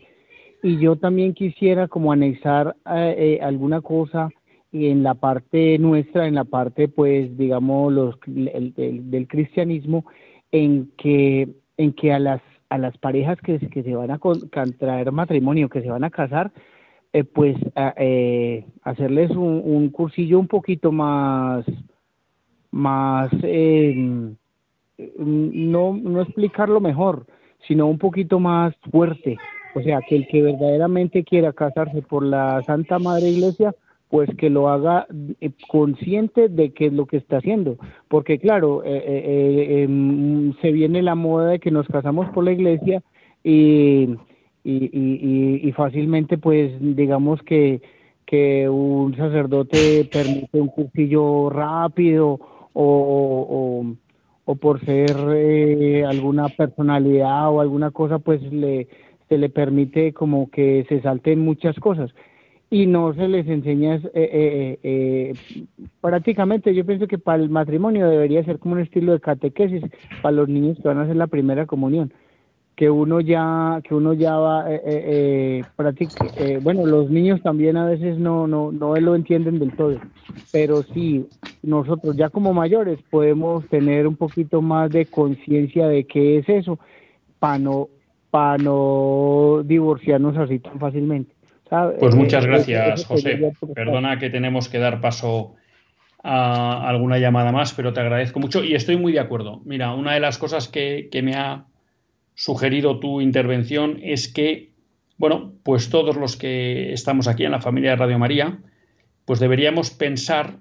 Y 0.64 0.80
yo 0.80 0.96
también 0.96 1.34
quisiera 1.34 1.88
como 1.88 2.12
anexar 2.12 2.76
eh, 2.96 3.40
alguna 3.42 3.82
cosa 3.82 4.30
en 4.72 5.04
la 5.04 5.14
parte 5.16 5.78
nuestra, 5.80 6.28
en 6.28 6.36
la 6.36 6.44
parte 6.44 6.88
pues 6.88 7.38
digamos 7.38 7.94
los, 7.94 8.16
del 8.26 9.28
cristianismo, 9.28 10.06
en 10.52 10.92
que, 10.98 11.50
en 11.78 11.94
que 11.94 12.12
a 12.12 12.20
las 12.20 12.42
a 12.70 12.78
las 12.78 12.98
parejas 12.98 13.40
que, 13.42 13.60
que 13.60 13.84
se 13.84 13.96
van 13.96 14.12
a 14.12 14.20
contraer 14.20 15.12
matrimonio, 15.12 15.70
que 15.70 15.82
se 15.82 15.90
van 15.90 16.04
a 16.04 16.10
casar, 16.10 16.52
eh, 17.14 17.24
pues 17.24 17.56
eh, 17.98 18.66
hacerles 18.84 19.32
un, 19.32 19.90
cursillo 19.90 20.40
un 20.40 20.48
poquito 20.48 20.92
más, 20.92 21.66
más, 22.72 23.32
em, 23.44 24.36
no, 25.18 25.94
no 25.94 26.22
explicarlo 26.22 26.82
mejor, 26.82 27.26
sino 27.68 27.88
un 27.88 27.98
poquito 27.98 28.40
más 28.40 28.76
fuerte. 28.92 29.38
O 29.76 29.82
sea, 29.82 30.00
que 30.08 30.16
el 30.16 30.28
que 30.28 30.42
verdaderamente 30.42 31.24
quiera 31.24 31.54
casarse 31.54 32.02
por 32.02 32.24
la 32.24 32.62
Santa 32.64 33.00
Madre 33.00 33.30
Iglesia, 33.30 33.74
pues 34.10 34.30
que 34.38 34.50
lo 34.50 34.70
haga 34.70 35.06
eh, 35.40 35.52
consciente 35.68 36.50
de 36.50 36.72
qué 36.72 36.88
es 36.88 36.94
lo 36.94 37.06
que 37.06 37.18
está 37.18 37.38
haciendo. 37.38 37.78
Porque 38.08 38.40
claro, 38.40 38.82
em, 38.84 40.27
se 40.62 40.72
viene 40.72 41.02
la 41.02 41.16
moda 41.16 41.50
de 41.50 41.60
que 41.60 41.72
nos 41.72 41.88
casamos 41.88 42.30
por 42.30 42.44
la 42.44 42.52
iglesia 42.52 43.02
y 43.44 44.16
y, 44.64 45.62
y, 45.66 45.72
fácilmente 45.72 46.38
pues 46.38 46.74
digamos 46.82 47.42
que 47.44 47.82
que 48.26 48.68
un 48.68 49.16
sacerdote 49.16 50.10
permite 50.12 50.60
un 50.60 50.68
cursillo 50.68 51.50
rápido 51.50 52.38
o, 52.74 53.96
o, 54.46 54.56
por 54.56 54.84
ser 54.84 55.16
eh, 55.34 56.04
alguna 56.06 56.50
personalidad 56.50 57.50
o 57.50 57.62
alguna 57.62 57.92
cosa, 57.92 58.20
pues 58.20 58.42
le, 58.52 58.90
se 59.30 59.38
le 59.38 59.48
permite 59.50 60.12
como 60.12 60.52
que 60.52 60.86
se 60.90 61.02
salten 61.02 61.40
muchas 61.40 61.80
cosas 61.80 62.12
y 62.70 62.86
no 62.86 63.14
se 63.14 63.28
les 63.28 63.48
enseña 63.48 63.96
eh, 63.96 64.02
eh, 64.14 64.80
eh, 64.84 65.66
prácticamente 66.02 66.76
yo 66.76 66.86
pienso 66.86 67.08
que 67.08 67.18
para 67.18 67.42
el 67.42 67.50
matrimonio 67.50 68.10
debería 68.10 68.44
ser 68.44 68.60
como 68.60 68.76
un 68.76 68.82
estilo 68.82 69.14
de 69.14 69.22
catequesis 69.22 69.84
para 70.22 70.36
los 70.36 70.50
niños 70.50 70.78
que 70.78 70.88
van 70.88 70.98
a 70.98 71.04
hacer 71.04 71.16
la 71.16 71.28
primera 71.28 71.66
comunión 71.66 72.14
que 72.76 72.90
uno 72.90 73.22
ya 73.22 73.82
que 73.84 73.96
uno 73.96 74.14
ya 74.14 74.36
va 74.36 74.66
bueno 76.62 76.86
los 76.86 77.10
niños 77.10 77.42
también 77.42 77.78
a 77.78 77.86
veces 77.86 78.20
no 78.20 78.48
no 78.48 78.72
no 78.74 78.96
lo 79.00 79.16
entienden 79.16 79.60
del 79.60 79.74
todo 79.76 80.00
pero 80.52 80.84
sí 80.84 81.26
nosotros 81.64 82.18
ya 82.18 82.30
como 82.30 82.54
mayores 82.54 83.00
podemos 83.10 83.66
tener 83.70 84.08
un 84.08 84.18
poquito 84.18 84.62
más 84.62 84.92
de 84.92 85.06
conciencia 85.06 85.88
de 85.88 86.04
qué 86.04 86.40
es 86.40 86.50
eso 86.50 86.80
para 87.40 87.60
no 87.60 87.88
para 88.30 88.58
no 88.58 89.64
divorciarnos 89.64 90.36
así 90.38 90.60
tan 90.60 90.80
fácilmente 90.80 91.37
pues 91.70 92.14
eh, 92.14 92.18
muchas 92.18 92.46
gracias, 92.46 93.06
José. 93.06 93.40
Perdona 93.74 94.20
que 94.20 94.30
tenemos 94.30 94.70
que 94.70 94.80
dar 94.80 95.02
paso 95.02 95.56
a 96.24 96.88
alguna 96.88 97.20
llamada 97.20 97.52
más, 97.52 97.74
pero 97.74 97.94
te 97.94 98.00
agradezco 98.00 98.40
mucho 98.40 98.64
y 98.64 98.76
estoy 98.76 98.98
muy 98.98 99.14
de 99.14 99.20
acuerdo. 99.20 99.62
Mira, 99.66 99.94
una 99.94 100.14
de 100.14 100.20
las 100.20 100.38
cosas 100.38 100.68
que, 100.68 101.10
me 101.24 101.36
ha 101.36 101.66
sugerido 102.36 103.00
tu 103.00 103.22
intervención 103.22 104.00
es 104.02 104.28
que, 104.28 104.72
bueno, 105.18 105.54
pues 105.64 105.90
todos 105.90 106.16
los 106.18 106.36
que 106.36 106.94
estamos 106.94 107.28
aquí 107.28 107.46
en 107.46 107.52
la 107.52 107.62
familia 107.62 107.92
de 107.92 107.96
Radio 107.98 108.20
María, 108.20 108.60
pues 109.26 109.40
deberíamos 109.40 109.92
pensar 109.92 110.58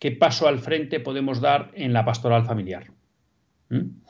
qué 0.00 0.12
paso 0.12 0.46
al 0.46 0.58
frente 0.58 1.00
podemos 1.00 1.40
dar 1.40 1.70
en 1.74 1.92
la 1.92 2.04
pastoral 2.04 2.44
familiar. 2.44 2.92
¿Mm? 3.68 4.00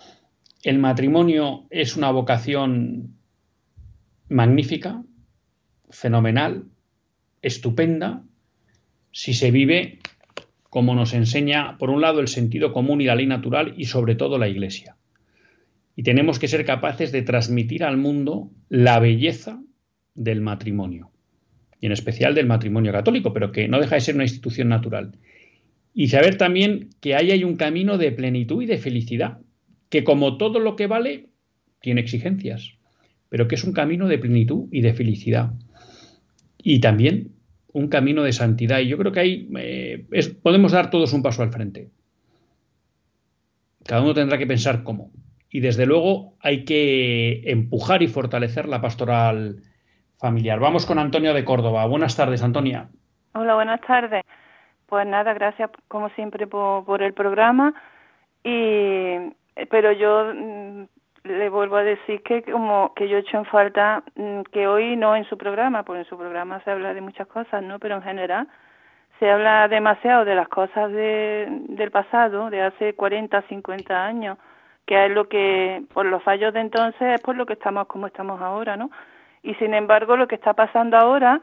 El 0.63 0.79
matrimonio 0.79 1.67
es 1.71 1.97
una 1.97 2.11
vocación 2.11 3.15
magnífica, 4.29 5.03
fenomenal, 5.91 6.65
estupenda, 7.43 8.23
si 9.13 9.35
se 9.35 9.51
vive 9.51 9.99
como 10.71 10.95
nos 10.95 11.15
enseña, 11.15 11.79
por 11.79 11.91
un 11.91 12.01
lado, 12.01 12.21
el 12.21 12.29
sentido 12.29 12.73
común 12.73 13.01
y 13.01 13.07
la 13.07 13.15
ley 13.15 13.27
natural 13.27 13.75
y 13.77 13.87
sobre 13.87 14.15
todo 14.15 14.39
la 14.39 14.49
Iglesia. 14.49 14.97
Y 15.97 16.03
tenemos 16.03 16.39
que 16.39 16.49
ser 16.49 16.65
capaces 16.65 17.11
de 17.11 17.23
transmitir 17.23 17.85
al 17.85 17.97
mundo 17.97 18.51
la 18.69 18.99
belleza 18.99 19.63
del 20.15 20.41
matrimonio, 20.41 21.11
y 21.81 21.87
en 21.87 21.93
especial 21.93 22.35
del 22.35 22.47
matrimonio 22.47 22.93
católico, 22.93 23.33
pero 23.33 23.51
que 23.51 23.67
no 23.67 23.81
deja 23.81 23.95
de 23.95 24.01
ser 24.03 24.15
una 24.15 24.25
institución 24.25 24.69
natural. 24.69 25.17
Y 25.95 26.09
saber 26.09 26.37
también 26.37 26.91
que 27.01 27.15
ahí 27.15 27.31
hay 27.31 27.45
un 27.45 27.57
camino 27.57 27.99
de 27.99 28.13
plenitud 28.13 28.63
y 28.63 28.67
de 28.67 28.79
felicidad, 28.79 29.39
que 29.89 30.05
como 30.05 30.37
todo 30.37 30.61
lo 30.61 30.77
que 30.77 30.87
vale, 30.87 31.31
tiene 31.81 32.01
exigencias, 32.01 32.75
pero 33.31 33.49
que 33.49 33.55
es 33.55 33.65
un 33.65 33.73
camino 33.73 34.07
de 34.07 34.19
plenitud 34.19 34.69
y 34.71 34.83
de 34.83 34.93
felicidad 34.93 35.53
y 36.71 36.81
también 36.81 37.33
un 37.73 37.89
camino 37.89 38.23
de 38.23 38.35
santidad. 38.35 38.81
Y 38.81 38.89
yo 38.89 38.99
creo 38.99 39.11
que 39.11 39.21
ahí 39.21 39.49
eh, 39.57 40.07
podemos 40.43 40.73
dar 40.73 40.91
todos 40.91 41.15
un 41.15 41.23
paso 41.23 41.43
al 41.43 41.51
frente. 41.51 41.89
Cada 43.87 44.03
uno 44.03 44.13
tendrá 44.13 44.37
que 44.37 44.47
pensar 44.47 44.83
cómo. 44.83 45.11
Y 45.49 45.61
desde 45.61 45.87
luego 45.87 46.35
hay 46.41 46.67
que 46.67 47.41
empujar 47.47 48.03
y 48.03 48.07
fortalecer 48.07 48.69
la 48.69 48.83
pastoral 48.83 49.63
familiar. 50.19 50.61
Vamos 50.61 50.85
con 50.85 50.99
Antonio 50.99 51.33
de 51.33 51.43
Córdoba. 51.43 51.87
Buenas 51.87 52.15
tardes, 52.15 52.43
Antonia. 52.43 52.91
Hola, 53.33 53.55
buenas 53.55 53.81
tardes. 53.81 54.23
Pues 54.85 55.07
nada, 55.07 55.33
gracias 55.33 55.71
como 55.89 56.11
siempre 56.11 56.47
por, 56.47 56.85
por 56.85 57.03
el 57.03 57.15
programa. 57.15 57.73
Y 58.45 59.33
pero 59.71 59.91
yo 59.93 60.35
mm, 60.35 60.85
le 61.29 61.49
vuelvo 61.51 61.77
a 61.77 61.83
decir 61.85 62.23
que 62.23 62.43
como 62.43 62.93
que 62.95 63.09
yo 63.09 63.17
he 63.19 63.21
hecho 63.21 63.39
en 63.39 63.45
falta 63.45 64.03
mm, 64.17 64.43
que 64.53 64.67
hoy 64.67 64.97
no 64.97 65.15
en 65.15 65.25
su 65.25 65.39
programa, 65.39 65.85
porque 65.85 66.01
en 66.01 66.09
su 66.09 66.17
programa 66.17 66.61
se 66.65 66.71
habla 66.71 66.95
de 66.95 67.01
muchas 67.01 67.27
cosas, 67.29 67.63
¿no? 67.63 67.79
Pero 67.79 67.97
en 67.97 68.03
general 68.03 68.49
se 69.19 69.31
habla 69.31 69.69
demasiado 69.69 70.25
de 70.25 70.35
las 70.35 70.49
cosas 70.49 70.91
de, 70.93 71.47
del 71.69 71.91
pasado, 71.91 72.51
de 72.51 72.63
hace 72.63 72.95
40, 72.95 73.43
50 73.43 74.05
años, 74.05 74.39
que 74.87 75.07
es 75.07 75.11
lo 75.11 75.29
que, 75.29 75.83
por 75.93 76.07
los 76.07 76.23
fallos 76.23 76.55
de 76.55 76.61
entonces, 76.61 77.15
es 77.15 77.21
por 77.21 77.37
lo 77.37 77.47
que 77.47 77.55
estamos 77.55 77.87
como 77.87 78.07
estamos 78.07 78.41
ahora, 78.41 78.77
¿no? 78.77 78.91
Y 79.43 79.55
sin 79.55 79.75
embargo, 79.75 80.17
lo 80.17 80.29
que 80.29 80.37
está 80.37 80.55
pasando 80.55 80.97
ahora, 80.97 81.41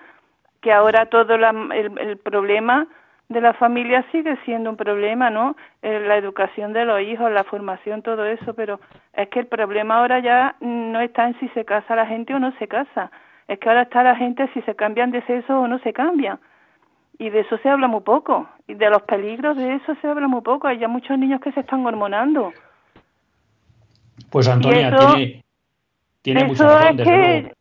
que 0.62 0.72
ahora 0.72 1.08
todo 1.08 1.36
el, 1.36 1.98
el 2.00 2.18
problema 2.18 2.88
de 3.30 3.42
la 3.42 3.54
familia 3.54 4.06
sigue 4.12 4.38
siendo 4.46 4.70
un 4.70 4.78
problema, 4.78 5.30
¿no? 5.30 5.56
Eh, 5.82 6.00
la 6.00 6.18
educación 6.18 6.74
de 6.74 6.86
los 6.86 7.02
hijos, 7.02 7.32
la 7.32 7.44
formación, 7.44 8.02
todo 8.02 8.26
eso, 8.26 8.54
pero 8.54 8.80
es 9.14 9.30
que 9.30 9.40
el 9.40 9.48
problema 9.48 9.98
ahora 9.98 10.20
ya 10.20 10.56
no 10.60 11.00
está 11.00 11.28
en 11.28 11.40
si 11.40 11.48
se 11.50 11.66
casa 11.66 11.96
la 11.96 12.06
gente 12.06 12.34
o 12.36 12.40
no 12.40 12.52
se 12.60 12.68
casa, 12.68 13.12
es 13.48 13.60
que 13.60 13.70
ahora 13.70 13.84
está 13.84 14.04
la 14.04 14.16
gente 14.16 14.48
si 14.54 14.62
se 14.62 14.76
cambian 14.76 15.12
de 15.12 15.24
sexo 15.24 15.60
o 15.60 15.68
no 15.68 15.80
se 15.80 15.94
cambian. 15.94 16.40
Y 17.18 17.30
de 17.30 17.40
eso 17.40 17.58
se 17.60 17.70
habla 17.70 17.88
muy 17.88 18.02
poco, 18.02 18.48
y 18.68 18.74
de 18.76 18.90
los 18.90 19.02
peligros 19.04 19.58
de 19.58 19.76
eso 19.76 19.96
se 20.02 20.08
habla 20.08 20.28
muy 20.28 20.42
poco, 20.42 20.68
hay 20.68 20.78
ya 20.78 20.88
muchos 20.88 21.18
niños 21.18 21.42
que 21.42 21.52
se 21.54 21.62
están 21.62 21.86
hormonando. 21.86 22.52
Pues 24.30 24.48
Antonia, 24.48 24.96
tiene, 24.96 25.44
tiene 26.22 26.44
mucha 26.44 26.66
razón, 26.66 27.00
es 27.00 27.08
que, 27.08 27.54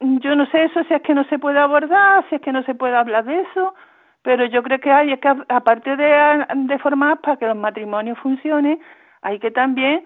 Yo 0.00 0.34
no 0.34 0.46
sé 0.46 0.64
eso 0.64 0.82
si 0.84 0.94
es 0.94 1.02
que 1.02 1.14
no 1.14 1.24
se 1.24 1.38
puede 1.38 1.58
abordar, 1.58 2.24
si 2.28 2.36
es 2.36 2.40
que 2.40 2.52
no 2.52 2.62
se 2.64 2.74
puede 2.74 2.96
hablar 2.96 3.24
de 3.24 3.40
eso, 3.42 3.74
pero 4.22 4.44
yo 4.46 4.62
creo 4.62 4.78
que 4.78 4.90
hay 4.90 5.16
que, 5.16 5.28
aparte 5.48 5.96
de, 5.96 6.46
de 6.54 6.78
formar 6.78 7.20
para 7.20 7.36
que 7.36 7.46
los 7.46 7.56
matrimonios 7.56 8.18
funcionen, 8.18 8.80
hay 9.22 9.38
que 9.38 9.50
también 9.50 10.04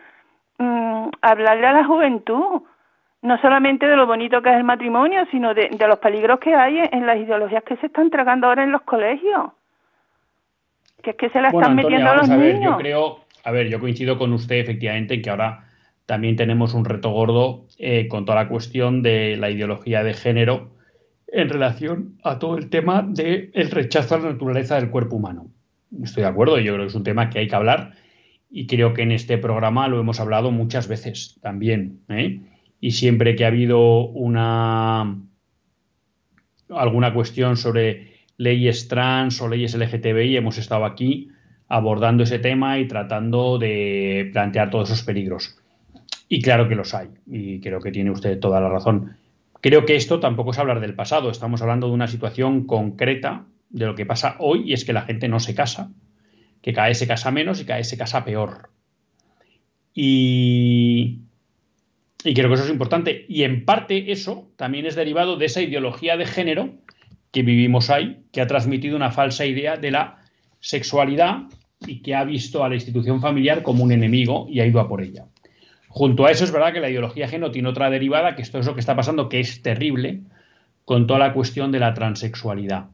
mm, 0.58 1.08
hablarle 1.22 1.66
a 1.66 1.72
la 1.72 1.84
juventud, 1.84 2.62
no 3.22 3.40
solamente 3.40 3.86
de 3.86 3.96
lo 3.96 4.06
bonito 4.06 4.42
que 4.42 4.50
es 4.50 4.56
el 4.56 4.64
matrimonio, 4.64 5.24
sino 5.30 5.54
de, 5.54 5.70
los 5.88 5.98
peligros 5.98 6.38
que 6.38 6.54
hay 6.54 6.78
en 6.92 7.06
las 7.06 7.18
ideologías 7.18 7.64
que 7.64 7.76
se 7.76 7.86
están 7.86 8.10
tragando 8.10 8.46
ahora 8.46 8.62
en 8.62 8.72
los 8.72 8.82
colegios. 8.82 9.50
Que 11.02 11.10
es 11.10 11.16
que 11.16 11.30
se 11.30 11.40
la 11.40 11.48
están 11.48 11.74
metiendo 11.74 12.10
a 12.10 12.16
los 12.16 12.30
a 12.30 12.36
ver, 12.36 12.60
Yo 12.60 12.76
creo, 12.76 13.20
a 13.44 13.50
ver, 13.50 13.68
yo 13.68 13.80
coincido 13.80 14.16
con 14.18 14.32
usted 14.32 14.56
efectivamente 14.56 15.14
en 15.14 15.22
que 15.22 15.30
ahora 15.30 15.64
también 16.06 16.36
tenemos 16.36 16.74
un 16.74 16.84
reto 16.84 17.10
gordo 17.10 17.64
eh, 17.78 18.08
con 18.08 18.24
toda 18.24 18.42
la 18.42 18.48
cuestión 18.48 19.02
de 19.02 19.36
la 19.36 19.50
ideología 19.50 20.02
de 20.04 20.14
género 20.14 20.70
en 21.34 21.48
relación 21.48 22.16
a 22.22 22.38
todo 22.38 22.56
el 22.56 22.70
tema 22.70 23.02
del 23.02 23.70
rechazo 23.70 24.14
a 24.14 24.18
la 24.18 24.32
naturaleza 24.32 24.76
del 24.76 24.90
cuerpo 24.90 25.16
humano. 25.16 25.50
Estoy 26.02 26.22
de 26.22 26.28
acuerdo, 26.28 26.58
yo 26.60 26.74
creo 26.74 26.84
que 26.84 26.90
es 26.90 26.94
un 26.94 27.02
tema 27.02 27.28
que 27.28 27.40
hay 27.40 27.48
que 27.48 27.56
hablar 27.56 27.92
y 28.50 28.68
creo 28.68 28.94
que 28.94 29.02
en 29.02 29.10
este 29.10 29.36
programa 29.36 29.88
lo 29.88 29.98
hemos 29.98 30.20
hablado 30.20 30.52
muchas 30.52 30.86
veces 30.86 31.38
también. 31.42 32.02
¿eh? 32.08 32.40
Y 32.80 32.92
siempre 32.92 33.34
que 33.34 33.44
ha 33.44 33.48
habido 33.48 34.06
una 34.06 35.20
alguna 36.68 37.12
cuestión 37.12 37.56
sobre 37.56 38.12
leyes 38.36 38.86
trans 38.86 39.40
o 39.40 39.48
leyes 39.48 39.74
LGTBI, 39.74 40.36
hemos 40.36 40.56
estado 40.58 40.84
aquí 40.84 41.30
abordando 41.66 42.22
ese 42.22 42.38
tema 42.38 42.78
y 42.78 42.86
tratando 42.86 43.58
de 43.58 44.30
plantear 44.32 44.70
todos 44.70 44.90
esos 44.90 45.04
peligros. 45.04 45.58
Y 46.28 46.40
claro 46.42 46.68
que 46.68 46.74
los 46.76 46.94
hay, 46.94 47.08
y 47.26 47.60
creo 47.60 47.80
que 47.80 47.90
tiene 47.90 48.10
usted 48.10 48.38
toda 48.38 48.60
la 48.60 48.68
razón. 48.68 49.16
Creo 49.64 49.86
que 49.86 49.96
esto 49.96 50.20
tampoco 50.20 50.50
es 50.50 50.58
hablar 50.58 50.80
del 50.80 50.94
pasado, 50.94 51.30
estamos 51.30 51.62
hablando 51.62 51.86
de 51.86 51.94
una 51.94 52.06
situación 52.06 52.66
concreta 52.66 53.46
de 53.70 53.86
lo 53.86 53.94
que 53.94 54.04
pasa 54.04 54.36
hoy 54.38 54.64
y 54.66 54.74
es 54.74 54.84
que 54.84 54.92
la 54.92 55.00
gente 55.00 55.26
no 55.26 55.40
se 55.40 55.54
casa, 55.54 55.90
que 56.60 56.74
cada 56.74 56.88
vez 56.88 56.98
se 56.98 57.06
casa 57.06 57.30
menos 57.30 57.62
y 57.62 57.64
cada 57.64 57.78
vez 57.78 57.88
se 57.88 57.96
casa 57.96 58.26
peor. 58.26 58.68
Y, 59.94 61.20
y 62.24 62.34
creo 62.34 62.48
que 62.50 62.56
eso 62.56 62.64
es 62.64 62.70
importante. 62.70 63.24
Y 63.26 63.44
en 63.44 63.64
parte 63.64 64.12
eso 64.12 64.50
también 64.56 64.84
es 64.84 64.96
derivado 64.96 65.38
de 65.38 65.46
esa 65.46 65.62
ideología 65.62 66.18
de 66.18 66.26
género 66.26 66.74
que 67.30 67.42
vivimos 67.42 67.88
ahí, 67.88 68.22
que 68.32 68.42
ha 68.42 68.46
transmitido 68.46 68.96
una 68.96 69.12
falsa 69.12 69.46
idea 69.46 69.78
de 69.78 69.92
la 69.92 70.18
sexualidad 70.60 71.44
y 71.86 72.02
que 72.02 72.14
ha 72.14 72.24
visto 72.24 72.64
a 72.64 72.68
la 72.68 72.74
institución 72.74 73.22
familiar 73.22 73.62
como 73.62 73.82
un 73.82 73.92
enemigo 73.92 74.46
y 74.46 74.60
ha 74.60 74.66
ido 74.66 74.78
a 74.78 74.88
por 74.88 75.00
ella. 75.00 75.24
Junto 75.94 76.26
a 76.26 76.32
eso 76.32 76.42
es 76.42 76.50
verdad 76.50 76.72
que 76.72 76.80
la 76.80 76.90
ideología 76.90 77.28
género 77.28 77.52
tiene 77.52 77.68
otra 77.68 77.88
derivada, 77.88 78.34
que 78.34 78.42
esto 78.42 78.58
es 78.58 78.66
lo 78.66 78.74
que 78.74 78.80
está 78.80 78.96
pasando, 78.96 79.28
que 79.28 79.38
es 79.38 79.62
terrible, 79.62 80.22
con 80.84 81.06
toda 81.06 81.20
la 81.20 81.32
cuestión 81.32 81.70
de 81.70 81.78
la 81.78 81.94
transexualidad. 81.94 82.86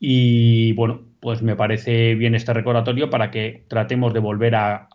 Y 0.00 0.72
bueno, 0.72 1.02
pues 1.20 1.40
me 1.42 1.54
parece 1.54 2.16
bien 2.16 2.34
este 2.34 2.52
recordatorio 2.52 3.10
para 3.10 3.30
que 3.30 3.62
tratemos 3.68 4.12
de 4.12 4.18
volver 4.18 4.56
a, 4.56 4.88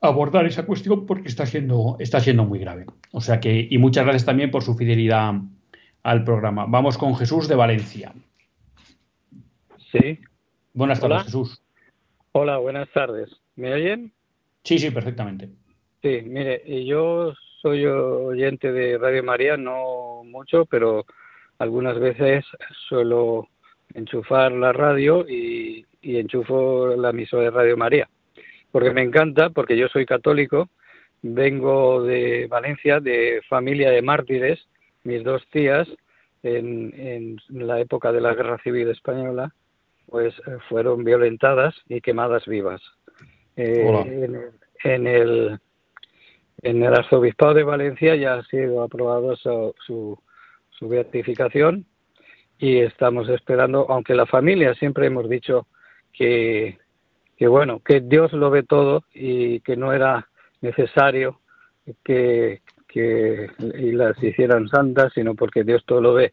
abordar 0.00 0.46
esa 0.46 0.64
cuestión 0.64 1.04
porque 1.04 1.28
está 1.28 1.44
siendo, 1.44 1.96
está 1.98 2.20
siendo 2.20 2.46
muy 2.46 2.58
grave. 2.58 2.86
O 3.10 3.20
sea 3.20 3.38
que, 3.38 3.68
y 3.70 3.76
muchas 3.76 4.04
gracias 4.04 4.24
también 4.24 4.50
por 4.50 4.62
su 4.62 4.74
fidelidad 4.74 5.34
al 6.02 6.24
programa. 6.24 6.64
Vamos 6.66 6.96
con 6.96 7.14
Jesús 7.14 7.46
de 7.46 7.56
Valencia. 7.56 8.14
Sí. 9.92 10.18
Buenas 10.72 10.98
tardes, 10.98 11.24
Jesús. 11.24 11.62
Hola, 12.32 12.56
buenas 12.56 12.88
tardes. 12.94 13.28
¿Me 13.54 13.74
oyen? 13.74 14.14
Sí, 14.64 14.78
sí, 14.78 14.90
perfectamente. 14.90 15.50
Sí, 16.02 16.22
mire, 16.24 16.62
yo 16.84 17.32
soy 17.60 17.86
oyente 17.86 18.72
de 18.72 18.98
Radio 18.98 19.22
María, 19.22 19.56
no 19.56 20.22
mucho, 20.24 20.64
pero 20.66 21.04
algunas 21.58 21.98
veces 21.98 22.44
suelo 22.88 23.48
enchufar 23.94 24.52
la 24.52 24.72
radio 24.72 25.28
y, 25.28 25.86
y 26.00 26.16
enchufo 26.18 26.96
la 26.96 27.10
emisora 27.10 27.44
de 27.44 27.50
Radio 27.50 27.76
María, 27.76 28.08
porque 28.72 28.90
me 28.90 29.02
encanta, 29.02 29.50
porque 29.50 29.76
yo 29.76 29.88
soy 29.88 30.06
católico, 30.06 30.68
vengo 31.22 32.02
de 32.02 32.46
Valencia, 32.48 33.00
de 33.00 33.40
familia 33.48 33.90
de 33.90 34.02
mártires, 34.02 34.66
mis 35.04 35.22
dos 35.22 35.46
tías, 35.50 35.88
en, 36.42 36.92
en 36.96 37.66
la 37.66 37.80
época 37.80 38.12
de 38.12 38.20
la 38.20 38.34
Guerra 38.34 38.58
Civil 38.62 38.88
Española, 38.88 39.54
pues 40.06 40.34
eh, 40.46 40.58
fueron 40.68 41.04
violentadas 41.04 41.74
y 41.88 42.00
quemadas 42.00 42.44
vivas. 42.46 42.82
Eh, 43.56 44.50
en, 44.84 45.06
el, 45.06 45.58
en 46.62 46.82
el 46.82 46.94
arzobispado 46.94 47.54
de 47.54 47.64
Valencia 47.64 48.16
ya 48.16 48.34
ha 48.34 48.44
sido 48.44 48.82
aprobado 48.82 49.36
su, 49.36 49.74
su, 49.86 50.18
su 50.70 50.88
beatificación 50.88 51.86
y 52.58 52.78
estamos 52.78 53.28
esperando, 53.28 53.86
aunque 53.88 54.14
la 54.14 54.26
familia 54.26 54.74
siempre 54.74 55.06
hemos 55.06 55.28
dicho 55.28 55.66
que, 56.12 56.78
que 57.36 57.48
bueno, 57.48 57.80
que 57.80 58.00
Dios 58.00 58.32
lo 58.32 58.50
ve 58.50 58.62
todo 58.62 59.04
y 59.12 59.60
que 59.60 59.76
no 59.76 59.92
era 59.92 60.28
necesario 60.60 61.40
que, 62.04 62.62
que 62.88 63.50
las 63.58 64.22
hicieran 64.22 64.68
santas, 64.68 65.12
sino 65.14 65.34
porque 65.34 65.64
Dios 65.64 65.84
todo 65.86 66.00
lo 66.00 66.14
ve. 66.14 66.32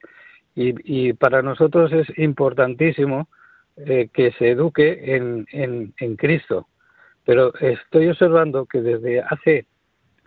Y, 0.56 1.08
y 1.10 1.14
para 1.14 1.42
nosotros 1.42 1.92
es 1.94 2.08
importantísimo 2.18 3.28
eh, 3.78 4.10
que 4.14 4.32
se 4.34 4.50
eduque 4.52 5.16
en, 5.16 5.48
en, 5.52 5.94
en 6.00 6.16
Cristo. 6.16 6.68
Pero 7.30 7.54
estoy 7.60 8.08
observando 8.08 8.66
que 8.66 8.82
desde 8.82 9.22
hace 9.22 9.68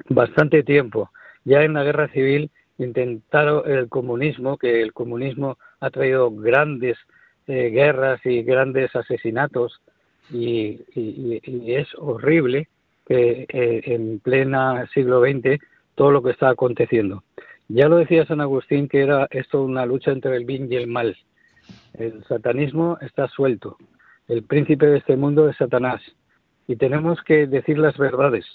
bastante 0.08 0.62
tiempo, 0.62 1.10
ya 1.44 1.64
en 1.64 1.72
la 1.72 1.82
guerra 1.82 2.06
civil, 2.06 2.48
intentaron 2.78 3.68
el 3.68 3.88
comunismo, 3.88 4.56
que 4.56 4.82
el 4.82 4.92
comunismo 4.92 5.58
ha 5.80 5.90
traído 5.90 6.30
grandes 6.30 6.96
eh, 7.48 7.70
guerras 7.70 8.24
y 8.24 8.44
grandes 8.44 8.94
asesinatos 8.94 9.80
y, 10.30 10.80
es 11.74 11.88
horrible 11.98 12.68
que 13.04 13.46
eh, 13.48 13.80
en 13.86 14.20
plena 14.20 14.88
siglo 14.94 15.22
XX 15.22 15.58
todo 15.96 16.12
lo 16.12 16.22
que 16.22 16.30
está 16.30 16.50
aconteciendo. 16.50 17.24
Ya 17.66 17.88
lo 17.88 17.96
decía 17.96 18.26
San 18.26 18.40
Agustín 18.40 18.86
que 18.86 19.00
era 19.00 19.26
esto 19.32 19.64
una 19.64 19.86
lucha 19.86 20.12
entre 20.12 20.36
el 20.36 20.44
bien 20.44 20.72
y 20.72 20.76
el 20.76 20.86
mal. 20.86 21.16
El 21.94 22.22
satanismo 22.28 22.96
está 23.00 23.26
suelto. 23.26 23.76
El 24.28 24.44
príncipe 24.44 24.86
de 24.86 24.98
este 24.98 25.16
mundo 25.16 25.48
es 25.48 25.56
Satanás. 25.56 26.00
Y 26.72 26.76
tenemos 26.76 27.20
que 27.20 27.46
decir 27.46 27.76
las 27.76 27.98
verdades, 27.98 28.46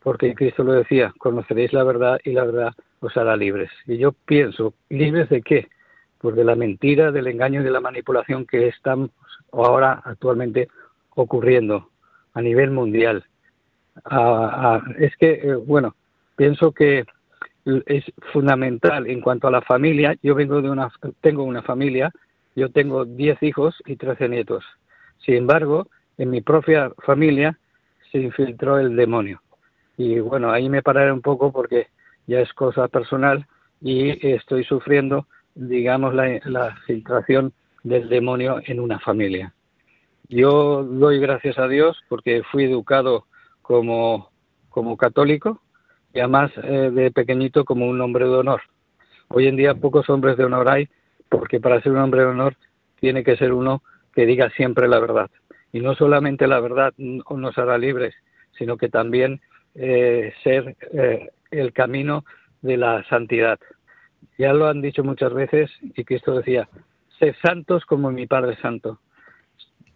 porque 0.00 0.36
Cristo 0.36 0.62
lo 0.62 0.72
decía, 0.72 1.12
conoceréis 1.18 1.72
la 1.72 1.82
verdad 1.82 2.20
y 2.22 2.30
la 2.30 2.44
verdad 2.44 2.72
os 3.00 3.16
hará 3.16 3.36
libres. 3.36 3.70
Y 3.88 3.98
yo 3.98 4.12
pienso, 4.12 4.72
¿libres 4.88 5.28
de 5.30 5.42
qué? 5.42 5.68
pues 6.18 6.36
de 6.36 6.44
la 6.44 6.54
mentira, 6.54 7.10
del 7.10 7.26
engaño 7.26 7.60
y 7.60 7.64
de 7.64 7.72
la 7.72 7.80
manipulación 7.80 8.46
que 8.46 8.68
están 8.68 9.10
ahora 9.50 10.00
actualmente 10.04 10.68
ocurriendo 11.16 11.90
a 12.34 12.40
nivel 12.40 12.70
mundial. 12.70 13.24
es 14.98 15.16
que, 15.16 15.32
eh, 15.32 15.54
bueno, 15.56 15.96
pienso 16.36 16.70
que 16.70 17.04
es 17.64 18.04
fundamental 18.32 19.08
en 19.10 19.20
cuanto 19.20 19.48
a 19.48 19.50
la 19.50 19.62
familia. 19.62 20.14
Yo 20.22 20.36
vengo 20.36 20.62
de 20.62 20.70
una, 20.70 20.88
tengo 21.20 21.42
una 21.42 21.62
familia, 21.62 22.12
yo 22.54 22.70
tengo 22.70 23.04
10 23.04 23.42
hijos 23.42 23.74
y 23.86 23.96
13 23.96 24.28
nietos. 24.28 24.64
Sin 25.18 25.34
embargo, 25.34 25.88
en 26.18 26.30
mi 26.30 26.40
propia 26.40 26.90
familia 27.04 27.58
se 28.10 28.18
infiltró 28.18 28.78
el 28.78 28.96
demonio. 28.96 29.42
Y 29.96 30.18
bueno, 30.20 30.50
ahí 30.50 30.68
me 30.68 30.82
pararé 30.82 31.12
un 31.12 31.22
poco 31.22 31.52
porque 31.52 31.88
ya 32.26 32.40
es 32.40 32.52
cosa 32.52 32.88
personal 32.88 33.46
y 33.80 34.26
estoy 34.26 34.64
sufriendo 34.64 35.26
digamos, 35.56 36.14
la, 36.14 36.76
filtración 36.86 37.52
del 37.82 38.08
demonio 38.08 38.60
en 38.64 38.78
una 38.78 39.00
familia. 39.00 39.52
Yo 40.28 40.84
doy 40.84 41.18
gracias 41.18 41.58
a 41.58 41.66
Dios 41.66 41.96
porque 42.08 42.42
fui 42.50 42.64
educado 42.64 43.26
como, 43.62 44.30
como 44.68 44.96
católico 44.96 45.60
y 46.12 46.20
además 46.20 46.50
eh, 46.62 46.90
de 46.92 47.10
pequeñito 47.10 47.64
como 47.64 47.88
un 47.88 48.00
hombre 48.00 48.26
de 48.26 48.34
honor. 48.34 48.60
Hoy 49.28 49.48
en 49.48 49.56
día 49.56 49.74
pocos 49.74 50.08
hombres 50.10 50.36
de 50.36 50.44
honor 50.44 50.68
hay 50.68 50.88
porque 51.28 51.58
para 51.58 51.80
ser 51.80 51.92
un 51.92 51.98
hombre 51.98 52.20
de 52.20 52.26
honor 52.26 52.56
tiene 53.00 53.24
que 53.24 53.36
ser 53.36 53.52
uno 53.52 53.82
que 54.14 54.26
diga 54.26 54.50
siempre 54.50 54.88
la 54.88 54.98
verdad. 54.98 55.30
Y 55.76 55.80
no 55.80 55.94
solamente 55.94 56.46
la 56.46 56.58
verdad 56.58 56.94
nos 56.96 57.58
hará 57.58 57.76
libres, 57.76 58.14
sino 58.56 58.78
que 58.78 58.88
también 58.88 59.42
eh, 59.74 60.32
ser 60.42 60.74
eh, 60.94 61.28
el 61.50 61.74
camino 61.74 62.24
de 62.62 62.78
la 62.78 63.04
santidad. 63.10 63.58
Ya 64.38 64.54
lo 64.54 64.68
han 64.68 64.80
dicho 64.80 65.04
muchas 65.04 65.34
veces 65.34 65.70
y 65.82 66.02
Cristo 66.04 66.34
decía, 66.34 66.66
sed 67.18 67.34
santos 67.42 67.84
como 67.84 68.10
mi 68.10 68.26
Padre 68.26 68.56
Santo. 68.62 69.00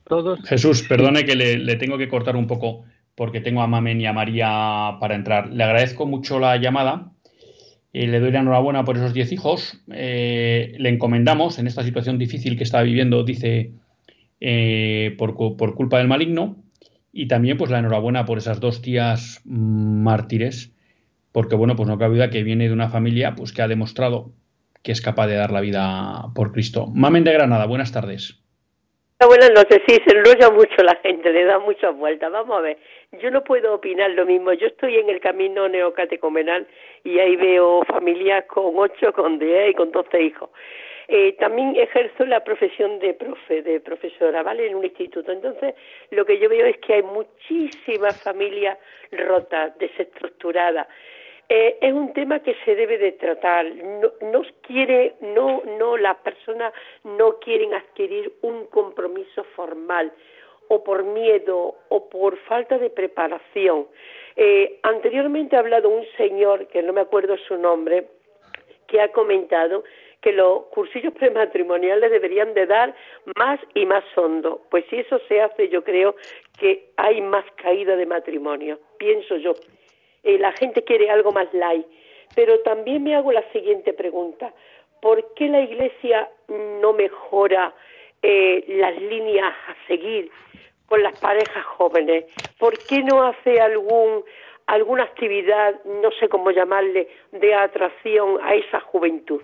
Todos. 0.04 0.46
Jesús, 0.46 0.82
perdone 0.82 1.24
que 1.24 1.34
le, 1.34 1.76
tengo 1.76 1.96
que 1.96 2.10
cortar 2.10 2.36
un 2.36 2.46
poco 2.46 2.84
porque 3.14 3.40
tengo 3.40 3.62
a 3.62 3.66
Mamen 3.66 4.02
y 4.02 4.06
a 4.06 4.12
María 4.12 4.98
para 5.00 5.14
entrar. 5.14 5.48
Le 5.48 5.64
agradezco 5.64 6.04
mucho 6.04 6.38
la 6.38 6.58
llamada. 6.58 7.12
y 7.90 8.06
le 8.06 8.20
doy 8.20 8.32
la 8.32 8.40
enhorabuena 8.40 8.84
por 8.84 8.98
esos 8.98 9.14
diez 9.14 9.32
hijos. 9.32 9.82
Eh, 9.90 10.74
le 10.76 10.90
encomendamos 10.90 11.58
en 11.58 11.66
esta 11.66 11.82
situación 11.84 12.18
difícil 12.18 12.58
que 12.58 12.64
está 12.64 12.82
viviendo, 12.82 13.24
dice, 13.24 13.72
eh, 14.40 15.14
por, 15.18 15.36
por, 15.56 15.74
culpa 15.74 15.98
del 15.98 16.08
maligno. 16.08 16.56
Y 17.12 17.28
también, 17.28 17.58
pues, 17.58 17.70
la 17.70 17.78
enhorabuena 17.78 18.24
por 18.24 18.38
esas 18.38 18.60
dos 18.60 18.82
tías 18.82 19.42
mártires 19.44 20.74
porque 21.32 21.56
bueno, 21.56 21.76
pues 21.76 21.88
no 21.88 21.98
cabe 21.98 22.14
duda 22.14 22.30
que 22.30 22.42
viene 22.42 22.68
de 22.68 22.74
una 22.74 22.88
familia 22.88 23.34
pues 23.36 23.52
que 23.52 23.62
ha 23.62 23.68
demostrado 23.68 24.32
que 24.82 24.92
es 24.92 25.02
capaz 25.02 25.26
de 25.26 25.36
dar 25.36 25.50
la 25.50 25.60
vida 25.60 26.24
por 26.34 26.52
Cristo. 26.52 26.86
Mamen 26.94 27.24
de 27.24 27.32
Granada, 27.32 27.66
buenas 27.66 27.92
tardes. 27.92 28.36
Buenas 29.20 29.50
noches, 29.50 29.82
sí, 29.86 29.98
se 30.06 30.16
enrolla 30.16 30.50
mucho 30.50 30.82
la 30.82 30.96
gente, 31.02 31.30
le 31.30 31.44
da 31.44 31.58
muchas 31.58 31.94
vueltas. 31.94 32.32
Vamos 32.32 32.56
a 32.56 32.62
ver, 32.62 32.78
yo 33.22 33.30
no 33.30 33.44
puedo 33.44 33.74
opinar 33.74 34.10
lo 34.12 34.24
mismo. 34.24 34.54
Yo 34.54 34.68
estoy 34.68 34.96
en 34.96 35.10
el 35.10 35.20
camino 35.20 35.68
neocatecomenal 35.68 36.66
y 37.04 37.18
ahí 37.18 37.36
veo 37.36 37.82
familias 37.84 38.46
con 38.46 38.72
ocho, 38.76 39.12
con 39.12 39.38
diez 39.38 39.72
y 39.72 39.74
con 39.74 39.92
doce 39.92 40.22
hijos. 40.22 40.48
Eh, 41.12 41.32
también 41.40 41.74
ejerzo 41.74 42.24
la 42.24 42.44
profesión 42.44 43.00
de 43.00 43.14
profe, 43.14 43.62
de 43.62 43.80
profesora, 43.80 44.44
¿vale? 44.44 44.68
En 44.68 44.76
un 44.76 44.84
instituto. 44.84 45.32
Entonces, 45.32 45.74
lo 46.12 46.24
que 46.24 46.38
yo 46.38 46.48
veo 46.48 46.64
es 46.66 46.78
que 46.78 46.94
hay 46.94 47.02
muchísimas 47.02 48.22
familias 48.22 48.78
rotas, 49.10 49.76
desestructuradas. 49.78 50.86
Eh, 51.48 51.78
es 51.80 51.92
un 51.92 52.12
tema 52.12 52.38
que 52.38 52.54
se 52.64 52.76
debe 52.76 52.96
de 52.96 53.10
tratar. 53.10 53.66
No, 54.22 54.42
quiere, 54.62 55.14
no, 55.20 55.64
no, 55.80 55.96
las 55.96 56.16
personas 56.18 56.72
no 57.02 57.40
quieren 57.40 57.74
adquirir 57.74 58.32
un 58.42 58.66
compromiso 58.66 59.42
formal 59.56 60.12
o 60.68 60.84
por 60.84 61.02
miedo 61.02 61.74
o 61.88 62.08
por 62.08 62.36
falta 62.36 62.78
de 62.78 62.88
preparación. 62.88 63.88
Eh, 64.36 64.78
anteriormente 64.84 65.56
ha 65.56 65.58
hablado 65.58 65.88
un 65.88 66.06
señor, 66.16 66.68
que 66.68 66.82
no 66.82 66.92
me 66.92 67.00
acuerdo 67.00 67.36
su 67.36 67.56
nombre, 67.56 68.06
que 68.86 69.00
ha 69.00 69.10
comentado 69.10 69.82
que 70.20 70.32
los 70.32 70.66
cursillos 70.66 71.12
prematrimoniales 71.18 72.10
deberían 72.10 72.54
de 72.54 72.66
dar 72.66 72.94
más 73.36 73.60
y 73.74 73.86
más 73.86 74.04
hondo. 74.16 74.62
Pues 74.70 74.84
si 74.90 75.00
eso 75.00 75.20
se 75.28 75.40
hace, 75.40 75.68
yo 75.68 75.82
creo 75.84 76.14
que 76.58 76.90
hay 76.96 77.20
más 77.20 77.44
caída 77.56 77.96
de 77.96 78.06
matrimonio, 78.06 78.78
pienso 78.98 79.36
yo. 79.36 79.54
Eh, 80.22 80.38
la 80.38 80.52
gente 80.52 80.84
quiere 80.84 81.10
algo 81.10 81.32
más 81.32 81.52
light. 81.54 81.86
Pero 82.34 82.60
también 82.60 83.02
me 83.02 83.16
hago 83.16 83.32
la 83.32 83.42
siguiente 83.50 83.92
pregunta. 83.92 84.52
¿Por 85.02 85.34
qué 85.34 85.48
la 85.48 85.62
Iglesia 85.62 86.30
no 86.48 86.92
mejora 86.92 87.74
eh, 88.22 88.64
las 88.68 89.00
líneas 89.00 89.52
a 89.66 89.86
seguir 89.88 90.30
con 90.86 91.02
las 91.02 91.18
parejas 91.18 91.64
jóvenes? 91.64 92.26
¿Por 92.58 92.78
qué 92.78 93.02
no 93.02 93.22
hace 93.22 93.60
algún 93.60 94.24
alguna 94.66 95.02
actividad, 95.02 95.82
no 95.84 96.12
sé 96.12 96.28
cómo 96.28 96.52
llamarle, 96.52 97.08
de 97.32 97.54
atracción 97.54 98.38
a 98.40 98.54
esa 98.54 98.78
juventud? 98.80 99.42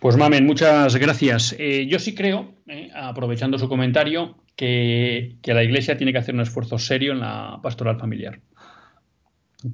Pues 0.00 0.16
Mamen, 0.16 0.46
muchas 0.46 0.96
gracias. 0.96 1.54
Eh, 1.58 1.86
yo 1.86 1.98
sí 1.98 2.14
creo, 2.14 2.54
aprovechando 2.94 3.58
su 3.58 3.68
comentario, 3.68 4.36
que, 4.56 5.36
que, 5.42 5.54
la 5.54 5.62
Iglesia 5.62 5.96
tiene 5.96 6.12
que 6.12 6.18
hacer 6.18 6.34
un 6.34 6.40
esfuerzo 6.40 6.78
serio 6.78 7.12
en 7.12 7.20
la 7.20 7.60
pastoral 7.62 7.98
familiar 7.98 8.40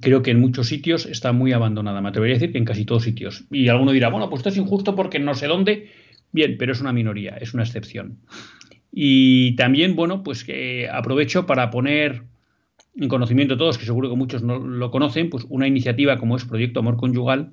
creo 0.00 0.22
que 0.22 0.30
en 0.30 0.40
muchos 0.40 0.68
sitios 0.68 1.06
está 1.06 1.32
muy 1.32 1.52
abandonada. 1.52 2.00
Me 2.00 2.08
atrevería 2.08 2.36
a 2.36 2.38
decir 2.38 2.52
que 2.52 2.58
en 2.58 2.64
casi 2.64 2.84
todos 2.84 3.04
sitios. 3.04 3.44
Y 3.50 3.68
alguno 3.68 3.92
dirá, 3.92 4.08
bueno, 4.08 4.28
pues 4.28 4.40
esto 4.40 4.48
es 4.48 4.56
injusto 4.56 4.94
porque 4.94 5.18
no 5.18 5.34
sé 5.34 5.46
dónde. 5.46 5.90
Bien, 6.32 6.56
pero 6.58 6.72
es 6.72 6.80
una 6.80 6.92
minoría, 6.92 7.36
es 7.40 7.54
una 7.54 7.62
excepción. 7.62 8.18
Y 8.92 9.54
también, 9.56 9.94
bueno, 9.96 10.22
pues 10.22 10.44
que 10.44 10.88
aprovecho 10.90 11.46
para 11.46 11.70
poner 11.70 12.22
en 12.96 13.08
conocimiento 13.08 13.54
de 13.54 13.58
todos, 13.58 13.78
que 13.78 13.84
seguro 13.84 14.08
que 14.08 14.16
muchos 14.16 14.42
no 14.42 14.58
lo 14.58 14.90
conocen, 14.90 15.30
pues 15.30 15.44
una 15.48 15.66
iniciativa 15.66 16.18
como 16.18 16.36
es 16.36 16.44
Proyecto 16.44 16.80
Amor 16.80 16.96
Conyugal, 16.96 17.52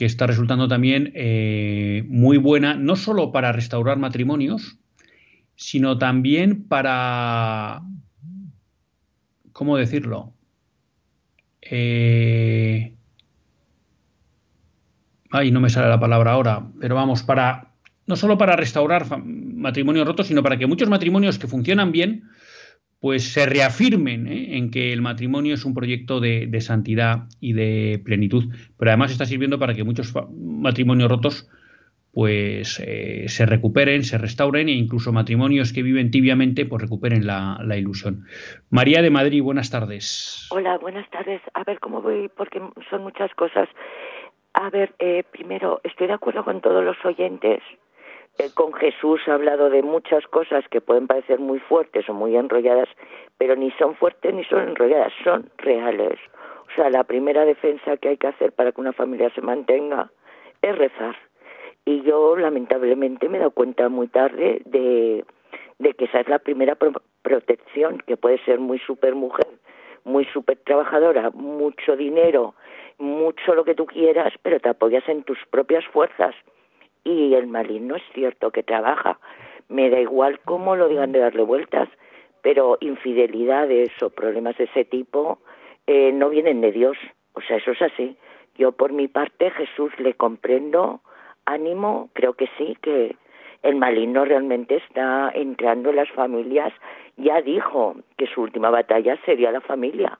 que 0.00 0.06
está 0.06 0.26
resultando 0.26 0.66
también 0.66 1.12
eh, 1.14 2.06
muy 2.08 2.38
buena, 2.38 2.72
no 2.72 2.96
solo 2.96 3.32
para 3.32 3.52
restaurar 3.52 3.98
matrimonios, 3.98 4.78
sino 5.56 5.98
también 5.98 6.66
para, 6.66 7.82
¿cómo 9.52 9.76
decirlo? 9.76 10.32
Eh, 11.60 12.94
ay, 15.30 15.50
no 15.50 15.60
me 15.60 15.68
sale 15.68 15.90
la 15.90 16.00
palabra 16.00 16.32
ahora, 16.32 16.66
pero 16.80 16.94
vamos, 16.94 17.22
para 17.22 17.74
no 18.06 18.16
solo 18.16 18.38
para 18.38 18.56
restaurar 18.56 19.04
matrimonios 19.22 20.06
rotos, 20.06 20.28
sino 20.28 20.42
para 20.42 20.56
que 20.56 20.66
muchos 20.66 20.88
matrimonios 20.88 21.38
que 21.38 21.46
funcionan 21.46 21.92
bien, 21.92 22.29
pues 23.00 23.32
se 23.32 23.46
reafirmen 23.46 24.26
¿eh? 24.28 24.58
en 24.58 24.70
que 24.70 24.92
el 24.92 25.00
matrimonio 25.00 25.54
es 25.54 25.64
un 25.64 25.74
proyecto 25.74 26.20
de, 26.20 26.60
santidad 26.60 27.24
y 27.40 27.54
de 27.54 28.00
plenitud. 28.04 28.44
Pero 28.78 28.90
además 28.90 29.10
está 29.10 29.24
sirviendo 29.24 29.58
para 29.58 29.74
que 29.74 29.84
muchos 29.84 30.14
matrimonios 30.30 31.10
rotos 31.10 31.50
pues 32.12 32.82
eh, 32.84 33.28
se 33.28 33.46
recuperen, 33.46 34.02
se 34.02 34.18
restauren 34.18 34.68
e 34.68 34.72
incluso 34.72 35.12
matrimonios 35.12 35.72
que 35.72 35.82
viven 35.82 36.10
tibiamente 36.10 36.66
pues 36.66 36.82
recuperen 36.82 37.26
la, 37.26 37.76
ilusión. 37.76 38.26
María 38.68 39.00
de 39.00 39.10
Madrid, 39.10 39.42
buenas 39.42 39.70
tardes. 39.70 40.48
Hola, 40.50 40.76
buenas 40.78 41.08
tardes. 41.10 41.40
A 41.54 41.64
ver 41.64 41.78
cómo 41.78 42.02
voy, 42.02 42.28
porque 42.36 42.60
son 42.90 43.02
muchas 43.02 43.32
cosas. 43.34 43.68
A 44.54 44.68
ver, 44.70 44.92
eh, 44.98 45.22
primero, 45.30 45.80
estoy 45.84 46.08
de 46.08 46.14
acuerdo 46.14 46.44
con 46.44 46.60
todos 46.60 46.84
los 46.84 46.96
oyentes 47.04 47.62
eh, 48.40 48.50
con 48.54 48.72
Jesús 48.72 49.20
ha 49.26 49.34
hablado 49.34 49.68
de 49.68 49.82
muchas 49.82 50.26
cosas 50.28 50.64
que 50.70 50.80
pueden 50.80 51.06
parecer 51.06 51.38
muy 51.38 51.58
fuertes 51.58 52.08
o 52.08 52.14
muy 52.14 52.36
enrolladas, 52.36 52.88
pero 53.36 53.54
ni 53.54 53.70
son 53.72 53.94
fuertes 53.96 54.32
ni 54.32 54.44
son 54.44 54.60
enrolladas, 54.60 55.12
son 55.22 55.50
reales. 55.58 56.18
O 56.70 56.74
sea, 56.74 56.88
la 56.88 57.04
primera 57.04 57.44
defensa 57.44 57.98
que 57.98 58.08
hay 58.08 58.16
que 58.16 58.28
hacer 58.28 58.52
para 58.52 58.72
que 58.72 58.80
una 58.80 58.94
familia 58.94 59.30
se 59.34 59.42
mantenga 59.42 60.10
es 60.62 60.78
rezar. 60.78 61.16
Y 61.84 62.00
yo, 62.00 62.34
lamentablemente, 62.34 63.28
me 63.28 63.36
he 63.36 63.40
dado 63.40 63.50
cuenta 63.50 63.90
muy 63.90 64.08
tarde 64.08 64.62
de, 64.64 65.22
que 65.98 66.04
esa 66.06 66.20
es 66.20 66.28
la 66.28 66.38
primera 66.38 66.78
protección, 67.20 67.98
que 68.06 68.16
puede 68.16 68.42
ser 68.44 68.58
muy 68.58 68.78
super 68.78 69.14
mujer, 69.14 69.48
muy 70.04 70.24
super 70.26 70.56
trabajadora, 70.64 71.30
mucho 71.30 71.94
dinero, 71.94 72.54
mucho 72.96 73.54
lo 73.54 73.64
que 73.64 73.74
tú 73.74 73.84
quieras, 73.84 74.32
pero 74.42 74.60
te 74.60 74.70
apoyas 74.70 75.06
en 75.10 75.24
tus 75.24 75.38
propias 75.50 75.84
fuerzas 75.88 76.34
y 77.04 77.34
el 77.34 77.46
maligno 77.46 77.96
es 77.96 78.02
cierto 78.14 78.50
que 78.50 78.62
trabaja. 78.62 79.18
Me 79.68 79.90
da 79.90 80.00
igual 80.00 80.40
cómo 80.44 80.76
lo 80.76 80.88
digan 80.88 81.12
de 81.12 81.20
darle 81.20 81.42
vueltas, 81.42 81.88
pero 82.42 82.78
infidelidades 82.80 83.90
o 84.02 84.10
problemas 84.10 84.56
de 84.56 84.64
ese 84.64 84.84
tipo 84.84 85.38
eh, 85.86 86.12
no 86.12 86.28
vienen 86.30 86.60
de 86.60 86.72
Dios. 86.72 86.96
O 87.34 87.40
sea, 87.40 87.56
eso 87.56 87.72
es 87.72 87.82
así. 87.82 88.16
Yo 88.56 88.72
por 88.72 88.92
mi 88.92 89.08
parte, 89.08 89.50
Jesús, 89.50 89.92
le 89.98 90.14
comprendo, 90.14 91.00
ánimo, 91.46 92.10
creo 92.12 92.34
que 92.34 92.48
sí, 92.58 92.76
que 92.82 93.16
el 93.62 93.76
maligno 93.76 94.24
realmente 94.24 94.76
está 94.76 95.30
entrando 95.34 95.90
en 95.90 95.96
las 95.96 96.10
familias. 96.10 96.72
Ya 97.16 97.40
dijo 97.42 97.96
que 98.16 98.26
su 98.26 98.42
última 98.42 98.70
batalla 98.70 99.18
sería 99.24 99.52
la 99.52 99.60
familia, 99.60 100.18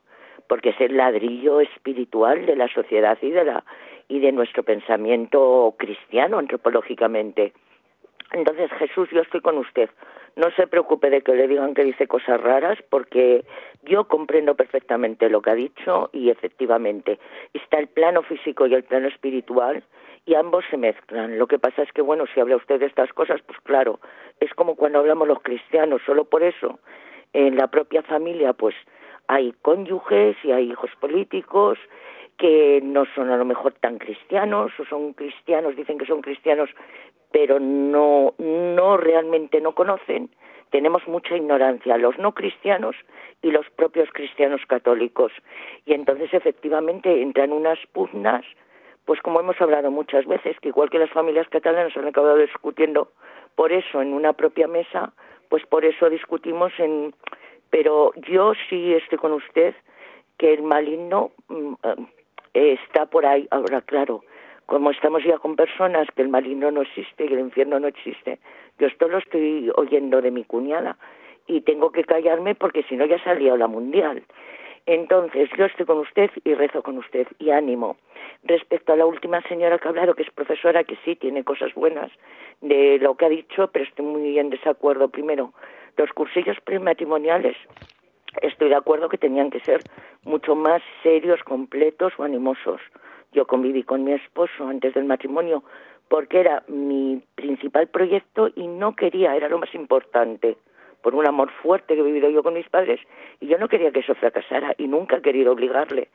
porque 0.49 0.71
es 0.71 0.81
el 0.81 0.97
ladrillo 0.97 1.61
espiritual 1.61 2.47
de 2.47 2.57
la 2.57 2.69
sociedad 2.69 3.19
y 3.23 3.31
de 3.31 3.45
la 3.45 3.65
y 4.11 4.19
de 4.19 4.33
nuestro 4.33 4.65
pensamiento 4.65 5.73
cristiano 5.79 6.39
antropológicamente. 6.39 7.53
Entonces, 8.33 8.71
Jesús, 8.73 9.09
yo 9.13 9.23
estoy 9.23 9.41
con 9.41 9.57
usted. 9.57 9.89
No 10.35 10.51
se 10.51 10.67
preocupe 10.67 11.11
de 11.11 11.23
que 11.23 11.35
le 11.35 11.47
digan 11.47 11.75
que 11.75 11.85
dice 11.85 12.09
cosas 12.09 12.41
raras, 12.41 12.79
porque 12.91 13.45
yo 13.85 14.09
comprendo 14.09 14.57
perfectamente 14.57 15.31
lo 15.31 15.41
que 15.41 15.51
ha 15.51 15.55
dicho 15.55 16.11
y 16.13 16.29
efectivamente 16.29 17.19
está 17.55 17.79
el 17.79 17.87
plano 17.87 18.23
físico 18.23 18.67
y 18.67 18.75
el 18.75 18.83
plano 18.83 19.09
espiritual 19.09 19.85
y 20.27 20.35
ambos 20.35 20.65
se 20.71 20.77
mezclan. 20.77 21.39
Lo 21.39 21.47
que 21.47 21.61
pasa 21.61 21.83
es 21.83 21.93
que, 21.93 22.03
bueno, 22.03 22.25
si 22.35 22.41
habla 22.41 22.57
usted 22.57 22.81
de 22.81 22.87
estas 22.87 23.13
cosas, 23.13 23.41
pues 23.47 23.59
claro, 23.61 24.01
es 24.41 24.53
como 24.55 24.75
cuando 24.75 24.99
hablamos 24.99 25.29
los 25.29 25.41
cristianos, 25.41 26.03
solo 26.05 26.25
por 26.25 26.43
eso. 26.43 26.81
En 27.33 27.57
la 27.57 27.69
propia 27.69 28.03
familia, 28.03 28.55
pues 28.55 28.75
hay 29.29 29.55
cónyuges 29.63 30.37
y 30.43 30.51
hay 30.51 30.73
hijos 30.73 30.91
políticos 31.01 31.79
que 32.41 32.81
no 32.83 33.05
son 33.15 33.31
a 33.31 33.37
lo 33.37 33.45
mejor 33.45 33.75
tan 33.75 33.99
cristianos 33.99 34.73
o 34.81 34.85
son 34.87 35.13
cristianos, 35.13 35.77
dicen 35.77 35.99
que 35.99 36.07
son 36.07 36.23
cristianos, 36.23 36.71
pero 37.31 37.61
no, 37.61 38.35
no 38.39 38.97
realmente 38.97 39.61
no 39.61 39.75
conocen. 39.75 40.31
Tenemos 40.71 41.07
mucha 41.07 41.37
ignorancia, 41.37 41.99
los 41.99 42.19
no 42.19 42.33
cristianos 42.33 42.97
y 43.43 43.51
los 43.51 43.69
propios 43.71 44.09
cristianos 44.13 44.63
católicos. 44.67 45.33
Y 45.85 45.93
entonces 45.93 46.33
efectivamente 46.33 47.21
entran 47.21 47.53
unas 47.53 47.79
pugnas, 47.93 48.43
pues 49.05 49.21
como 49.21 49.41
hemos 49.41 49.61
hablado 49.61 49.91
muchas 49.91 50.25
veces, 50.25 50.59
que 50.61 50.69
igual 50.69 50.89
que 50.89 50.99
las 50.99 51.11
familias 51.11 51.49
catalanas 51.51 51.95
han 51.95 52.09
acabado 52.09 52.39
discutiendo 52.39 53.09
por 53.55 53.71
eso 53.71 54.01
en 54.01 54.15
una 54.15 54.33
propia 54.33 54.67
mesa, 54.67 55.13
pues 55.51 55.67
por 55.67 55.85
eso 55.85 56.09
discutimos 56.09 56.73
en... 56.79 57.15
Pero 57.69 58.13
yo 58.29 58.55
sí 58.71 58.95
estoy 58.95 59.19
con 59.19 59.33
usted 59.33 59.75
que 60.39 60.55
el 60.55 60.63
maligno 60.63 61.33
mm, 62.55 62.59
está 62.59 63.07
por 63.07 63.27
ahí. 63.27 63.47
Ahora, 63.51 63.81
claro, 63.83 64.23
como 64.67 64.91
estamos 64.91 65.25
ya 65.25 65.39
con 65.39 65.57
personas 65.57 66.09
que 66.15 66.23
el 66.23 66.29
maligno 66.29 66.71
no 66.71 66.83
existe 66.83 67.25
y 67.25 67.33
el 67.33 67.41
infierno 67.41 67.81
no 67.81 67.89
existe, 67.89 68.39
yo 68.79 68.87
esto 68.87 69.09
lo 69.09 69.19
estoy 69.19 69.71
oyendo 69.77 70.23
de 70.23 70.31
mi 70.31 70.45
cuñada 70.45 70.97
y 71.47 71.63
tengo 71.63 71.91
que 71.91 72.05
callarme 72.05 72.55
porque 72.55 72.85
si 72.85 72.97
no 72.97 73.05
ya 73.07 73.23
salía 73.23 73.57
la 73.57 73.67
mundial. 73.67 74.23
Entonces, 74.87 75.51
yo 75.59 75.67
estoy 75.67 75.87
con 75.87 75.99
usted 75.99 76.31
y 76.45 76.55
rezo 76.55 76.83
con 76.83 76.99
usted 76.99 77.27
y 77.39 77.51
ánimo. 77.51 77.97
Respecto 78.45 78.93
a 78.93 78.97
la 78.97 79.07
última 79.07 79.43
señora 79.43 79.79
que 79.79 79.89
ha 79.89 79.91
hablado, 79.91 80.15
que 80.15 80.23
es 80.23 80.31
profesora, 80.31 80.85
que 80.85 80.97
sí 81.05 81.17
tiene 81.17 81.45
cosas 81.45 81.75
buenas 81.75 82.11
de 82.61 82.99
lo 82.99 83.17
que 83.17 83.27
ha 83.27 83.29
dicho, 83.29 83.69
pero 83.73 83.85
estoy 83.85 84.07
muy 84.07 84.39
en 84.39 84.51
desacuerdo. 84.51 85.09
Primero, 85.09 85.53
los 85.97 86.11
cursillos 86.13 86.59
prematrimoniales 86.65 87.57
estoy 88.43 88.69
de 88.69 88.77
acuerdo 88.77 89.09
que 89.09 89.19
tenían 89.19 89.51
que 89.51 89.61
ser 89.61 89.81
mucho 90.25 90.55
más 90.55 90.83
serios, 91.03 91.43
completos 91.45 92.13
o 92.19 92.25
animosos. 92.25 92.81
Yo 93.33 93.47
conviví 93.47 93.83
con 93.83 94.05
mi 94.05 94.13
esposo 94.13 94.67
antes 94.67 94.95
del 94.95 95.05
matrimonio 95.05 95.63
porque 96.09 96.41
era 96.41 96.65
mi 96.67 97.23
principal 97.37 97.87
proyecto 97.87 98.49
y 98.57 98.67
no 98.67 98.97
quería, 98.97 99.37
era 99.37 99.49
lo 99.49 99.59
más 99.59 99.73
importante, 99.75 100.57
por 101.03 101.15
un 101.15 101.27
amor 101.27 101.51
fuerte 101.63 101.95
que 101.95 102.01
he 102.01 102.05
vivido 102.05 102.29
yo 102.29 102.43
con 102.43 102.55
mis 102.55 102.69
padres 102.69 103.01
y 103.41 103.47
yo 103.47 103.59
no 103.59 103.69
quería 103.69 103.93
que 103.93 104.01
eso 104.01 104.15
fracasara 104.17 104.75
y 104.77 104.89
nunca 104.89 105.17
he 105.17 105.23
querido 105.23 105.53
obligarle. 105.53 106.09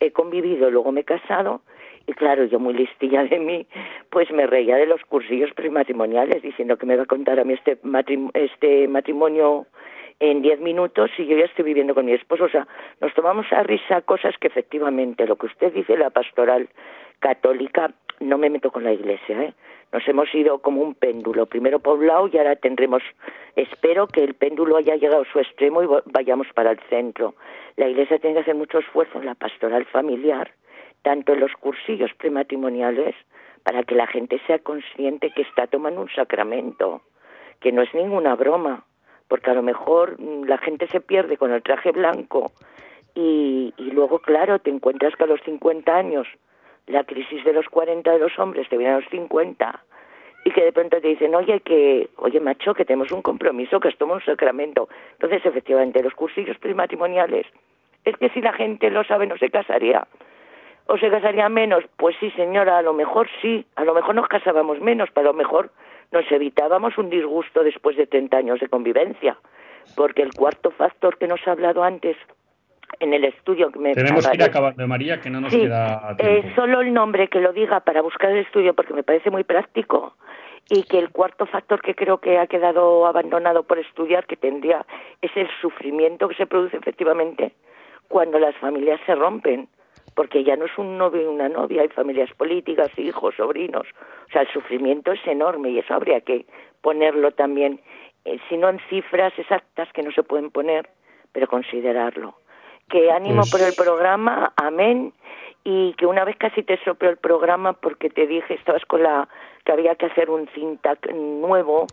He 0.00 0.10
convivido, 0.10 0.70
luego 0.70 0.90
me 0.90 1.02
he 1.02 1.04
casado 1.04 1.60
y 2.06 2.12
claro, 2.14 2.44
yo 2.44 2.58
muy 2.58 2.74
listilla 2.74 3.24
de 3.24 3.38
mí, 3.38 3.66
pues 4.10 4.30
me 4.32 4.46
reía 4.46 4.76
de 4.76 4.86
los 4.86 5.02
cursillos 5.02 5.52
prematrimoniales 5.52 6.42
diciendo 6.42 6.76
que 6.76 6.86
me 6.86 6.94
iba 6.94 7.04
a 7.04 7.06
contar 7.06 7.38
a 7.38 7.44
mí 7.44 7.52
este, 7.52 7.78
este 8.34 8.88
matrimonio 8.88 9.66
en 10.22 10.40
diez 10.40 10.60
minutos 10.60 11.10
y 11.18 11.26
yo 11.26 11.36
ya 11.36 11.46
estoy 11.46 11.64
viviendo 11.64 11.96
con 11.96 12.06
mi 12.06 12.12
esposo. 12.12 12.44
O 12.44 12.48
sea, 12.48 12.66
nos 13.00 13.12
tomamos 13.12 13.44
a 13.52 13.64
risa 13.64 14.02
cosas 14.02 14.36
que 14.38 14.46
efectivamente, 14.46 15.26
lo 15.26 15.34
que 15.34 15.46
usted 15.46 15.72
dice, 15.72 15.96
la 15.96 16.10
pastoral 16.10 16.68
católica, 17.18 17.90
no 18.20 18.38
me 18.38 18.48
meto 18.48 18.70
con 18.70 18.84
la 18.84 18.92
iglesia, 18.92 19.42
¿eh? 19.42 19.52
Nos 19.90 20.06
hemos 20.06 20.32
ido 20.32 20.60
como 20.60 20.80
un 20.80 20.94
péndulo, 20.94 21.46
primero 21.46 21.80
por 21.80 21.98
un 21.98 22.06
lado 22.06 22.30
y 22.32 22.38
ahora 22.38 22.54
tendremos, 22.54 23.02
espero 23.56 24.06
que 24.06 24.22
el 24.22 24.34
péndulo 24.34 24.76
haya 24.76 24.94
llegado 24.94 25.22
a 25.22 25.32
su 25.32 25.40
extremo 25.40 25.82
y 25.82 25.88
vayamos 26.06 26.46
para 26.54 26.70
el 26.70 26.78
centro. 26.88 27.34
La 27.76 27.88
iglesia 27.88 28.18
tiene 28.20 28.34
que 28.36 28.42
hacer 28.42 28.54
mucho 28.54 28.78
esfuerzo 28.78 29.18
en 29.18 29.26
la 29.26 29.34
pastoral 29.34 29.84
familiar, 29.86 30.52
tanto 31.02 31.32
en 31.32 31.40
los 31.40 31.52
cursillos 31.54 32.14
prematrimoniales, 32.14 33.16
para 33.64 33.82
que 33.82 33.96
la 33.96 34.06
gente 34.06 34.40
sea 34.46 34.60
consciente 34.60 35.30
que 35.30 35.42
está 35.42 35.66
tomando 35.66 36.00
un 36.00 36.10
sacramento, 36.10 37.02
que 37.60 37.72
no 37.72 37.82
es 37.82 37.92
ninguna 37.92 38.36
broma 38.36 38.84
porque 39.32 39.50
a 39.50 39.54
lo 39.54 39.62
mejor 39.62 40.20
mm, 40.20 40.44
la 40.44 40.58
gente 40.58 40.86
se 40.88 41.00
pierde 41.00 41.38
con 41.38 41.52
el 41.52 41.62
traje 41.62 41.90
blanco 41.90 42.52
y, 43.14 43.72
y 43.78 43.90
luego, 43.92 44.18
claro, 44.18 44.58
te 44.58 44.68
encuentras 44.68 45.16
que 45.16 45.24
a 45.24 45.26
los 45.26 45.40
50 45.46 45.90
años 45.90 46.28
la 46.86 47.04
crisis 47.04 47.42
de 47.42 47.54
los 47.54 47.66
40 47.70 48.12
de 48.12 48.18
los 48.18 48.38
hombres 48.38 48.68
te 48.68 48.76
viene 48.76 48.92
a 48.92 48.96
los 49.00 49.08
50 49.08 49.84
y 50.44 50.50
que 50.50 50.62
de 50.62 50.72
pronto 50.74 51.00
te 51.00 51.08
dicen, 51.08 51.34
oye, 51.34 51.60
que, 51.60 52.10
oye, 52.16 52.40
macho, 52.40 52.74
que 52.74 52.84
tenemos 52.84 53.10
un 53.10 53.22
compromiso, 53.22 53.80
que 53.80 53.88
es 53.88 53.96
toma 53.96 54.16
un 54.16 54.22
sacramento. 54.22 54.90
Entonces, 55.12 55.46
efectivamente, 55.46 56.02
los 56.02 56.12
cursillos 56.12 56.58
prematrimoniales, 56.58 57.46
es 58.04 58.14
que 58.18 58.28
si 58.34 58.42
la 58.42 58.52
gente 58.52 58.90
lo 58.90 59.02
sabe 59.02 59.26
no 59.26 59.38
se 59.38 59.48
casaría. 59.48 60.06
¿O 60.88 60.98
se 60.98 61.08
casaría 61.08 61.48
menos? 61.48 61.84
Pues 61.96 62.16
sí, 62.20 62.30
señora, 62.32 62.76
a 62.76 62.82
lo 62.82 62.92
mejor 62.92 63.30
sí, 63.40 63.64
a 63.76 63.84
lo 63.84 63.94
mejor 63.94 64.14
nos 64.14 64.28
casábamos 64.28 64.78
menos, 64.82 65.08
pero 65.14 65.30
a 65.30 65.32
lo 65.32 65.38
mejor 65.38 65.70
nos 66.12 66.30
evitábamos 66.30 66.96
un 66.98 67.10
disgusto 67.10 67.64
después 67.64 67.96
de 67.96 68.06
30 68.06 68.36
años 68.36 68.60
de 68.60 68.68
convivencia, 68.68 69.36
porque 69.96 70.22
el 70.22 70.32
cuarto 70.32 70.70
factor 70.70 71.18
que 71.18 71.26
nos 71.26 71.40
ha 71.46 71.52
hablado 71.52 71.82
antes 71.82 72.16
en 73.00 73.14
el 73.14 73.24
estudio 73.24 73.70
que 73.70 73.78
me 73.78 73.94
tenemos 73.94 74.28
que 74.28 74.36
ir 74.36 74.42
acabando 74.42 74.86
María 74.86 75.20
que 75.20 75.30
no 75.30 75.40
nos 75.40 75.52
queda 75.52 76.14
tiempo. 76.16 76.48
Eh, 76.48 76.52
solo 76.54 76.82
el 76.82 76.92
nombre 76.92 77.28
que 77.28 77.40
lo 77.40 77.52
diga 77.52 77.80
para 77.80 78.02
buscar 78.02 78.30
el 78.30 78.44
estudio 78.44 78.74
porque 78.74 78.92
me 78.92 79.02
parece 79.02 79.30
muy 79.30 79.44
práctico 79.44 80.14
y 80.68 80.84
que 80.84 80.98
el 80.98 81.10
cuarto 81.10 81.46
factor 81.46 81.80
que 81.80 81.94
creo 81.94 82.18
que 82.18 82.38
ha 82.38 82.46
quedado 82.46 83.06
abandonado 83.06 83.64
por 83.64 83.78
estudiar 83.78 84.26
que 84.26 84.36
tendría 84.36 84.84
es 85.20 85.30
el 85.36 85.48
sufrimiento 85.60 86.28
que 86.28 86.34
se 86.34 86.46
produce 86.46 86.76
efectivamente 86.76 87.54
cuando 88.08 88.38
las 88.38 88.54
familias 88.56 89.00
se 89.06 89.14
rompen 89.14 89.68
porque 90.14 90.44
ya 90.44 90.56
no 90.56 90.66
es 90.66 90.76
un 90.78 90.98
novio 90.98 91.22
y 91.22 91.26
una 91.26 91.48
novia, 91.48 91.82
hay 91.82 91.88
familias 91.88 92.30
políticas, 92.34 92.90
hijos, 92.98 93.34
sobrinos. 93.36 93.86
O 94.28 94.32
sea, 94.32 94.42
el 94.42 94.48
sufrimiento 94.48 95.12
es 95.12 95.26
enorme 95.26 95.70
y 95.70 95.78
eso 95.78 95.94
habría 95.94 96.20
que 96.20 96.46
ponerlo 96.80 97.30
también, 97.32 97.80
eh, 98.24 98.38
si 98.48 98.56
no 98.56 98.68
en 98.68 98.80
cifras 98.90 99.32
exactas 99.38 99.92
que 99.92 100.02
no 100.02 100.12
se 100.12 100.22
pueden 100.22 100.50
poner, 100.50 100.88
pero 101.32 101.46
considerarlo. 101.46 102.34
Que 102.88 103.10
ánimo 103.10 103.42
por 103.50 103.60
el 103.60 103.74
programa, 103.74 104.52
amén. 104.56 105.12
y 105.64 105.94
que 105.94 106.06
una 106.06 106.24
vez 106.24 106.36
casi 106.36 106.64
te 106.64 106.76
sopló 106.82 107.08
el 107.08 107.18
programa 107.18 107.72
porque 107.72 108.10
te 108.10 108.26
dije, 108.26 108.54
estabas 108.54 108.84
con 108.84 109.04
la 109.04 109.28
que 109.64 109.70
había 109.70 109.94
que 109.94 110.06
hacer 110.06 110.28
un 110.28 110.48
cinta 110.48 110.98
nuevo, 111.14 111.86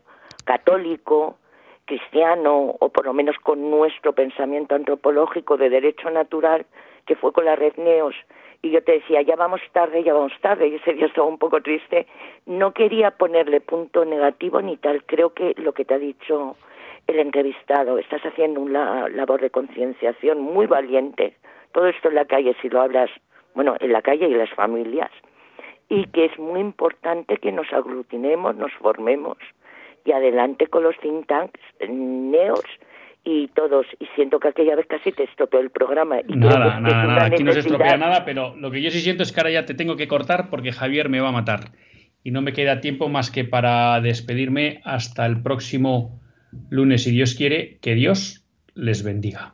católico, 0.43 1.37
cristiano, 1.85 2.75
o 2.79 2.89
por 2.89 3.05
lo 3.05 3.13
menos 3.13 3.35
con 3.37 3.69
nuestro 3.69 4.13
pensamiento 4.13 4.75
antropológico 4.75 5.57
de 5.57 5.69
derecho 5.69 6.09
natural, 6.09 6.65
que 7.09 7.15
fue 7.15 7.33
con 7.33 7.45
la 7.45 7.55
red 7.55 7.73
Neos, 7.77 8.13
y 8.61 8.69
yo 8.69 8.83
te 8.83 8.91
decía, 8.91 9.23
ya 9.23 9.35
vamos 9.35 9.61
tarde, 9.71 10.03
ya 10.03 10.13
vamos 10.13 10.31
tarde, 10.41 10.67
y 10.67 10.75
ese 10.75 10.93
día 10.93 11.07
estaba 11.07 11.27
un 11.27 11.39
poco 11.39 11.59
triste, 11.59 12.05
no 12.45 12.71
quería 12.71 13.09
ponerle 13.09 13.61
punto 13.61 14.05
negativo 14.05 14.61
ni 14.61 14.77
tal, 14.77 15.03
creo 15.05 15.33
que 15.33 15.55
lo 15.57 15.73
que 15.73 15.85
te 15.85 15.95
ha 15.95 15.97
dicho 15.97 16.55
el 17.07 17.17
entrevistado, 17.17 17.97
estás 17.97 18.21
haciendo 18.23 18.61
una 18.61 19.09
labor 19.09 19.41
de 19.41 19.49
concienciación 19.49 20.39
muy 20.39 20.67
valiente, 20.67 21.33
todo 21.71 21.87
esto 21.87 22.09
en 22.09 22.15
la 22.15 22.25
calle, 22.25 22.55
si 22.61 22.69
lo 22.69 22.79
hablas, 22.79 23.09
bueno, 23.55 23.75
en 23.79 23.91
la 23.91 24.03
calle 24.03 24.27
y 24.27 24.35
las 24.35 24.51
familias, 24.51 25.09
y 25.87 26.05
que 26.11 26.25
es 26.25 26.37
muy 26.37 26.59
importante 26.59 27.37
que 27.37 27.51
nos 27.51 27.73
aglutinemos, 27.73 28.55
nos 28.55 28.71
formemos, 28.73 29.39
y 30.05 30.11
adelante 30.11 30.67
con 30.67 30.83
los 30.83 30.95
think 30.99 31.25
tanks, 31.25 31.59
neos, 31.89 32.65
y 33.23 33.47
todos, 33.49 33.85
y 33.99 34.05
siento 34.15 34.39
que 34.39 34.47
aquella 34.49 34.75
vez 34.75 34.87
casi 34.87 35.11
te 35.11 35.23
estropeó 35.23 35.59
el 35.59 35.69
programa. 35.69 36.19
Y 36.27 36.35
nada, 36.35 36.79
nada, 36.79 37.03
nada, 37.05 37.25
aquí 37.25 37.43
no 37.43 37.51
se 37.51 37.59
estropea 37.59 37.97
nada, 37.97 38.25
pero 38.25 38.55
lo 38.55 38.71
que 38.71 38.81
yo 38.81 38.91
sí 38.91 39.01
siento 39.01 39.23
es 39.23 39.31
que 39.31 39.39
ahora 39.39 39.51
ya 39.51 39.65
te 39.65 39.73
tengo 39.73 39.95
que 39.95 40.07
cortar 40.07 40.49
porque 40.49 40.71
Javier 40.71 41.09
me 41.09 41.19
va 41.19 41.29
a 41.29 41.33
matar. 41.33 41.71
Y 42.23 42.31
no 42.31 42.41
me 42.41 42.53
queda 42.53 42.81
tiempo 42.81 43.07
más 43.07 43.31
que 43.31 43.45
para 43.45 43.99
despedirme 44.01 44.81
hasta 44.83 45.25
el 45.25 45.41
próximo 45.41 46.19
lunes, 46.69 47.03
si 47.03 47.11
Dios 47.11 47.35
quiere, 47.35 47.77
que 47.81 47.95
Dios 47.95 48.45
les 48.73 49.03
bendiga. 49.03 49.53